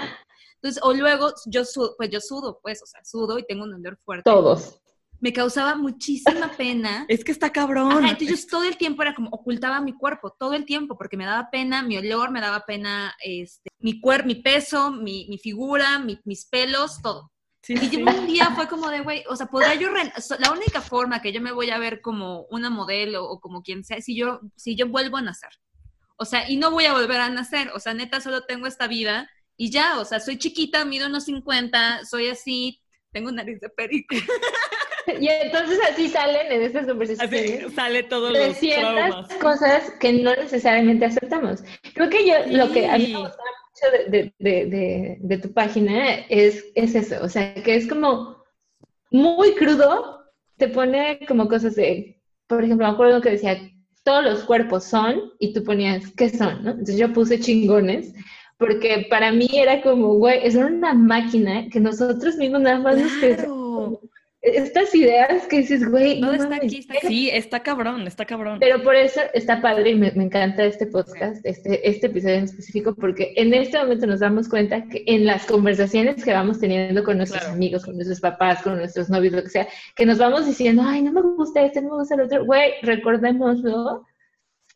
Entonces, 0.66 0.82
o 0.84 0.94
luego 0.94 1.32
yo 1.46 1.64
sudo, 1.64 1.94
pues 1.96 2.10
yo 2.10 2.20
sudo, 2.20 2.60
pues, 2.64 2.82
o 2.82 2.88
sea, 2.88 3.06
sudo 3.06 3.38
y 3.38 3.46
tengo 3.46 3.66
un 3.66 3.72
dolor 3.72 4.00
fuerte. 4.04 4.24
Todos. 4.32 4.82
Me 5.20 5.32
causaba 5.32 5.76
muchísima 5.76 6.52
pena. 6.58 7.06
Es 7.08 7.24
que 7.24 7.32
está 7.32 7.52
cabrón. 7.52 7.92
Ajá, 7.92 8.10
entonces 8.10 8.42
yo 8.46 8.48
todo 8.50 8.64
el 8.64 8.76
tiempo 8.76 9.04
era 9.04 9.14
como 9.14 9.30
ocultaba 9.30 9.80
mi 9.80 9.94
cuerpo, 9.94 10.36
todo 10.40 10.54
el 10.56 10.66
tiempo, 10.66 10.98
porque 10.98 11.18
me 11.18 11.26
daba 11.26 11.52
pena 11.52 11.84
mi 11.84 11.98
olor, 12.00 12.32
me 12.32 12.42
daba 12.42 12.66
pena 12.66 13.14
este, 13.24 13.70
mi 13.78 14.02
cuerpo, 14.02 14.26
mi 14.26 14.36
peso, 14.42 14.90
mi, 14.92 15.28
mi 15.30 15.38
figura, 15.38 16.00
mi- 16.00 16.20
mis 16.26 16.46
pelos, 16.48 17.00
todo. 17.04 17.32
Sí, 17.62 17.74
Y 17.76 17.90
sí. 17.90 18.02
un 18.04 18.26
día 18.26 18.50
fue 18.56 18.68
como 18.68 18.90
de, 18.90 19.02
güey, 19.02 19.24
o 19.30 19.36
sea, 19.36 19.46
podría 19.46 19.76
yo, 19.76 19.90
la 19.92 20.52
única 20.52 20.82
forma 20.82 21.22
que 21.22 21.32
yo 21.32 21.42
me 21.42 21.52
voy 21.52 21.70
a 21.70 21.78
ver 21.78 22.02
como 22.02 22.48
una 22.50 22.72
modelo 22.72 23.24
o 23.30 23.40
como 23.40 23.62
quien 23.62 23.84
sea, 23.84 24.02
si 24.02 24.16
yo, 24.16 24.40
si 24.56 24.76
yo 24.76 24.88
vuelvo 24.88 25.18
a 25.18 25.22
nacer. 25.22 25.52
O 26.18 26.26
sea, 26.26 26.50
y 26.50 26.58
no 26.58 26.72
voy 26.72 26.86
a 26.86 26.94
volver 26.94 27.22
a 27.22 27.30
nacer, 27.30 27.70
o 27.76 27.80
sea, 27.80 27.94
neta, 27.94 28.20
solo 28.20 28.46
tengo 28.46 28.66
esta 28.66 28.88
vida 28.88 29.30
y 29.58 29.70
ya, 29.72 30.00
o 30.00 30.06
sea, 30.06 30.20
soy 30.20 30.38
chiquita, 30.38 30.84
mido 30.86 31.08
unos 31.08 31.26
50, 31.26 32.06
soy 32.06 32.28
así, 32.30 32.82
tengo 33.12 33.32
nariz 33.32 33.60
de 33.60 33.70
perico. 33.70 34.16
Y 35.22 35.28
entonces 35.28 35.78
así 35.92 36.10
salen 36.10 36.52
en 36.52 36.64
estas 36.64 36.88
conversaciones. 36.88 37.64
Así 37.66 37.76
sale 37.76 38.02
todos 38.02 38.32
los 38.34 38.42
300 38.58 38.96
traumas. 38.96 39.34
cosas 39.36 39.92
que 40.00 40.14
no 40.14 40.36
necesariamente 40.36 41.06
aceptamos. 41.06 41.64
Creo 41.94 42.10
que 42.10 42.26
yo 42.28 42.34
lo 42.48 42.72
que 42.72 42.88
a 42.88 42.98
mí 42.98 43.06
Sí. 43.06 43.14
me 43.14 43.20
gusta 43.20 43.38
mucho 43.38 43.98
de, 44.10 44.10
de- 44.10 44.34
de- 44.40 44.66
de- 44.66 45.18
de 45.22 45.38
tu 45.38 45.54
página 45.54 46.16
es, 46.28 46.66
es 46.74 46.96
eso, 46.96 47.24
o 47.24 47.30
sea, 47.30 47.54
que 47.54 47.76
es 47.76 47.88
como 47.88 48.44
muy 49.12 49.54
crudo, 49.54 50.24
te 50.58 50.70
pone 50.70 51.20
como 51.28 51.48
cosas 51.48 51.76
de, 51.76 52.20
por 52.48 52.64
ejemplo, 52.64 52.88
me 52.88 52.94
acuerdo 52.94 53.22
que 53.22 53.30
decía, 53.30 53.60
todos 54.04 54.24
los 54.24 54.44
cuerpos 54.44 54.86
son, 54.86 55.34
y 55.40 55.54
tú 55.54 55.64
ponías, 55.64 56.12
¿qué 56.18 56.30
son? 56.30 56.64
¿no? 56.64 56.72
Entonces 56.72 56.98
yo 56.98 57.14
puse 57.14 57.40
chingones, 57.40 58.12
porque 58.58 59.06
para 59.10 59.32
mí 59.32 59.48
era 59.54 59.82
como, 59.82 60.16
güey, 60.16 60.40
es 60.44 60.56
una 60.56 60.94
máquina 60.94 61.68
que 61.72 61.80
nosotros 61.80 62.36
mismos 62.38 62.62
nada 62.62 62.80
más 62.80 62.98
nos. 62.98 63.12
Claro. 63.14 64.00
Estas 64.42 64.94
ideas 64.94 65.48
que 65.48 65.58
dices, 65.58 65.90
güey, 65.90 66.22
no 66.22 66.32
está 66.32 66.58
aquí, 66.58 66.78
está 66.78 66.94
aquí. 66.94 67.08
Sí, 67.08 67.30
está 67.34 67.62
cabrón, 67.64 68.06
está 68.06 68.26
cabrón. 68.26 68.60
pero 68.60 68.84
por 68.84 68.96
eso 68.96 69.20
está 69.34 69.60
padre 69.60 69.90
y 69.90 69.96
me, 69.96 70.12
me 70.12 70.26
encanta 70.26 70.64
este 70.66 70.86
podcast, 70.86 71.44
este, 71.44 71.90
este 71.90 72.06
episodio 72.06 72.36
en 72.36 72.44
específico, 72.44 72.94
porque 72.94 73.34
en 73.38 73.56
este 73.56 73.80
momento 73.80 74.06
nos 74.06 74.20
damos 74.20 74.48
cuenta 74.48 74.88
que 74.88 75.04
en 75.08 75.26
las 75.26 75.48
conversaciones 75.48 76.24
que 76.24 76.32
vamos 76.32 76.60
teniendo 76.60 77.04
con 77.04 77.18
nuestros 77.18 77.42
Claro. 77.42 77.56
amigos, 77.56 77.86
con 77.86 77.96
nuestros 77.96 78.20
papás, 78.22 78.62
con 78.62 78.78
nuestros 78.78 79.10
novios, 79.10 79.34
lo 79.34 79.42
que 79.42 79.50
sea, 79.50 79.68
que 79.96 80.06
nos 80.06 80.20
vamos 80.20 80.46
diciendo, 80.46 80.84
ay, 80.86 81.02
no 81.02 81.12
me 81.12 81.22
gusta 81.24 81.66
este, 81.66 81.82
no 81.82 81.90
me 81.90 81.96
gusta 82.02 82.14
el 82.14 82.22
otro, 82.22 82.46
güey, 82.46 82.74
recordémoslo. 82.84 84.06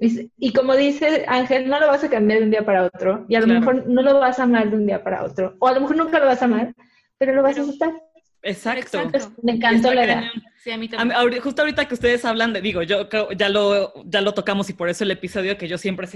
Y, 0.01 0.53
como 0.53 0.75
dice 0.75 1.25
Ángel, 1.27 1.67
no 1.67 1.79
lo 1.79 1.87
vas 1.87 2.03
a 2.05 2.09
cambiar 2.09 2.39
de 2.39 2.45
un 2.45 2.51
día 2.51 2.65
para 2.65 2.83
otro, 2.85 3.25
y 3.27 3.35
a 3.35 3.39
lo 3.41 3.45
Claro. 3.47 3.59
mejor 3.59 3.87
no 3.87 4.01
lo 4.01 4.19
vas 4.19 4.39
a 4.39 4.43
amar 4.43 4.69
de 4.69 4.77
un 4.77 4.85
día 4.87 5.03
para 5.03 5.23
otro, 5.25 5.55
o 5.59 5.67
a 5.67 5.73
lo 5.73 5.81
mejor 5.81 5.97
nunca 5.97 6.19
lo 6.19 6.25
vas 6.25 6.41
a 6.41 6.45
amar, 6.45 6.73
pero 7.17 7.33
lo 7.33 7.43
vas 7.43 7.57
a 7.57 7.61
aceptar. 7.61 7.91
Exacto. 8.41 8.99
Exacto. 9.01 9.33
Me 9.43 9.53
encantó 9.53 9.93
la 9.93 10.05
edad. 10.05 10.23
Sí, 10.63 10.71
a 10.71 10.77
mí 10.77 10.87
A 10.93 10.97
también. 10.97 11.29
mí, 11.29 11.39
justo 11.39 11.61
ahorita 11.61 11.85
que 11.87 11.93
ustedes 11.93 12.23
hablan 12.23 12.53
de, 12.53 12.61
digo, 12.61 12.81
yo 12.83 13.09
creo, 13.09 13.31
ya 13.33 13.49
lo, 13.49 13.93
ya 14.05 14.21
lo 14.21 14.33
tocamos 14.33 14.69
y 14.69 14.73
por 14.73 14.87
eso 14.89 15.03
el 15.03 15.11
episodio 15.11 15.57
que 15.57 15.67
yo 15.67 15.77
siempre 15.77 16.07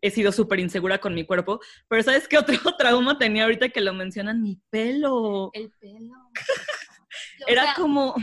he, 0.00 0.10
sido 0.10 0.30
súper 0.32 0.60
insegura 0.60 0.98
con 0.98 1.14
mi 1.14 1.24
cuerpo, 1.24 1.60
pero 1.88 2.02
¿sabes 2.04 2.28
qué 2.28 2.38
otro 2.38 2.56
trauma 2.78 3.18
tenía 3.18 3.44
ahorita 3.44 3.68
que 3.70 3.80
lo 3.80 3.92
mencionan? 3.94 4.42
Mi 4.42 4.60
pelo. 4.70 5.50
El 5.52 5.70
pelo. 5.80 6.12
O 7.46 7.50
Era 7.50 7.62
sea, 7.64 7.74
como, 7.74 8.14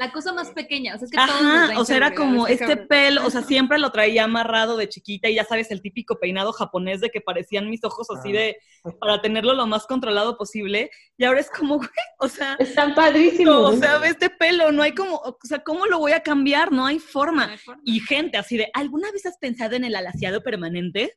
la 0.00 0.10
cosa 0.12 0.32
más 0.32 0.50
pequeña, 0.52 0.94
o 0.94 0.98
sea, 0.98 1.04
es 1.04 1.10
que 1.10 1.18
ajá, 1.18 1.78
o 1.78 1.84
sea, 1.84 1.96
era 1.98 2.14
como 2.14 2.46
este 2.46 2.64
cabrón. 2.66 2.86
pelo, 2.88 3.26
o 3.26 3.30
sea, 3.30 3.42
siempre 3.42 3.78
lo 3.78 3.92
traía 3.92 4.24
amarrado 4.24 4.78
de 4.78 4.88
chiquita 4.88 5.28
y 5.28 5.34
ya 5.34 5.44
sabes, 5.44 5.70
el 5.70 5.82
típico 5.82 6.18
peinado 6.18 6.52
japonés 6.54 7.00
de 7.02 7.10
que 7.10 7.20
parecían 7.20 7.68
mis 7.68 7.84
ojos 7.84 8.08
así 8.10 8.30
Ah. 8.30 8.32
de, 8.32 8.56
para 8.98 9.20
tenerlo 9.20 9.52
lo 9.52 9.66
más 9.66 9.86
controlado 9.86 10.38
posible, 10.38 10.90
y 11.18 11.24
ahora 11.24 11.40
es 11.40 11.50
como, 11.50 11.76
güey, 11.76 11.88
o 12.18 12.28
sea, 12.28 12.56
Están 12.58 12.94
padrísimos. 12.94 13.74
o 13.74 13.76
sea, 13.76 13.98
ve 13.98 14.08
este 14.08 14.30
pelo, 14.30 14.72
no 14.72 14.82
hay 14.82 14.94
como, 14.94 15.16
o 15.16 15.36
sea, 15.42 15.58
¿cómo 15.58 15.84
lo 15.84 15.98
voy 15.98 16.12
a 16.12 16.22
cambiar? 16.22 16.72
No 16.72 16.86
hay 16.86 16.98
forma. 16.98 17.46
No 17.46 17.52
hay 17.52 17.58
forma. 17.58 17.82
Y 17.84 18.00
gente 18.00 18.38
así 18.38 18.56
de, 18.56 18.70
¿alguna 18.72 19.12
vez 19.12 19.26
has 19.26 19.36
pensado 19.36 19.76
en 19.76 19.84
el 19.84 19.94
alaciado 19.94 20.42
permanente? 20.42 21.14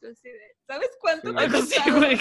Entonces, 0.00 0.18
sí, 0.22 0.30
¿Sabes 0.66 0.88
cuánto 1.00 1.28
Sí. 1.28 1.34
me 1.90 1.92
güey. 1.98 2.18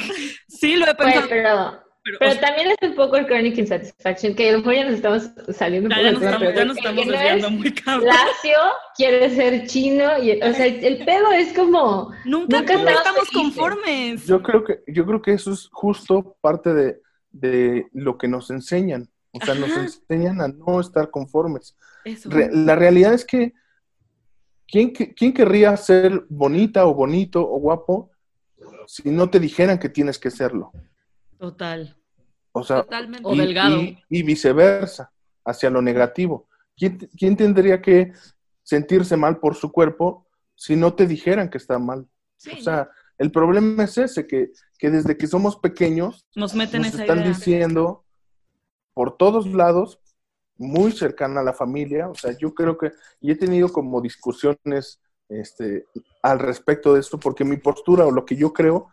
Sí, 0.47 0.75
lo 0.75 0.85
he 0.87 0.93
pensado. 0.95 1.27
pero 1.29 1.84
pero, 2.05 2.17
Pero 2.19 2.31
o 2.31 2.33
sea, 2.33 2.41
también 2.41 2.69
es 2.79 2.89
un 2.89 2.95
poco 2.95 3.17
el 3.17 3.25
chronic 3.25 3.57
insatisfaction, 3.57 4.35
que 4.35 4.49
a 4.49 4.51
lo 4.53 4.57
mejor 4.59 4.75
ya 4.75 4.85
nos 4.85 4.93
estamos 4.93 5.29
saliendo 5.49 5.89
un 5.89 5.95
ya, 5.95 5.97
poco 5.97 6.05
ya 6.05 6.13
nos 6.13 6.23
estamos, 6.23 6.55
ya 6.55 6.65
nos 6.65 6.77
el 6.77 6.77
estamos 6.77 7.03
que 7.03 7.05
no 7.05 7.11
desviando 7.11 7.47
es 7.47 7.53
muy 7.53 7.73
cabrón. 7.73 8.07
Lacio 8.07 8.57
quiere 8.95 9.35
ser 9.35 9.67
chino, 9.67 10.23
y, 10.23 10.31
o 10.41 10.53
sea, 10.53 10.65
el 10.67 11.03
pedo 11.03 11.31
es 11.33 11.51
como, 11.53 12.11
Nunca, 12.23 12.59
estamos 12.59 13.29
conformes. 13.33 14.25
Yo 14.25 14.41
creo 14.41 14.63
que, 14.63 14.83
yo 14.87 15.05
creo 15.05 15.21
que 15.21 15.33
eso 15.33 15.51
es 15.51 15.67
justo 15.73 16.37
parte 16.39 16.73
de, 16.73 17.01
de 17.31 17.87
lo 17.91 18.17
que 18.17 18.27
nos 18.29 18.49
enseñan. 18.51 19.09
O 19.31 19.43
sea, 19.43 19.53
nos 19.55 19.75
enseñan 19.75 20.39
a 20.39 20.47
no 20.47 20.79
estar 20.79 21.09
conformes. 21.09 21.75
Eso. 22.05 22.29
Re- 22.29 22.49
la 22.53 22.75
realidad 22.75 23.13
es 23.13 23.25
que 23.25 23.53
¿quién, 24.67 24.93
que- 24.93 25.13
¿quién 25.13 25.33
querría 25.33 25.75
ser 25.75 26.23
bonita 26.29 26.85
o 26.85 26.93
bonito 26.93 27.41
o 27.41 27.59
guapo 27.59 28.11
si 28.87 29.09
no 29.09 29.29
te 29.29 29.39
dijeran 29.39 29.79
que 29.79 29.89
tienes 29.89 30.17
que 30.19 30.29
serlo? 30.31 30.71
Total. 31.45 31.95
O 32.51 32.63
sea, 32.63 32.81
Totalmente. 32.83 33.27
O 33.27 33.35
y, 33.35 33.37
delgado. 33.37 33.77
y- 33.81 33.97
y 34.09 34.23
viceversa, 34.23 35.11
hacia 35.45 35.69
lo 35.69 35.81
negativo. 35.81 36.47
¿Quién, 36.75 36.97
quién 37.17 37.37
tendría 37.37 37.81
que 37.81 38.13
sentirse 38.63 39.15
mal 39.15 39.37
por 39.39 39.55
su 39.55 39.71
cuerpo 39.71 40.27
si 40.55 40.75
no 40.75 40.93
te 40.95 41.05
dijeran 41.05 41.49
que 41.49 41.57
está 41.59 41.77
mal. 41.77 42.07
o 42.57 42.61
sea, 42.61 42.89
el 43.17 43.31
problema 43.31 43.83
es 43.83 43.97
ese, 43.97 44.25
que, 44.25 44.51
que 44.79 44.89
desde 44.89 45.17
que 45.17 45.27
somos 45.27 45.57
pequeños 45.57 46.25
nos, 46.35 46.55
meten 46.55 46.81
nos 46.81 46.93
están 46.95 47.23
diciendo 47.23 48.03
por 48.93 49.17
todos 49.17 49.45
lados, 49.47 49.99
muy 50.57 50.91
cercana 50.93 51.41
a 51.41 51.43
la 51.43 51.53
familia, 51.53 52.07
o 52.09 52.15
sea, 52.15 52.31
yo 52.37 52.53
creo 52.53 52.77
que, 52.77 52.91
y 53.19 53.31
he 53.31 53.35
tenido 53.35 53.71
como 53.71 54.01
discusiones 54.01 55.01
este, 55.27 55.85
al 56.23 56.39
respecto 56.39 56.93
de 56.93 57.01
esto, 57.01 57.19
porque 57.19 57.43
mi 57.43 57.57
postura 57.57 58.05
o 58.05 58.11
lo 58.11 58.25
que 58.25 58.35
yo 58.37 58.53
creo 58.53 58.89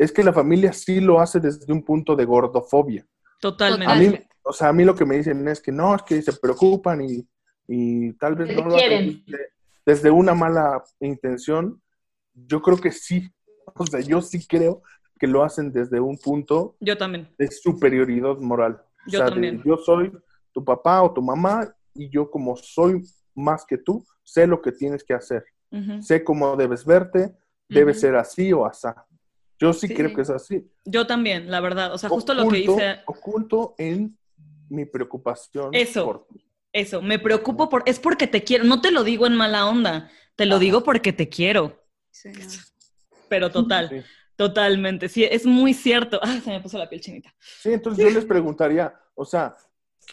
es 0.00 0.12
que 0.12 0.24
la 0.24 0.32
familia 0.32 0.72
sí 0.72 0.98
lo 0.98 1.20
hace 1.20 1.40
desde 1.40 1.70
un 1.70 1.84
punto 1.84 2.16
de 2.16 2.24
gordofobia. 2.24 3.06
Totalmente. 3.38 4.28
o 4.42 4.52
sea, 4.52 4.68
a 4.68 4.72
mí 4.72 4.82
lo 4.82 4.94
que 4.94 5.04
me 5.04 5.18
dicen 5.18 5.46
es 5.46 5.60
que 5.60 5.70
no, 5.70 5.94
es 5.94 6.02
que 6.02 6.22
se 6.22 6.32
preocupan 6.32 7.02
y, 7.02 7.28
y 7.68 8.14
tal 8.14 8.34
vez 8.34 8.56
no 8.56 8.66
lo 8.66 8.76
hacen 8.76 9.22
desde 9.84 10.10
una 10.10 10.32
mala 10.34 10.82
intención. 11.00 11.82
Yo 12.32 12.62
creo 12.62 12.78
que 12.78 12.92
sí, 12.92 13.30
o 13.74 13.86
sea, 13.86 14.00
yo 14.00 14.22
sí 14.22 14.46
creo 14.46 14.82
que 15.18 15.26
lo 15.26 15.44
hacen 15.44 15.70
desde 15.70 16.00
un 16.00 16.16
punto 16.16 16.76
yo 16.80 16.96
también. 16.96 17.28
de 17.36 17.48
superioridad 17.48 18.38
moral. 18.38 18.82
Yo 19.06 19.22
también. 19.22 19.62
yo 19.62 19.76
soy 19.76 20.10
tu 20.50 20.64
papá 20.64 21.02
o 21.02 21.12
tu 21.12 21.20
mamá 21.20 21.74
y 21.92 22.08
yo 22.08 22.30
como 22.30 22.56
soy 22.56 23.02
más 23.34 23.66
que 23.66 23.76
tú, 23.76 24.02
sé 24.22 24.46
lo 24.46 24.62
que 24.62 24.72
tienes 24.72 25.04
que 25.04 25.12
hacer. 25.12 25.44
Sé 26.00 26.24
cómo 26.24 26.56
debes 26.56 26.86
verte, 26.86 27.32
debe 27.68 27.92
ser 27.92 28.16
así 28.16 28.50
o 28.52 28.64
asá. 28.64 29.06
Yo 29.60 29.74
sí, 29.74 29.88
creo 29.88 30.14
que 30.14 30.22
es 30.22 30.30
así. 30.30 30.66
Yo 30.86 31.06
también, 31.06 31.50
la 31.50 31.60
verdad. 31.60 31.92
O 31.92 31.98
sea, 31.98 32.08
justo 32.08 32.32
lo 32.32 32.48
que 32.48 32.60
hice. 32.60 33.00
Oculto 33.06 33.74
en 33.76 34.18
mi 34.70 34.86
preocupación. 34.86 35.74
Eso. 35.74 36.26
Eso, 36.72 37.02
me 37.02 37.18
preocupo 37.18 37.68
por. 37.68 37.82
Es 37.84 37.98
porque 37.98 38.26
te 38.26 38.42
quiero. 38.42 38.64
No 38.64 38.80
te 38.80 38.90
lo 38.90 39.04
digo 39.04 39.26
en 39.26 39.34
mala 39.34 39.66
onda. 39.66 40.10
Te 40.34 40.46
lo 40.46 40.58
digo 40.58 40.82
porque 40.82 41.12
te 41.12 41.28
quiero. 41.28 41.84
Sí. 42.10 42.30
Pero 43.28 43.50
total. 43.50 44.04
Totalmente. 44.34 45.10
Sí, 45.10 45.24
es 45.24 45.44
muy 45.44 45.74
cierto. 45.74 46.18
Ah, 46.22 46.40
se 46.42 46.50
me 46.50 46.60
puso 46.60 46.78
la 46.78 46.88
piel 46.88 47.02
chinita. 47.02 47.34
Sí, 47.38 47.74
entonces 47.74 48.02
yo 48.02 48.10
les 48.10 48.24
preguntaría, 48.24 48.98
o 49.14 49.26
sea, 49.26 49.54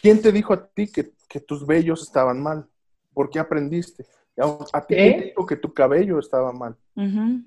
¿quién 0.02 0.20
te 0.20 0.30
dijo 0.30 0.52
a 0.52 0.68
ti 0.68 0.92
que, 0.92 1.12
que 1.26 1.40
tus 1.40 1.66
vellos 1.66 2.02
estaban 2.02 2.42
mal? 2.42 2.68
¿Por 3.14 3.30
qué 3.30 3.38
aprendiste? 3.38 4.04
A 4.72 4.86
ti 4.86 4.94
te 4.94 5.20
dijo 5.28 5.46
que 5.46 5.56
tu 5.56 5.72
cabello 5.72 6.18
estaba 6.18 6.52
mal. 6.52 6.76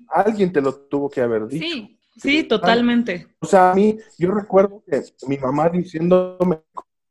Alguien 0.08 0.52
te 0.52 0.60
lo 0.60 0.74
tuvo 0.74 1.10
que 1.10 1.20
haber 1.20 1.46
dicho. 1.46 1.64
Sí, 1.64 1.98
sí, 2.16 2.44
totalmente. 2.44 3.28
O 3.40 3.46
sea, 3.46 3.72
a 3.72 3.74
mí, 3.74 3.98
yo 4.18 4.30
recuerdo 4.30 4.82
que 4.86 5.02
mi 5.26 5.36
mamá 5.36 5.68
diciéndome 5.68 6.62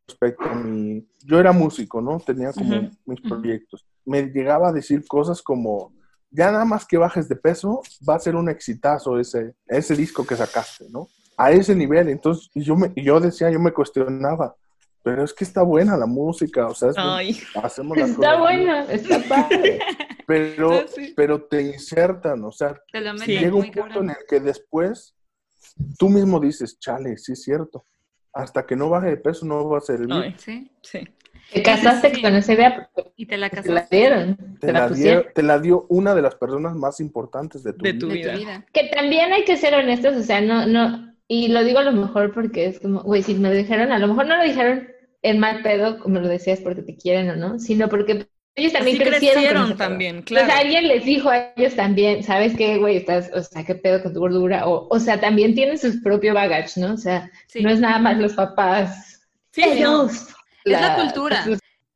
respecto 0.08 0.44
a 0.44 0.56
mi... 0.56 1.08
Yo 1.24 1.40
era 1.40 1.52
músico, 1.52 2.02
¿no? 2.02 2.20
Tenía 2.20 2.52
como 2.52 2.90
mis 3.06 3.22
proyectos. 3.22 3.86
Me 4.06 4.24
llegaba 4.24 4.70
a 4.70 4.74
decir 4.74 5.06
cosas 5.08 5.42
como, 5.42 5.94
ya 6.32 6.52
nada 6.52 6.66
más 6.66 6.86
que 6.86 6.98
bajes 6.98 7.30
de 7.30 7.36
peso, 7.36 7.82
va 8.08 8.16
a 8.16 8.20
ser 8.20 8.36
un 8.36 8.50
exitazo 8.50 9.20
ese, 9.20 9.54
ese 9.68 9.96
disco 9.96 10.26
que 10.26 10.36
sacaste, 10.36 10.86
¿no? 10.90 11.08
A 11.38 11.52
ese 11.52 11.76
nivel. 11.76 12.10
Entonces, 12.10 12.50
yo, 12.56 12.76
me, 12.76 12.92
yo 12.96 13.20
decía, 13.20 13.52
yo 13.52 13.60
me 13.60 13.72
cuestionaba, 13.72 14.56
pero 15.04 15.24
es 15.24 15.34
que 15.34 15.44
está 15.44 15.64
buena 15.64 15.98
la 15.98 16.06
música, 16.06 16.68
o 16.68 16.76
sea, 16.76 16.90
hacemos 17.64 17.98
las 17.98 18.12
Está 18.12 18.40
buena, 18.40 18.84
está 18.84 19.20
padre. 19.28 19.80
Pero, 20.28 20.86
pero 21.14 21.42
te 21.44 21.62
insertan, 21.62 22.42
o 22.46 22.54
sea, 22.54 22.80
llega 23.26 23.54
un 23.54 23.70
punto 23.70 24.00
en 24.00 24.12
el 24.12 24.16
que 24.30 24.40
después 24.40 25.14
tú 26.00 26.08
mismo 26.08 26.40
dices, 26.40 26.80
chale, 26.80 27.18
sí 27.18 27.34
es 27.34 27.44
cierto. 27.44 27.86
Hasta 28.32 28.66
que 28.66 28.78
no 28.78 28.88
baje 28.88 29.10
de 29.10 29.18
peso 29.18 29.46
no 29.46 29.68
va 29.68 29.80
a 29.80 29.82
ser 29.82 30.06
bien. 30.08 30.36
Sí, 30.38 30.72
sí. 30.84 31.00
Te 31.52 31.64
casaste 31.64 32.22
con 32.22 32.34
ese 32.36 32.54
idea 32.54 32.90
y 33.18 33.26
te 33.26 33.38
la 33.38 33.50
casaste. 33.50 33.70
Te 33.70 33.74
la 33.74 33.88
dieron. 33.90 34.58
Te, 34.62 34.72
la, 34.72 34.88
dio, 34.88 35.26
te 35.34 35.44
la 35.44 35.60
dio 35.60 35.86
una 35.90 36.16
de 36.16 36.22
las 36.22 36.36
personas 36.36 36.76
más 36.76 37.02
importantes 37.02 37.62
de 37.64 37.74
tu, 37.74 37.84
de 37.84 37.94
tu 37.94 38.08
vida. 38.08 38.36
vida. 38.36 38.66
Que 38.72 38.86
también 38.86 39.34
hay 39.34 39.44
que 39.44 39.58
ser 39.58 39.74
honestos, 39.74 40.16
o 40.16 40.24
sea, 40.24 40.40
no, 40.40 40.66
no, 40.66 41.11
y 41.34 41.48
lo 41.48 41.64
digo 41.64 41.80
a 41.80 41.84
lo 41.84 41.94
mejor 41.94 42.34
porque 42.34 42.66
es 42.66 42.82
como, 42.82 43.04
güey, 43.04 43.24
si 43.24 43.36
me 43.36 43.54
dijeron, 43.54 43.94
a 43.94 44.00
lo 44.00 44.10
mejor 44.10 44.26
no 44.26 44.36
lo 44.36 44.44
dijeron 44.44 44.90
en 45.22 45.40
mal 45.40 45.62
pedo, 45.64 45.98
como 45.98 46.20
lo 46.20 46.28
decías, 46.28 46.60
porque 46.60 46.82
te 46.82 46.98
quieren 46.98 47.30
o 47.30 47.38
no, 47.38 47.58
sino 47.58 47.88
porque 47.88 48.28
ellos 48.54 48.74
también 48.74 48.98
crecieron. 48.98 49.78
también, 49.78 50.24
claro. 50.24 50.46
O 50.46 50.50
sea, 50.50 50.60
alguien 50.60 50.90
les 50.90 51.06
dijo 51.06 51.30
a 51.30 51.54
ellos 51.56 51.74
también, 51.78 52.22
¿sabes 52.22 52.58
qué, 52.58 52.80
güey? 52.80 52.98
Estás, 52.98 53.32
o 53.34 53.42
sea, 53.42 53.64
¿qué 53.64 53.76
pedo 53.76 54.04
con 54.04 54.14
tu 54.14 54.20
gordura? 54.20 54.68
O, 54.68 54.90
o 54.90 55.00
sea, 55.00 55.22
también 55.22 55.56
tienen 55.56 55.78
su 55.78 56.02
propio 56.04 56.34
baggage, 56.34 56.82
¿no? 56.82 56.96
O 56.96 56.98
sea, 56.98 57.32
no 57.62 57.70
es 57.70 57.80
nada 57.80 58.00
más 58.00 58.18
los 58.18 58.34
papás. 58.34 59.22
Sí, 59.52 59.64
ellos. 59.64 60.28
es 60.66 60.82
la 60.82 60.98
cultura. 60.98 61.46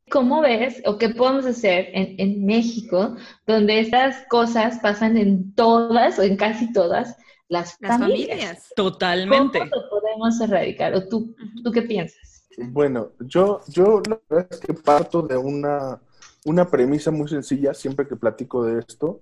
¿Cómo 0.09 0.39
ves 0.39 0.81
o 0.85 0.97
qué 0.97 1.09
podemos 1.09 1.45
hacer 1.45 1.89
en, 1.91 2.15
en 2.19 2.45
México 2.45 3.17
donde 3.45 3.81
estas 3.81 4.23
cosas 4.29 4.79
pasan 4.79 5.17
en 5.17 5.53
todas 5.55 6.19
o 6.19 6.23
en 6.23 6.37
casi 6.37 6.71
todas 6.71 7.17
las, 7.47 7.77
familias. 7.77 8.69
Totalmente. 8.75 9.59
¿Cómo 9.59 9.71
lo 9.71 9.89
podemos 9.89 10.41
erradicar? 10.41 10.93
¿O 10.95 11.07
tú, 11.07 11.35
tú 11.63 11.71
qué 11.71 11.81
piensas? 11.81 12.47
Bueno, 12.57 13.11
yo, 13.19 13.61
yo 13.67 14.01
la 14.07 14.19
verdad 14.29 14.47
es 14.49 14.59
que 14.59 14.73
parto 14.73 15.21
de 15.21 15.37
una, 15.37 16.01
una 16.45 16.69
premisa 16.69 17.11
muy 17.11 17.27
sencilla 17.27 17.73
siempre 17.73 18.07
que 18.07 18.15
platico 18.15 18.63
de 18.63 18.79
esto, 18.79 19.21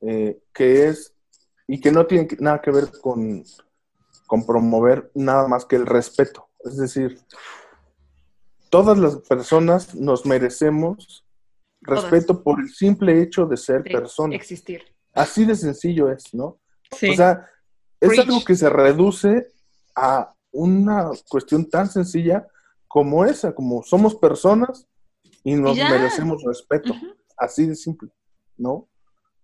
eh, 0.00 0.38
que 0.52 0.88
es, 0.88 1.14
y 1.66 1.80
que 1.80 1.90
no 1.90 2.06
tiene 2.06 2.28
nada 2.38 2.60
que 2.60 2.70
ver 2.70 2.90
con, 3.00 3.42
con 4.26 4.44
promover 4.44 5.10
nada 5.14 5.48
más 5.48 5.64
que 5.64 5.76
el 5.76 5.86
respeto. 5.86 6.48
Es 6.64 6.76
decir, 6.76 7.18
todas 8.68 8.98
las 8.98 9.16
personas 9.16 9.94
nos 9.94 10.26
merecemos 10.26 11.24
respeto 11.80 12.42
por 12.42 12.60
el 12.60 12.68
simple 12.68 13.22
hecho 13.22 13.46
de 13.46 13.56
ser 13.56 13.82
personas. 13.82 14.36
Existir. 14.36 14.82
Así 15.14 15.44
de 15.44 15.54
sencillo 15.54 16.10
es, 16.10 16.34
¿no? 16.34 16.58
Sí. 16.90 17.10
O 17.10 17.14
sea, 17.14 17.48
es 18.00 18.18
algo 18.18 18.44
que 18.44 18.54
se 18.54 18.68
reduce 18.68 19.48
a 19.94 20.34
una 20.52 21.10
cuestión 21.28 21.68
tan 21.68 21.88
sencilla 21.88 22.46
como 22.88 23.24
esa, 23.24 23.54
como 23.54 23.82
somos 23.82 24.14
personas 24.14 24.86
y 25.44 25.54
nos 25.54 25.76
merecemos 25.76 26.42
respeto, 26.42 26.94
así 27.36 27.66
de 27.66 27.76
simple, 27.76 28.10
¿no? 28.56 28.88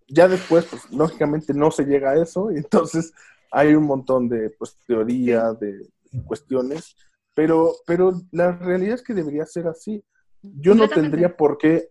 Ya 0.07 0.27
después, 0.27 0.65
pues 0.65 0.89
lógicamente 0.91 1.53
no 1.53 1.71
se 1.71 1.85
llega 1.85 2.11
a 2.11 2.21
eso, 2.21 2.51
y 2.51 2.57
entonces 2.57 3.13
hay 3.51 3.75
un 3.75 3.85
montón 3.85 4.27
de 4.27 4.49
pues, 4.51 4.77
teoría, 4.85 5.53
de 5.53 5.87
cuestiones, 6.25 6.95
pero, 7.33 7.73
pero 7.85 8.21
la 8.31 8.51
realidad 8.51 8.95
es 8.95 9.01
que 9.01 9.13
debería 9.13 9.45
ser 9.45 9.67
así. 9.67 10.03
Yo 10.41 10.75
no 10.75 10.87
tendría 10.87 11.35
por 11.35 11.57
qué 11.57 11.89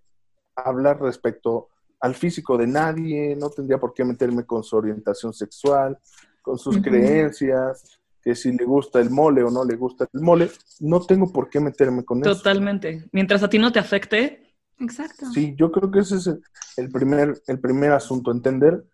hablar 0.54 1.00
respecto 1.00 1.68
al 2.00 2.14
físico 2.14 2.58
de 2.58 2.66
nadie, 2.66 3.36
no 3.36 3.48
tendría 3.50 3.78
por 3.78 3.94
qué 3.94 4.04
meterme 4.04 4.44
con 4.44 4.62
su 4.62 4.76
orientación 4.76 5.32
sexual, 5.32 5.98
con 6.43 6.59
sus 6.59 6.78
creencias, 6.82 7.99
que 8.22 8.34
si 8.34 8.53
le 8.53 8.64
gusta 8.64 9.01
el 9.01 9.11
mole 9.11 9.43
o 9.43 9.51
no 9.51 9.64
le 9.64 9.76
gusta 9.76 10.07
el 10.12 10.20
mole, 10.20 10.51
no 10.80 11.01
tengo 11.01 11.32
por 11.32 11.49
qué 11.49 11.61
meterme 11.61 12.05
con 12.05 12.20
eso. 12.20 12.36
Totalmente. 12.36 13.05
Mientras 13.12 13.43
a 13.43 13.49
ti 13.49 13.59
no 13.59 13.72
te 13.72 13.78
afecte. 13.78 14.55
Exacto. 14.78 15.26
Sí, 15.32 15.55
yo 15.57 15.72
creo 15.72 15.90
que 15.90 16.01
ese 16.01 16.16
es 16.16 16.28
el 16.76 16.90
primer, 16.90 17.40
el 17.47 17.61
primer 17.61 17.93
asunto, 17.93 18.30
entender 18.30 18.84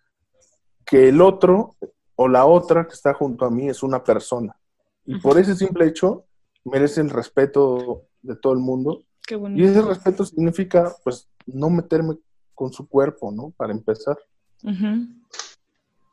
que 0.84 1.08
el 1.08 1.20
otro 1.20 1.76
o 2.16 2.28
la 2.28 2.46
otra 2.46 2.86
que 2.86 2.94
está 2.94 3.14
junto 3.14 3.44
a 3.44 3.50
mí 3.50 3.68
es 3.68 3.82
una 3.82 4.02
persona. 4.02 4.56
Y 5.04 5.18
por 5.20 5.38
ese 5.38 5.54
simple 5.54 5.86
hecho 5.86 6.24
merece 6.64 7.00
el 7.00 7.10
respeto 7.10 8.02
de 8.22 8.36
todo 8.36 8.52
el 8.52 8.58
mundo. 8.58 9.02
Qué 9.26 9.40
y 9.54 9.64
ese 9.64 9.82
respeto 9.82 10.24
significa, 10.24 10.94
pues, 11.04 11.28
no 11.46 11.70
meterme 11.70 12.16
con 12.54 12.72
su 12.72 12.88
cuerpo, 12.88 13.30
¿no? 13.30 13.52
Para 13.56 13.72
empezar. 13.72 14.18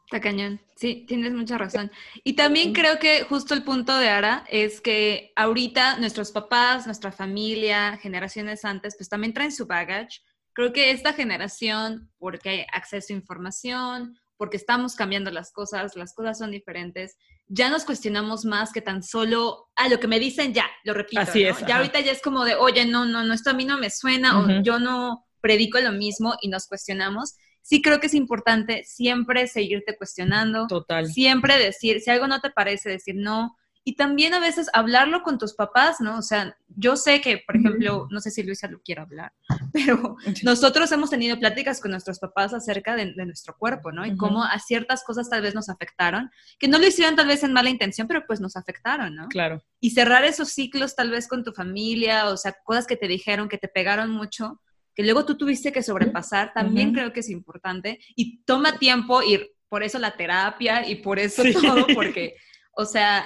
Está 0.05 0.21
cañón. 0.21 0.61
Sí, 0.75 1.05
tienes 1.07 1.33
mucha 1.33 1.57
razón. 1.57 1.91
Y 2.23 2.33
también 2.33 2.73
creo 2.73 2.99
que 2.99 3.23
justo 3.23 3.55
el 3.55 3.63
punto 3.63 3.97
de 3.97 4.09
Ara 4.09 4.45
es 4.49 4.79
que 4.79 5.31
ahorita 5.35 5.97
nuestros 5.97 6.31
papás, 6.31 6.85
nuestra 6.85 7.11
familia, 7.11 7.97
generaciones 7.97 8.65
antes, 8.65 8.95
pues 8.95 9.09
también 9.09 9.33
traen 9.33 9.51
su 9.51 9.65
baggage. 9.65 10.21
Creo 10.53 10.73
que 10.73 10.91
esta 10.91 11.13
generación, 11.13 12.11
porque 12.19 12.49
hay 12.49 12.65
acceso 12.71 13.13
a 13.13 13.15
información, 13.15 14.15
porque 14.37 14.57
estamos 14.57 14.95
cambiando 14.95 15.31
las 15.31 15.51
cosas, 15.51 15.95
las 15.95 16.13
cosas 16.13 16.37
son 16.37 16.51
diferentes, 16.51 17.17
ya 17.47 17.69
nos 17.69 17.83
cuestionamos 17.83 18.45
más 18.45 18.71
que 18.71 18.81
tan 18.81 19.01
solo, 19.01 19.69
ah, 19.75 19.89
lo 19.89 19.99
que 19.99 20.07
me 20.07 20.19
dicen 20.19 20.53
ya, 20.53 20.69
lo 20.83 20.93
repito. 20.93 21.21
Así 21.21 21.43
es. 21.43 21.65
Ya 21.65 21.77
ahorita 21.77 21.99
ya 22.01 22.11
es 22.11 22.21
como 22.21 22.43
de, 22.43 22.55
oye, 22.55 22.85
no, 22.85 23.05
no, 23.05 23.23
no, 23.23 23.33
esto 23.33 23.51
a 23.51 23.53
mí 23.53 23.65
no 23.65 23.77
me 23.77 23.89
suena, 23.89 24.39
o 24.39 24.61
yo 24.61 24.79
no 24.79 25.25
predico 25.41 25.79
lo 25.79 25.91
mismo 25.91 26.35
y 26.41 26.49
nos 26.49 26.67
cuestionamos 26.67 27.35
sí 27.66 27.82
creo 27.82 27.99
que 27.99 28.05
es 28.07 28.13
importante 28.13 28.84
siempre 28.86 29.47
seguirte 29.47 29.97
cuestionando. 29.97 30.68
Total. 30.68 31.07
Siempre 31.07 31.57
decir, 31.57 31.99
si 31.99 32.11
algo 32.11 32.28
no 32.28 32.39
te 32.39 32.51
parece, 32.51 32.89
decir 32.89 33.16
no. 33.18 33.57
Y 33.84 33.95
también 33.95 34.36
a 34.36 34.39
veces 34.39 34.70
hablarlo 34.74 35.24
con 35.24 35.39
tus 35.39 35.55
papás, 35.55 35.99
¿no? 35.99 36.20
O 36.20 36.22
sea, 36.22 36.55
yo 36.68 36.95
sé 36.95 37.22
que, 37.22 37.43
por 37.45 37.55
ejemplo, 37.55 38.07
no 38.11 38.20
sé 38.20 38.30
si 38.30 38.43
Luisa 38.43 38.68
lo 38.68 38.82
quiere 38.82 39.01
hablar, 39.01 39.34
pero 39.74 40.16
nosotros 40.43 40.91
hemos 40.91 41.09
tenido 41.09 41.39
pláticas 41.39 41.82
con 41.82 41.89
nuestros 41.89 42.20
papás 42.20 42.53
acerca 42.53 42.95
de, 42.95 43.13
nuestro 43.26 43.55
cuerpo, 43.57 43.91
¿no? 43.91 44.05
Y 44.05 44.16
cómo 44.16 44.43
a 44.43 44.59
ciertas 44.59 45.03
cosas 45.03 45.30
tal 45.30 45.41
vez 45.41 45.55
nos 45.55 45.70
afectaron, 45.70 46.30
que 46.59 46.68
no 46.68 46.78
lo 46.78 46.86
hicieron 46.86 47.16
tal 47.16 47.28
vez 47.28 47.43
en 47.43 47.53
mala 47.53 47.72
intención, 47.72 48.07
pero 48.07 48.26
pues 48.28 48.39
nos 48.39 48.55
afectaron, 48.55 49.16
¿no? 49.16 49.28
Claro. 49.28 49.63
Y 49.80 49.91
cerrar 49.91 50.24
esos 50.24 50.49
ciclos 50.49 50.95
tal 50.95 51.09
vez 51.09 51.28
con 51.28 51.43
tu 51.43 51.51
familia, 51.51 52.30
o 52.30 52.38
sea, 52.38 52.55
cosas 52.63 52.86
que 52.86 52.95
te 52.95 53.07
dijeron, 53.07 53.49
que 53.49 53.57
te 53.57 53.68
pegaron 53.68 54.11
mucho, 54.11 54.61
que 54.95 55.03
luego 55.03 55.25
tú 55.25 55.37
tuviste 55.37 55.71
que 55.71 55.83
sobrepasar, 55.83 56.53
también 56.53 56.93
creo 56.93 57.11
que 57.11 57.19
es 57.19 57.29
importante 57.29 57.99
y 58.15 58.41
toma 58.43 58.79
tiempo 58.79 59.21
y 59.21 59.51
por 59.67 59.83
eso 59.83 59.99
la 59.99 60.15
terapia 60.15 60.87
y 60.87 60.95
por 60.95 61.19
eso 61.19 61.43
todo, 61.53 61.85
porque, 61.95 62.35
o 62.71 62.85
sea, 62.85 63.25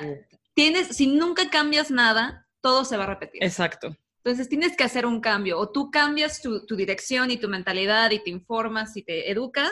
tienes, 0.56 0.88
si 0.88 1.08
nunca 1.08 1.50
cambias 1.50 1.92
nada, 1.92 2.48
todo 2.62 2.86
se 2.86 2.98
va 2.98 3.04
a 3.04 3.08
repetir. 3.08 3.44
Exacto. 3.44 3.96
Entonces 4.24 4.50
tienes 4.50 4.76
que 4.76 4.84
hacer 4.84 5.06
un 5.06 5.22
cambio, 5.22 5.60
o 5.60 5.70
tú 5.72 5.92
cambias 5.92 6.42
tu, 6.42 6.76
dirección 6.76 7.32
y 7.32 7.38
tu 7.38 7.48
mentalidad 7.48 8.12
y 8.12 8.22
te 8.22 8.32
informas 8.32 8.98
y 8.98 9.04
te 9.04 9.32
educas, 9.32 9.72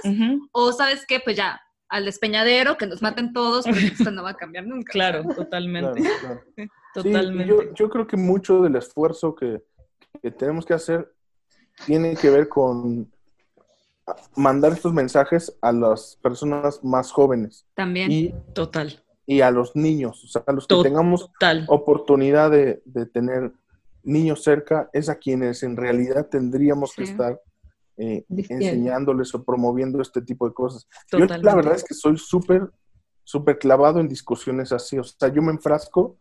o 0.51 0.71
sabes 0.71 1.05
qué, 1.05 1.19
pues 1.19 1.35
ya, 1.35 1.59
al 1.89 2.05
despeñadero, 2.05 2.77
que 2.77 2.85
nos 2.85 3.01
maten 3.01 3.33
todos, 3.33 3.65
pero 3.65 3.77
esto 4.09 4.11
no 4.11 4.23
va 4.23 4.31
a 4.31 4.37
cambiar 4.37 4.65
nunca. 4.65 4.91
Claro, 4.91 5.23
totalmente. 5.35 6.01
totalmente. 6.93 7.47
yo, 7.47 7.73
yo, 7.73 7.89
creo 7.89 8.07
que 8.07 8.17
mucho 8.17 8.61
del 8.61 8.75
esfuerzo 8.75 9.35
que, 9.35 9.63
que 10.21 10.31
tenemos 10.31 10.65
que 10.65 10.73
hacer 10.73 11.11
tiene 11.85 12.15
que 12.15 12.29
ver 12.29 12.47
con 12.47 13.11
mandar 14.35 14.73
estos 14.73 14.93
mensajes 14.93 15.57
a 15.61 15.71
las 15.71 16.17
personas 16.21 16.83
más 16.83 17.11
jóvenes. 17.11 17.65
También. 17.73 18.11
Y, 18.11 18.33
Total. 18.53 19.03
Y 19.25 19.41
a 19.41 19.51
los 19.51 19.75
niños, 19.75 20.23
o 20.23 20.27
sea, 20.27 20.43
a 20.47 20.53
los 20.53 20.67
que 20.67 20.81
tengamos 20.81 21.29
oportunidad 21.67 22.49
de, 22.49 22.81
tener 23.11 23.51
niños 24.03 24.41
cerca, 24.41 24.89
es 24.93 25.09
a 25.09 25.15
quienes 25.15 25.63
en 25.63 25.75
realidad 25.75 26.27
tendríamos 26.27 26.93
que 26.95 27.03
estar 27.03 27.41
eh, 27.97 28.23
enseñándoles 28.29 29.35
o 29.35 29.43
promoviendo 29.43 30.01
este 30.01 30.21
tipo 30.21 30.47
de 30.47 30.53
cosas. 30.53 30.87
Yo 31.11 31.25
la 31.25 31.55
verdad 31.55 31.75
es 31.75 31.83
que 31.83 31.93
soy 31.93 32.17
súper, 32.17 32.69
súper 33.25 33.59
clavado 33.59 33.99
en 33.99 34.07
discusiones 34.07 34.71
así. 34.71 34.97
O 34.97 35.03
sea, 35.03 35.27
yo 35.27 35.41
me 35.41 35.51
enfrasco. 35.51 36.17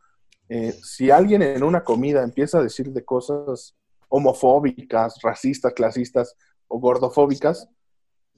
Eh, 0.49 0.73
si 0.83 1.11
alguien 1.13 1.43
en 1.43 1.63
una 1.63 1.85
comida 1.85 2.25
empieza 2.25 2.59
a 2.59 2.63
decir 2.63 2.93
de 2.93 3.05
cosas 3.05 3.77
homofóbicas, 4.09 5.19
racistas, 5.23 5.73
clasistas 5.73 6.37
o 6.69 6.79
gordofóbicas, 6.79 7.69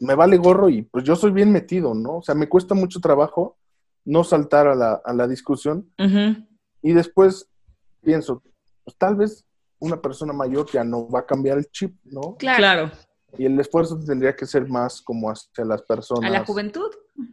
me 0.00 0.14
vale 0.14 0.36
gorro 0.36 0.68
y 0.68 0.82
pues 0.82 1.04
yo 1.04 1.16
soy 1.16 1.32
bien 1.32 1.50
metido, 1.52 1.94
¿no? 1.94 2.18
O 2.18 2.22
sea, 2.22 2.34
me 2.34 2.48
cuesta 2.48 2.74
mucho 2.74 3.00
trabajo 3.00 3.56
no 4.04 4.24
saltar 4.24 4.68
a 4.68 4.74
la, 4.74 5.00
a 5.04 5.12
la 5.12 5.26
discusión 5.26 5.92
y 6.82 6.92
después 6.92 7.48
pienso, 8.00 8.42
pues 8.84 8.96
tal 8.96 9.16
vez 9.16 9.44
una 9.80 10.00
persona 10.00 10.32
mayor 10.32 10.66
ya 10.72 10.84
no 10.84 11.08
va 11.08 11.20
a 11.20 11.26
cambiar 11.26 11.58
el 11.58 11.66
chip, 11.70 11.96
¿no? 12.04 12.36
Claro. 12.36 12.90
Y 13.36 13.44
el 13.44 13.60
esfuerzo 13.60 13.98
tendría 14.00 14.34
que 14.34 14.46
ser 14.46 14.66
más 14.66 15.02
como 15.02 15.30
hacia 15.30 15.64
las 15.64 15.82
personas. 15.82 16.30
A 16.30 16.32
la 16.32 16.44
juventud. 16.44 16.90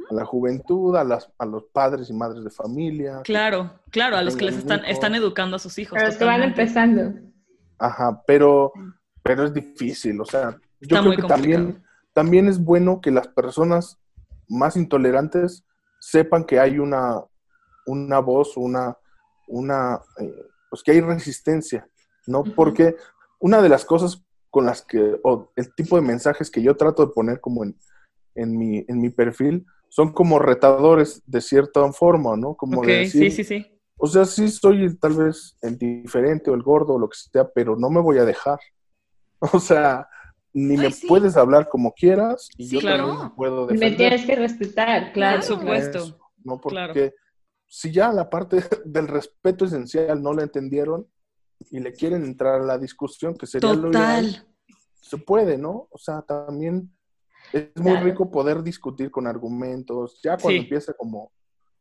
A 0.09 0.13
la 0.13 0.25
juventud, 0.25 0.95
a, 0.95 1.03
las, 1.03 1.31
a 1.37 1.45
los 1.45 1.63
padres 1.71 2.09
y 2.09 2.13
madres 2.13 2.43
de 2.43 2.49
familia. 2.49 3.21
Claro, 3.23 3.79
claro, 3.91 4.17
a 4.17 4.21
los 4.21 4.35
que 4.35 4.45
les 4.45 4.57
están, 4.57 4.83
están 4.85 5.15
educando 5.15 5.55
a 5.55 5.59
sus 5.59 5.77
hijos. 5.77 5.97
A 5.97 6.05
los 6.05 6.17
que 6.17 6.25
van 6.25 6.43
empezando. 6.43 7.13
Ajá, 7.77 8.23
pero, 8.25 8.71
pero 9.23 9.43
es 9.43 9.53
difícil, 9.53 10.19
o 10.21 10.25
sea, 10.25 10.59
yo 10.79 11.01
creo 11.01 11.15
que 11.15 11.23
también, 11.23 11.83
también 12.13 12.47
es 12.47 12.63
bueno 12.63 13.01
que 13.01 13.11
las 13.11 13.27
personas 13.27 13.99
más 14.47 14.77
intolerantes 14.77 15.65
sepan 15.99 16.43
que 16.45 16.59
hay 16.59 16.79
una, 16.79 17.23
una 17.85 18.19
voz, 18.19 18.57
una, 18.57 18.97
una, 19.47 19.99
eh, 20.19 20.45
pues 20.69 20.83
que 20.83 20.91
hay 20.91 21.01
resistencia, 21.01 21.87
¿no? 22.27 22.43
Porque 22.43 22.95
una 23.39 23.61
de 23.61 23.69
las 23.69 23.85
cosas 23.85 24.23
con 24.49 24.65
las 24.65 24.83
que, 24.83 25.19
o 25.23 25.51
el 25.55 25.73
tipo 25.75 25.95
de 25.95 26.01
mensajes 26.01 26.49
que 26.49 26.61
yo 26.61 26.77
trato 26.77 27.05
de 27.05 27.11
poner 27.13 27.41
como 27.41 27.63
en, 27.63 27.77
en, 28.35 28.57
mi, 28.57 28.85
en 28.87 29.01
mi 29.01 29.09
perfil, 29.09 29.65
son 29.89 30.13
como 30.13 30.39
retadores 30.39 31.21
de 31.25 31.41
cierta 31.41 31.91
forma, 31.91 32.35
¿no? 32.35 32.55
Como 32.55 32.83
sí, 32.83 33.31
sí, 33.31 33.43
sí. 33.43 33.74
O 33.97 34.07
sea, 34.07 34.25
sí 34.25 34.49
soy 34.49 34.95
tal 34.97 35.13
vez 35.13 35.57
el 35.61 35.77
diferente 35.77 36.51
o 36.51 36.53
el 36.53 36.63
gordo 36.63 36.95
o 36.95 36.99
lo 36.99 37.09
que 37.09 37.17
sea, 37.17 37.49
pero 37.49 37.75
no 37.75 37.89
me 37.89 38.01
voy 38.01 38.17
a 38.17 38.25
dejar. 38.25 38.59
O 39.53 39.59
sea, 39.59 40.07
ni 40.53 40.77
me 40.77 40.89
puedes 41.07 41.35
hablar 41.35 41.67
como 41.67 41.91
quieras 41.93 42.47
y 42.57 42.69
yo 42.69 42.81
también 42.81 43.29
puedo 43.35 43.67
defender. 43.67 43.91
Me 43.91 43.95
tienes 43.95 44.25
que 44.25 44.35
respetar, 44.35 45.11
claro. 45.11 45.37
Por 45.37 45.45
supuesto. 45.45 46.17
no, 46.43 46.59
porque 46.59 47.13
si 47.67 47.91
ya 47.91 48.11
la 48.13 48.29
parte 48.29 48.63
del 48.85 49.07
respeto 49.07 49.65
esencial 49.65 50.23
no 50.23 50.33
la 50.33 50.43
entendieron 50.43 51.05
y 51.69 51.79
le 51.79 51.91
quieren 51.91 52.23
entrar 52.23 52.61
a 52.61 52.65
la 52.65 52.77
discusión, 52.77 53.35
que 53.35 53.45
sería 53.45 53.73
lo 53.73 53.91
ideal, 53.91 54.47
se 55.01 55.17
puede, 55.17 55.57
¿no? 55.57 55.87
O 55.91 55.97
sea, 55.97 56.21
también 56.21 56.89
es 57.51 57.69
muy 57.75 57.97
rico 57.97 58.31
poder 58.31 58.63
discutir 58.63 59.11
con 59.11 59.27
argumentos. 59.27 60.19
Ya 60.23 60.37
cuando 60.37 60.61
empieza 60.61 60.93
como 60.93 61.31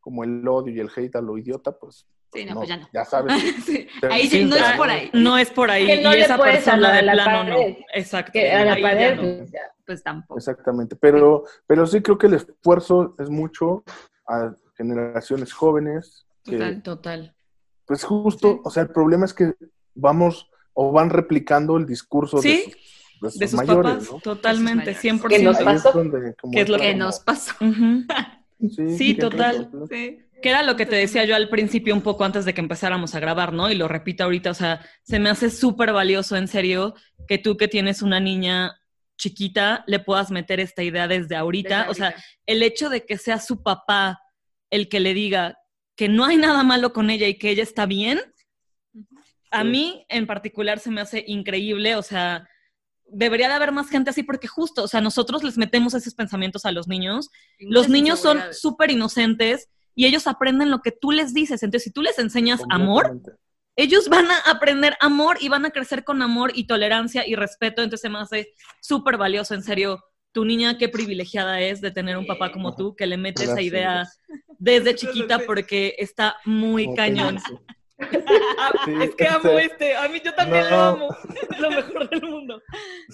como 0.04 0.22
el 0.22 0.46
odio 0.46 0.74
y 0.74 0.80
el 0.80 0.90
hate 0.94 1.16
a 1.16 1.22
lo 1.22 1.38
idiota, 1.38 1.72
pues. 1.72 2.06
Sí, 2.30 2.44
no, 2.44 2.56
pues 2.56 2.68
ya 2.68 2.76
no. 2.76 2.86
Ya 2.92 3.06
sabes. 3.06 3.32
Ahí 4.10 4.26
sí, 4.28 4.44
no 4.44 4.54
es 4.54 4.72
por 4.76 4.90
ahí. 4.90 5.10
No 5.14 5.38
es 5.38 5.50
por 5.50 5.70
ahí. 5.70 5.86
y 5.86 6.20
esa 6.20 6.36
persona 6.36 6.92
de 6.92 7.02
plano 7.02 7.44
no. 7.44 7.56
Exacto. 7.94 8.32
Que 8.32 8.52
a 8.52 8.66
la 8.66 8.76
pared, 8.82 9.18
pues, 9.18 9.52
pues, 9.86 10.02
tampoco. 10.02 10.36
Exactamente. 10.36 10.94
Pero, 10.94 11.44
pero 11.66 11.86
sí 11.86 12.02
creo 12.02 12.18
que 12.18 12.26
el 12.26 12.34
esfuerzo 12.34 13.14
es 13.18 13.30
mucho 13.30 13.82
a 14.28 14.54
generaciones 14.76 15.54
jóvenes. 15.54 16.26
total, 16.42 16.82
total. 16.82 17.34
Pues 17.86 18.04
justo, 18.04 18.60
o 18.62 18.70
sea, 18.70 18.82
el 18.82 18.90
problema 18.90 19.24
es 19.24 19.32
que 19.32 19.54
vamos 19.94 20.50
o 20.74 20.92
van 20.92 21.08
replicando 21.08 21.78
el 21.78 21.86
discurso 21.86 22.42
de 22.42 22.74
sus, 23.20 23.38
de 23.38 23.48
sus, 23.48 23.56
mayores, 23.56 24.06
papás. 24.08 24.22
Totalmente, 24.22 24.94
100%. 24.94 25.28
¿Qué 25.28 25.38
nos 25.42 25.58
pasó? 25.58 25.92
¿Qué 26.52 26.60
es 26.60 26.68
lo 26.68 26.78
que 26.78 26.94
nos 26.94 27.20
pasó? 27.20 27.54
Sí, 28.96 29.14
total. 29.14 29.70
Que 29.88 30.50
era 30.50 30.62
lo 30.62 30.76
que 30.76 30.86
te 30.86 30.96
decía 30.96 31.24
yo 31.24 31.36
al 31.36 31.48
principio 31.48 31.94
un 31.94 32.02
poco 32.02 32.24
antes 32.24 32.44
de 32.44 32.52
que 32.52 32.60
empezáramos 32.60 33.14
a 33.14 33.20
grabar, 33.20 33.52
¿no? 33.52 33.70
Y 33.70 33.74
lo 33.74 33.88
repito 33.88 34.24
ahorita, 34.24 34.50
o 34.50 34.54
sea, 34.54 34.84
se 35.02 35.18
me 35.18 35.30
hace 35.30 35.50
súper 35.50 35.92
valioso, 35.92 36.36
en 36.36 36.48
serio, 36.48 36.94
que 37.26 37.38
tú 37.38 37.56
que 37.56 37.68
tienes 37.68 38.02
una 38.02 38.20
niña 38.20 38.78
chiquita 39.16 39.84
le 39.86 40.00
puedas 40.00 40.30
meter 40.30 40.60
esta 40.60 40.82
idea 40.82 41.08
desde 41.08 41.36
ahorita. 41.36 41.86
O 41.88 41.94
sea, 41.94 42.14
el 42.46 42.62
hecho 42.62 42.90
de 42.90 43.06
que 43.06 43.16
sea 43.16 43.38
su 43.38 43.62
papá 43.62 44.20
el 44.70 44.88
que 44.88 45.00
le 45.00 45.14
diga 45.14 45.58
que 45.96 46.08
no 46.08 46.24
hay 46.24 46.36
nada 46.36 46.62
malo 46.64 46.92
con 46.92 47.10
ella 47.10 47.28
y 47.28 47.38
que 47.38 47.50
ella 47.50 47.62
está 47.62 47.86
bien, 47.86 48.20
a 49.50 49.62
mí 49.62 50.04
en 50.08 50.26
particular 50.26 50.80
se 50.80 50.90
me 50.90 51.00
hace 51.00 51.24
increíble, 51.28 51.94
o 51.94 52.02
sea, 52.02 52.48
debería 53.14 53.48
de 53.48 53.54
haber 53.54 53.72
más 53.72 53.88
gente 53.88 54.10
así 54.10 54.22
porque 54.22 54.48
justo, 54.48 54.82
o 54.82 54.88
sea, 54.88 55.00
nosotros 55.00 55.42
les 55.42 55.56
metemos 55.56 55.94
esos 55.94 56.14
pensamientos 56.14 56.64
a 56.64 56.72
los 56.72 56.88
niños. 56.88 57.30
Los 57.58 57.88
niños 57.88 58.20
son 58.20 58.40
súper 58.52 58.90
inocentes 58.90 59.68
y 59.94 60.06
ellos 60.06 60.26
aprenden 60.26 60.70
lo 60.70 60.80
que 60.80 60.90
tú 60.90 61.12
les 61.12 61.32
dices. 61.32 61.62
Entonces, 61.62 61.84
si 61.84 61.90
tú 61.90 62.02
les 62.02 62.18
enseñas 62.18 62.62
amor, 62.70 63.20
ellos 63.76 64.08
van 64.08 64.30
a 64.30 64.38
aprender 64.50 64.96
amor 65.00 65.38
y 65.40 65.48
van 65.48 65.64
a 65.64 65.70
crecer 65.70 66.04
con 66.04 66.22
amor 66.22 66.52
y 66.54 66.66
tolerancia 66.66 67.26
y 67.26 67.36
respeto. 67.36 67.82
Entonces, 67.82 68.02
se 68.02 68.08
me 68.08 68.18
hace 68.18 68.52
súper 68.80 69.16
valioso, 69.16 69.54
en 69.54 69.62
serio. 69.62 70.02
Tu 70.32 70.44
niña, 70.44 70.78
qué 70.78 70.88
privilegiada 70.88 71.60
es 71.60 71.80
de 71.80 71.92
tener 71.92 72.16
un 72.16 72.26
papá 72.26 72.50
como 72.50 72.74
tú 72.74 72.96
que 72.96 73.06
le 73.06 73.16
mete 73.16 73.44
esa 73.44 73.62
idea 73.62 74.04
desde 74.58 74.94
chiquita 74.96 75.38
porque 75.46 75.94
está 75.98 76.36
muy 76.44 76.92
cañón. 76.96 77.38
es 79.02 79.14
que 79.14 79.26
amo 79.26 79.58
este, 79.58 79.96
a 79.96 80.08
mí 80.08 80.20
yo 80.24 80.34
también 80.34 80.70
lo 80.70 80.76
amo, 80.76 81.16
es 81.50 81.58
lo 81.58 81.70
mejor 81.70 82.10
del 82.10 82.22
mundo. 82.22 82.62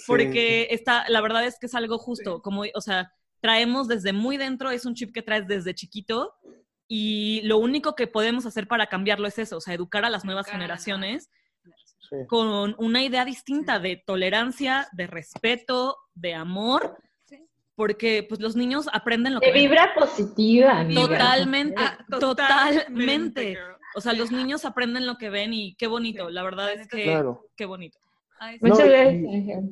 Porque 0.07 0.69
está, 0.71 1.05
la 1.09 1.21
verdad 1.21 1.45
es 1.45 1.59
que 1.59 1.67
es 1.67 1.75
algo 1.75 1.99
justo, 1.99 2.43
como, 2.43 2.65
o 2.75 2.81
sea, 2.81 3.13
traemos 3.41 3.89
desde 3.89 4.13
muy 4.13 4.37
dentro, 4.37 4.71
es 4.71 4.85
un 4.85 4.95
chip 4.95 5.13
que 5.13 5.23
traes 5.23 5.47
desde 5.47 5.75
chiquito 5.75 6.35
y 6.87 7.41
lo 7.45 7.59
único 7.59 7.95
que 7.95 8.07
podemos 8.07 8.47
hacer 8.47 8.67
para 8.69 8.87
cambiarlo 8.87 9.27
es 9.29 9.39
eso, 9.39 9.57
o 9.57 9.61
sea, 9.61 9.75
educar 9.75 10.05
a 10.05 10.11
las 10.11 10.25
nuevas 10.25 10.47
generaciones 10.47 11.31
con 12.27 12.75
una 12.79 13.05
idea 13.05 13.25
distinta 13.25 13.79
de 13.79 14.03
tolerancia, 14.05 14.89
de 14.93 15.07
respeto, 15.07 15.97
de 16.15 16.35
amor 16.35 16.99
porque 17.81 18.27
pues 18.29 18.43
los 18.43 18.57
niños 18.57 18.91
aprenden 18.93 19.33
lo 19.33 19.41
que... 19.41 19.47
De 19.47 19.59
vibra 19.59 19.95
positiva. 19.95 20.87
Totalmente, 20.93 21.77
ah, 21.79 21.97
totalmente. 22.21 23.57
O 23.95 24.01
sea, 24.01 24.13
los 24.13 24.31
niños 24.31 24.65
aprenden 24.65 25.07
lo 25.07 25.17
que 25.17 25.31
ven 25.31 25.53
y 25.53 25.75
qué 25.75 25.87
bonito, 25.87 26.31
la 26.31 26.43
verdad 26.43 26.73
es 26.73 26.87
que 26.89 27.23
qué 27.57 27.65
bonito. 27.65 27.99
Muchas 28.61 28.89
gracias. 28.89 29.65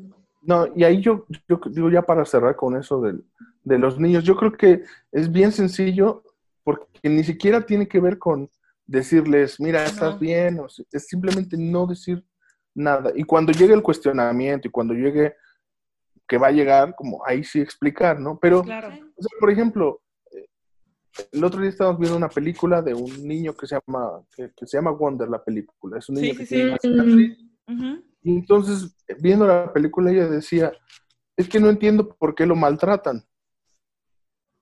No, 0.43 0.67
y 0.75 0.85
ahí 0.85 1.01
yo, 1.01 1.27
yo, 1.49 1.61
digo 1.71 1.91
ya 1.91 2.03
para 2.03 2.25
cerrar 2.25 2.57
con 2.57 2.77
eso 2.77 3.01
de, 3.01 3.19
de 3.65 3.79
los 3.79 3.99
niños, 3.99 4.25
yo 4.25 4.37
creo 4.37 4.53
que 4.53 4.83
es 5.13 5.31
bien 5.31 5.53
sencillo 5.53 6.23
porque 6.63 7.09
ni 7.09 7.25
siquiera 7.25 7.65
tiene 7.65 7.89
que 7.89 8.01
ver 8.01 8.19
con 8.19 8.51
decirles, 8.87 9.61
mira, 9.61 9.85
estás 9.85 10.19
bien, 10.19 10.59
o 10.59 10.67
es 10.67 11.07
simplemente 11.07 11.57
no 11.57 11.87
decir 11.87 12.25
nada. 12.75 13.13
Y 13.15 13.25
cuando 13.25 13.53
llegue 13.53 13.75
el 13.75 13.83
cuestionamiento 13.83 14.67
y 14.67 14.71
cuando 14.71 14.95
llegue, 14.95 15.35
que 16.27 16.39
va 16.39 16.49
a 16.49 16.53
llegar, 16.53 16.95
como 16.95 17.25
ahí 17.25 17.45
sí 17.45 17.61
explicar, 17.61 18.19
¿no? 18.19 18.39
Pero, 18.39 18.65
por 19.41 19.51
ejemplo, 19.51 20.01
el 21.33 21.45
otro 21.45 21.61
día 21.61 21.71
estábamos 21.71 22.01
viendo 22.01 22.17
una 22.17 22.29
película 22.29 22.83
de 22.83 22.95
un 22.95 23.27
niño 23.27 23.55
que 23.55 23.67
se 23.67 23.77
llama, 23.77 24.23
que, 24.35 24.51
se 24.67 24.77
llama 24.77 24.91
Wonder, 24.91 25.29
la 25.29 25.43
película. 25.43 25.99
Es 25.99 26.09
un 26.09 26.17
niño 26.17 26.35
que 26.37 26.47
tiene 26.47 26.77
Y 28.23 28.31
entonces, 28.31 28.97
viendo 29.21 29.47
la 29.47 29.73
película, 29.73 30.11
ella 30.11 30.29
decía, 30.29 30.73
es 31.37 31.49
que 31.49 31.61
no 31.61 31.69
entiendo 31.69 32.09
por 32.17 32.35
qué 32.35 32.47
lo 32.47 32.57
maltratan. 32.57 33.25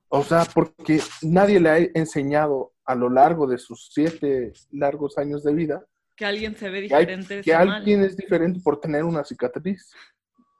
O 0.08 0.22
sea, 0.22 0.44
porque 0.54 1.00
nadie 1.22 1.60
le 1.60 1.68
ha 1.68 1.78
enseñado 1.78 2.72
a 2.84 2.94
lo 2.94 3.10
largo 3.10 3.46
de 3.46 3.58
sus 3.58 3.90
siete 3.92 4.52
largos 4.70 5.18
años 5.18 5.42
de 5.42 5.52
vida 5.52 5.84
que 6.16 6.24
alguien 6.24 6.56
se 6.56 6.70
ve 6.70 6.80
diferente. 6.80 7.42
Que, 7.42 7.54
alguien 7.54 8.02
es 8.02 8.16
diferente 8.16 8.58
por 8.60 8.80
tener 8.80 9.04
una 9.04 9.22
cicatriz. 9.22 9.92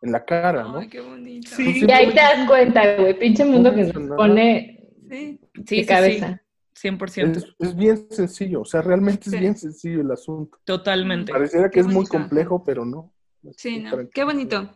en 0.03 0.12
la 0.12 0.24
cara, 0.24 0.62
¿no? 0.62 0.78
Ay, 0.78 0.88
qué 0.88 1.01
bonito. 1.01 1.51
Sí. 1.57 1.82
Y 1.84 1.90
ahí 1.90 2.11
te 2.11 2.16
das 2.16 2.47
cuenta, 2.47 2.97
güey, 2.97 3.18
pinche 3.18 3.44
mundo 3.44 3.74
que 3.74 3.84
nos 3.84 4.16
pone 4.16 4.75
Sí. 5.11 5.40
Sí, 5.54 5.61
de 5.61 5.64
sí, 5.66 5.76
sí, 5.80 5.86
cabeza. 5.86 6.42
100%. 6.82 7.36
Es, 7.36 7.46
es 7.59 7.74
bien 7.76 8.07
sencillo, 8.11 8.61
o 8.61 8.64
sea, 8.64 8.82
realmente 8.82 9.30
Sí. 9.30 9.36
es 9.36 9.40
bien 9.40 9.57
sencillo 9.57 10.00
el 10.02 10.11
asunto. 10.11 10.59
Totalmente. 10.64 11.32
Pareciera 11.32 11.70
que 11.70 11.74
Qué 11.74 11.80
es 11.80 11.86
muy 11.86 12.07
complejo, 12.07 12.62
pero 12.64 12.84
no. 12.84 13.12
Sí, 13.57 13.78
no. 13.78 13.90
Tranquilo. 13.90 14.11
Qué 14.12 14.24
bonito. 14.24 14.74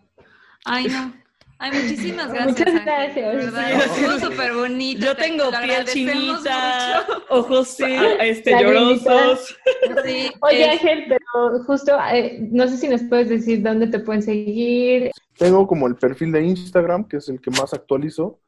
Ay, 0.65 0.87
no. 0.89 1.13
Ay, 1.59 1.73
muchísimas 1.73 2.33
gracias. 2.33 2.59
Muchas 2.73 2.85
gracias. 2.87 3.45
Sí, 3.45 4.01
Estuvo 4.01 4.19
sí. 4.19 4.25
súper 4.25 4.55
bonito. 4.55 5.05
Yo 5.05 5.15
te- 5.15 5.23
tengo 5.25 5.51
piel 5.51 5.85
chinita, 5.85 7.05
mucho. 7.07 7.23
ojos 7.29 7.77
ah, 7.83 8.15
este, 8.25 8.51
llorosos. 8.53 9.59
Sí, 10.07 10.31
Oye, 10.41 10.63
es- 10.65 10.81
Ángel, 10.81 11.05
pero 11.09 11.65
justo, 11.65 11.99
eh, 12.15 12.39
no 12.51 12.67
sé 12.67 12.79
si 12.79 12.89
nos 12.89 13.03
puedes 13.03 13.29
decir 13.29 13.61
dónde 13.63 13.89
te 13.89 13.99
pueden 13.99 14.23
seguir. 14.23 15.11
Tengo 15.37 15.67
como 15.67 15.87
el 15.87 15.97
perfil 15.97 16.33
de 16.33 16.45
Instagram, 16.47 17.05
que 17.07 17.19
es 17.19 17.29
el 17.29 17.41
que 17.43 17.51
más 17.51 17.75
actualizo. 17.75 18.41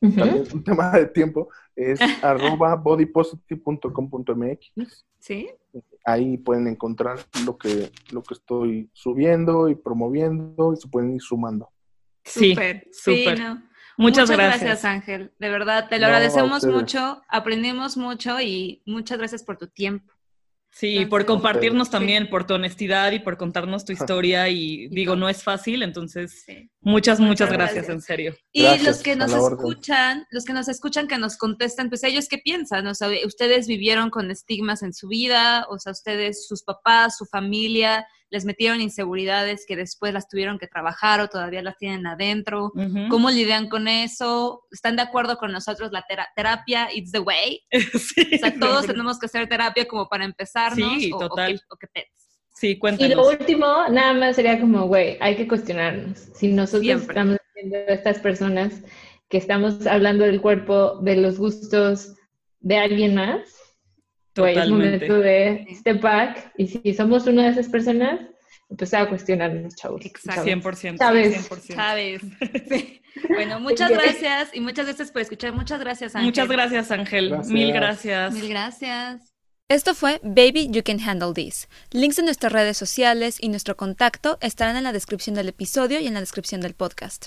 Ujú. 0.00 0.16
También 0.16 0.42
es 0.42 0.52
un 0.52 0.64
tema 0.64 0.90
de 0.90 1.06
tiempo. 1.06 1.48
Es 1.74 2.00
arroba 2.24 2.74
bodypositive.com.mx. 2.76 5.04
sí. 5.18 5.48
Ahí 6.04 6.38
pueden 6.38 6.68
encontrar 6.68 7.18
lo 7.44 7.58
que, 7.58 7.90
lo 8.12 8.22
que 8.22 8.34
estoy 8.34 8.88
subiendo 8.92 9.68
y 9.68 9.74
promoviendo 9.74 10.72
y 10.72 10.76
se 10.76 10.88
pueden 10.88 11.14
ir 11.14 11.20
sumando. 11.20 11.70
Sí, 12.24 12.50
Súper. 12.50 12.88
Sí, 12.92 13.24
súper. 13.24 13.40
no. 13.40 13.62
Muchas, 13.98 14.30
gracias. 14.30 14.84
Ángel. 14.84 15.32
De 15.38 15.48
verdad, 15.48 15.88
te 15.88 15.98
lo 15.98 16.02
No, 16.02 16.06
agradecemos 16.14 16.64
mucho, 16.66 17.22
aprendimos 17.28 17.96
mucho 17.96 18.40
y 18.40 18.82
muchas 18.86 19.18
gracias 19.18 19.42
por 19.42 19.56
tu 19.56 19.68
tiempo. 19.68 20.12
Sí, 20.70 21.06
por 21.06 21.24
compartirnos 21.24 21.88
sí. 21.88 21.92
también, 21.92 22.28
por 22.28 22.46
tu 22.46 22.52
honestidad 22.54 23.12
y 23.12 23.18
por 23.20 23.38
contarnos 23.38 23.84
tu 23.86 23.92
historia. 23.92 24.48
Y 24.50 24.88
digo, 24.88 25.12
todo. 25.12 25.20
no 25.20 25.28
es 25.30 25.42
fácil, 25.42 25.82
entonces 25.82 26.42
Sí. 26.44 26.70
muchas, 26.80 27.18
muchas 27.18 27.50
gracias, 27.50 27.86
gracias. 27.86 27.94
en 27.94 28.02
serio. 28.02 28.36
Y 28.52 28.62
Gracias, 28.62 28.86
los 28.86 29.02
que 29.02 29.16
nos 29.16 29.32
orden. 29.32 29.58
escuchan, 29.58 30.26
los 30.30 30.44
que 30.44 30.52
nos 30.52 30.68
escuchan, 30.68 31.08
que 31.08 31.16
nos 31.18 31.38
contestan, 31.38 31.88
pues 31.88 32.04
ellos 32.04 32.28
qué 32.28 32.38
piensan, 32.38 32.86
o 32.86 32.94
sea, 32.94 33.08
ustedes 33.24 33.66
vivieron 33.66 34.10
con 34.10 34.30
estigmas 34.30 34.82
en 34.82 34.92
su 34.92 35.08
vida, 35.08 35.66
o 35.70 35.78
sea, 35.78 35.92
ustedes, 35.92 36.46
sus 36.46 36.62
papás, 36.62 37.16
su 37.16 37.24
familia, 37.24 38.06
les 38.30 38.44
metieron 38.44 38.80
inseguridades 38.80 39.64
que 39.66 39.76
después 39.76 40.12
las 40.12 40.28
tuvieron 40.28 40.58
que 40.58 40.66
trabajar 40.66 41.20
o 41.20 41.28
todavía 41.28 41.62
las 41.62 41.76
tienen 41.76 42.06
adentro. 42.06 42.72
Ujú. 42.74 43.08
¿Cómo 43.08 43.30
lidian 43.30 43.68
con 43.68 43.86
eso? 43.88 44.64
¿Están 44.70 44.96
de 44.96 45.02
acuerdo 45.02 45.36
con 45.38 45.52
nosotros? 45.52 45.90
La 45.92 46.04
tera- 46.08 46.28
terapia, 46.34 46.88
it's 46.92 47.12
the 47.12 47.20
way. 47.20 47.60
Sí, 47.98 48.30
O 48.34 48.38
sea, 48.38 48.54
todos 48.58 48.82
no, 48.86 48.86
tenemos 48.94 49.18
que 49.18 49.26
hacer 49.26 49.48
terapia 49.48 49.86
como 49.86 50.08
para 50.08 50.24
empezarnos. 50.24 51.00
Sí, 51.02 51.12
o, 51.12 51.16
o 51.16 51.28
total. 51.28 51.54
qué- 51.54 51.60
o 51.70 51.76
qué 51.76 51.86
pets. 51.86 52.10
Sí, 52.54 52.68
Y 52.68 52.74
lo 52.74 52.80
cuéntanos. 52.80 53.28
último, 53.28 53.66
nada 53.90 54.14
más 54.14 54.36
sería 54.36 54.58
como, 54.58 54.86
güey, 54.86 55.18
hay 55.20 55.36
que 55.36 55.46
cuestionarnos. 55.46 56.18
Si 56.34 56.48
nosotros 56.48 56.82
Siempre. 56.82 57.08
estamos 57.08 57.36
viendo 57.54 57.76
a 57.76 57.92
estas 57.94 58.18
personas 58.18 58.82
que 59.28 59.36
estamos 59.38 59.86
hablando 59.86 60.24
del 60.24 60.40
cuerpo, 60.40 60.98
de 61.02 61.16
los 61.16 61.38
gustos 61.38 62.14
de 62.60 62.78
alguien 62.78 63.14
más, 63.14 63.40
güey, 64.36 64.52
es 64.52 64.64
Totalmente. 64.64 65.08
momento 65.08 65.20
de 65.20 65.66
step 65.70 66.00
back. 66.00 66.52
Y 66.56 66.66
si 66.66 66.94
somos 66.94 67.26
una 67.26 67.44
de 67.44 67.50
esas 67.50 67.68
personas, 67.68 68.20
empezar 68.70 69.02
a 69.02 69.08
cuestionarnos, 69.08 69.74
chavos. 69.76 70.04
Exacto. 70.04 70.44
chavos. 70.44 70.64
100%. 70.64 70.96
Sabes. 70.98 71.50
100%. 71.50 71.74
¿Sabes? 71.74 72.22
Sí. 72.68 73.02
Bueno, 73.28 73.60
muchas 73.60 73.90
gracias 73.90 74.50
y 74.52 74.60
muchas 74.60 74.86
gracias 74.86 75.10
por 75.10 75.22
escuchar. 75.22 75.52
Muchas 75.52 75.80
gracias, 75.80 76.14
Ángel. 76.14 76.26
Muchas 76.26 76.48
gracias, 76.48 76.90
Ángel. 76.90 77.28
Gracias. 77.30 77.52
Mil 77.52 77.72
gracias. 77.72 78.34
Mil 78.34 78.48
gracias. 78.48 79.32
Esto 79.68 79.94
fue 79.94 80.20
Baby 80.22 80.68
You 80.70 80.82
Can 80.84 81.00
Handle 81.00 81.32
This. 81.34 81.68
Links 81.90 82.16
de 82.16 82.22
nuestras 82.22 82.52
redes 82.52 82.76
sociales 82.76 83.38
y 83.40 83.48
nuestro 83.48 83.76
contacto 83.76 84.38
estarán 84.40 84.76
en 84.76 84.84
la 84.84 84.92
descripción 84.92 85.34
del 85.34 85.48
episodio 85.48 85.98
y 85.98 86.06
en 86.06 86.14
la 86.14 86.20
descripción 86.20 86.60
del 86.60 86.74
podcast. 86.74 87.26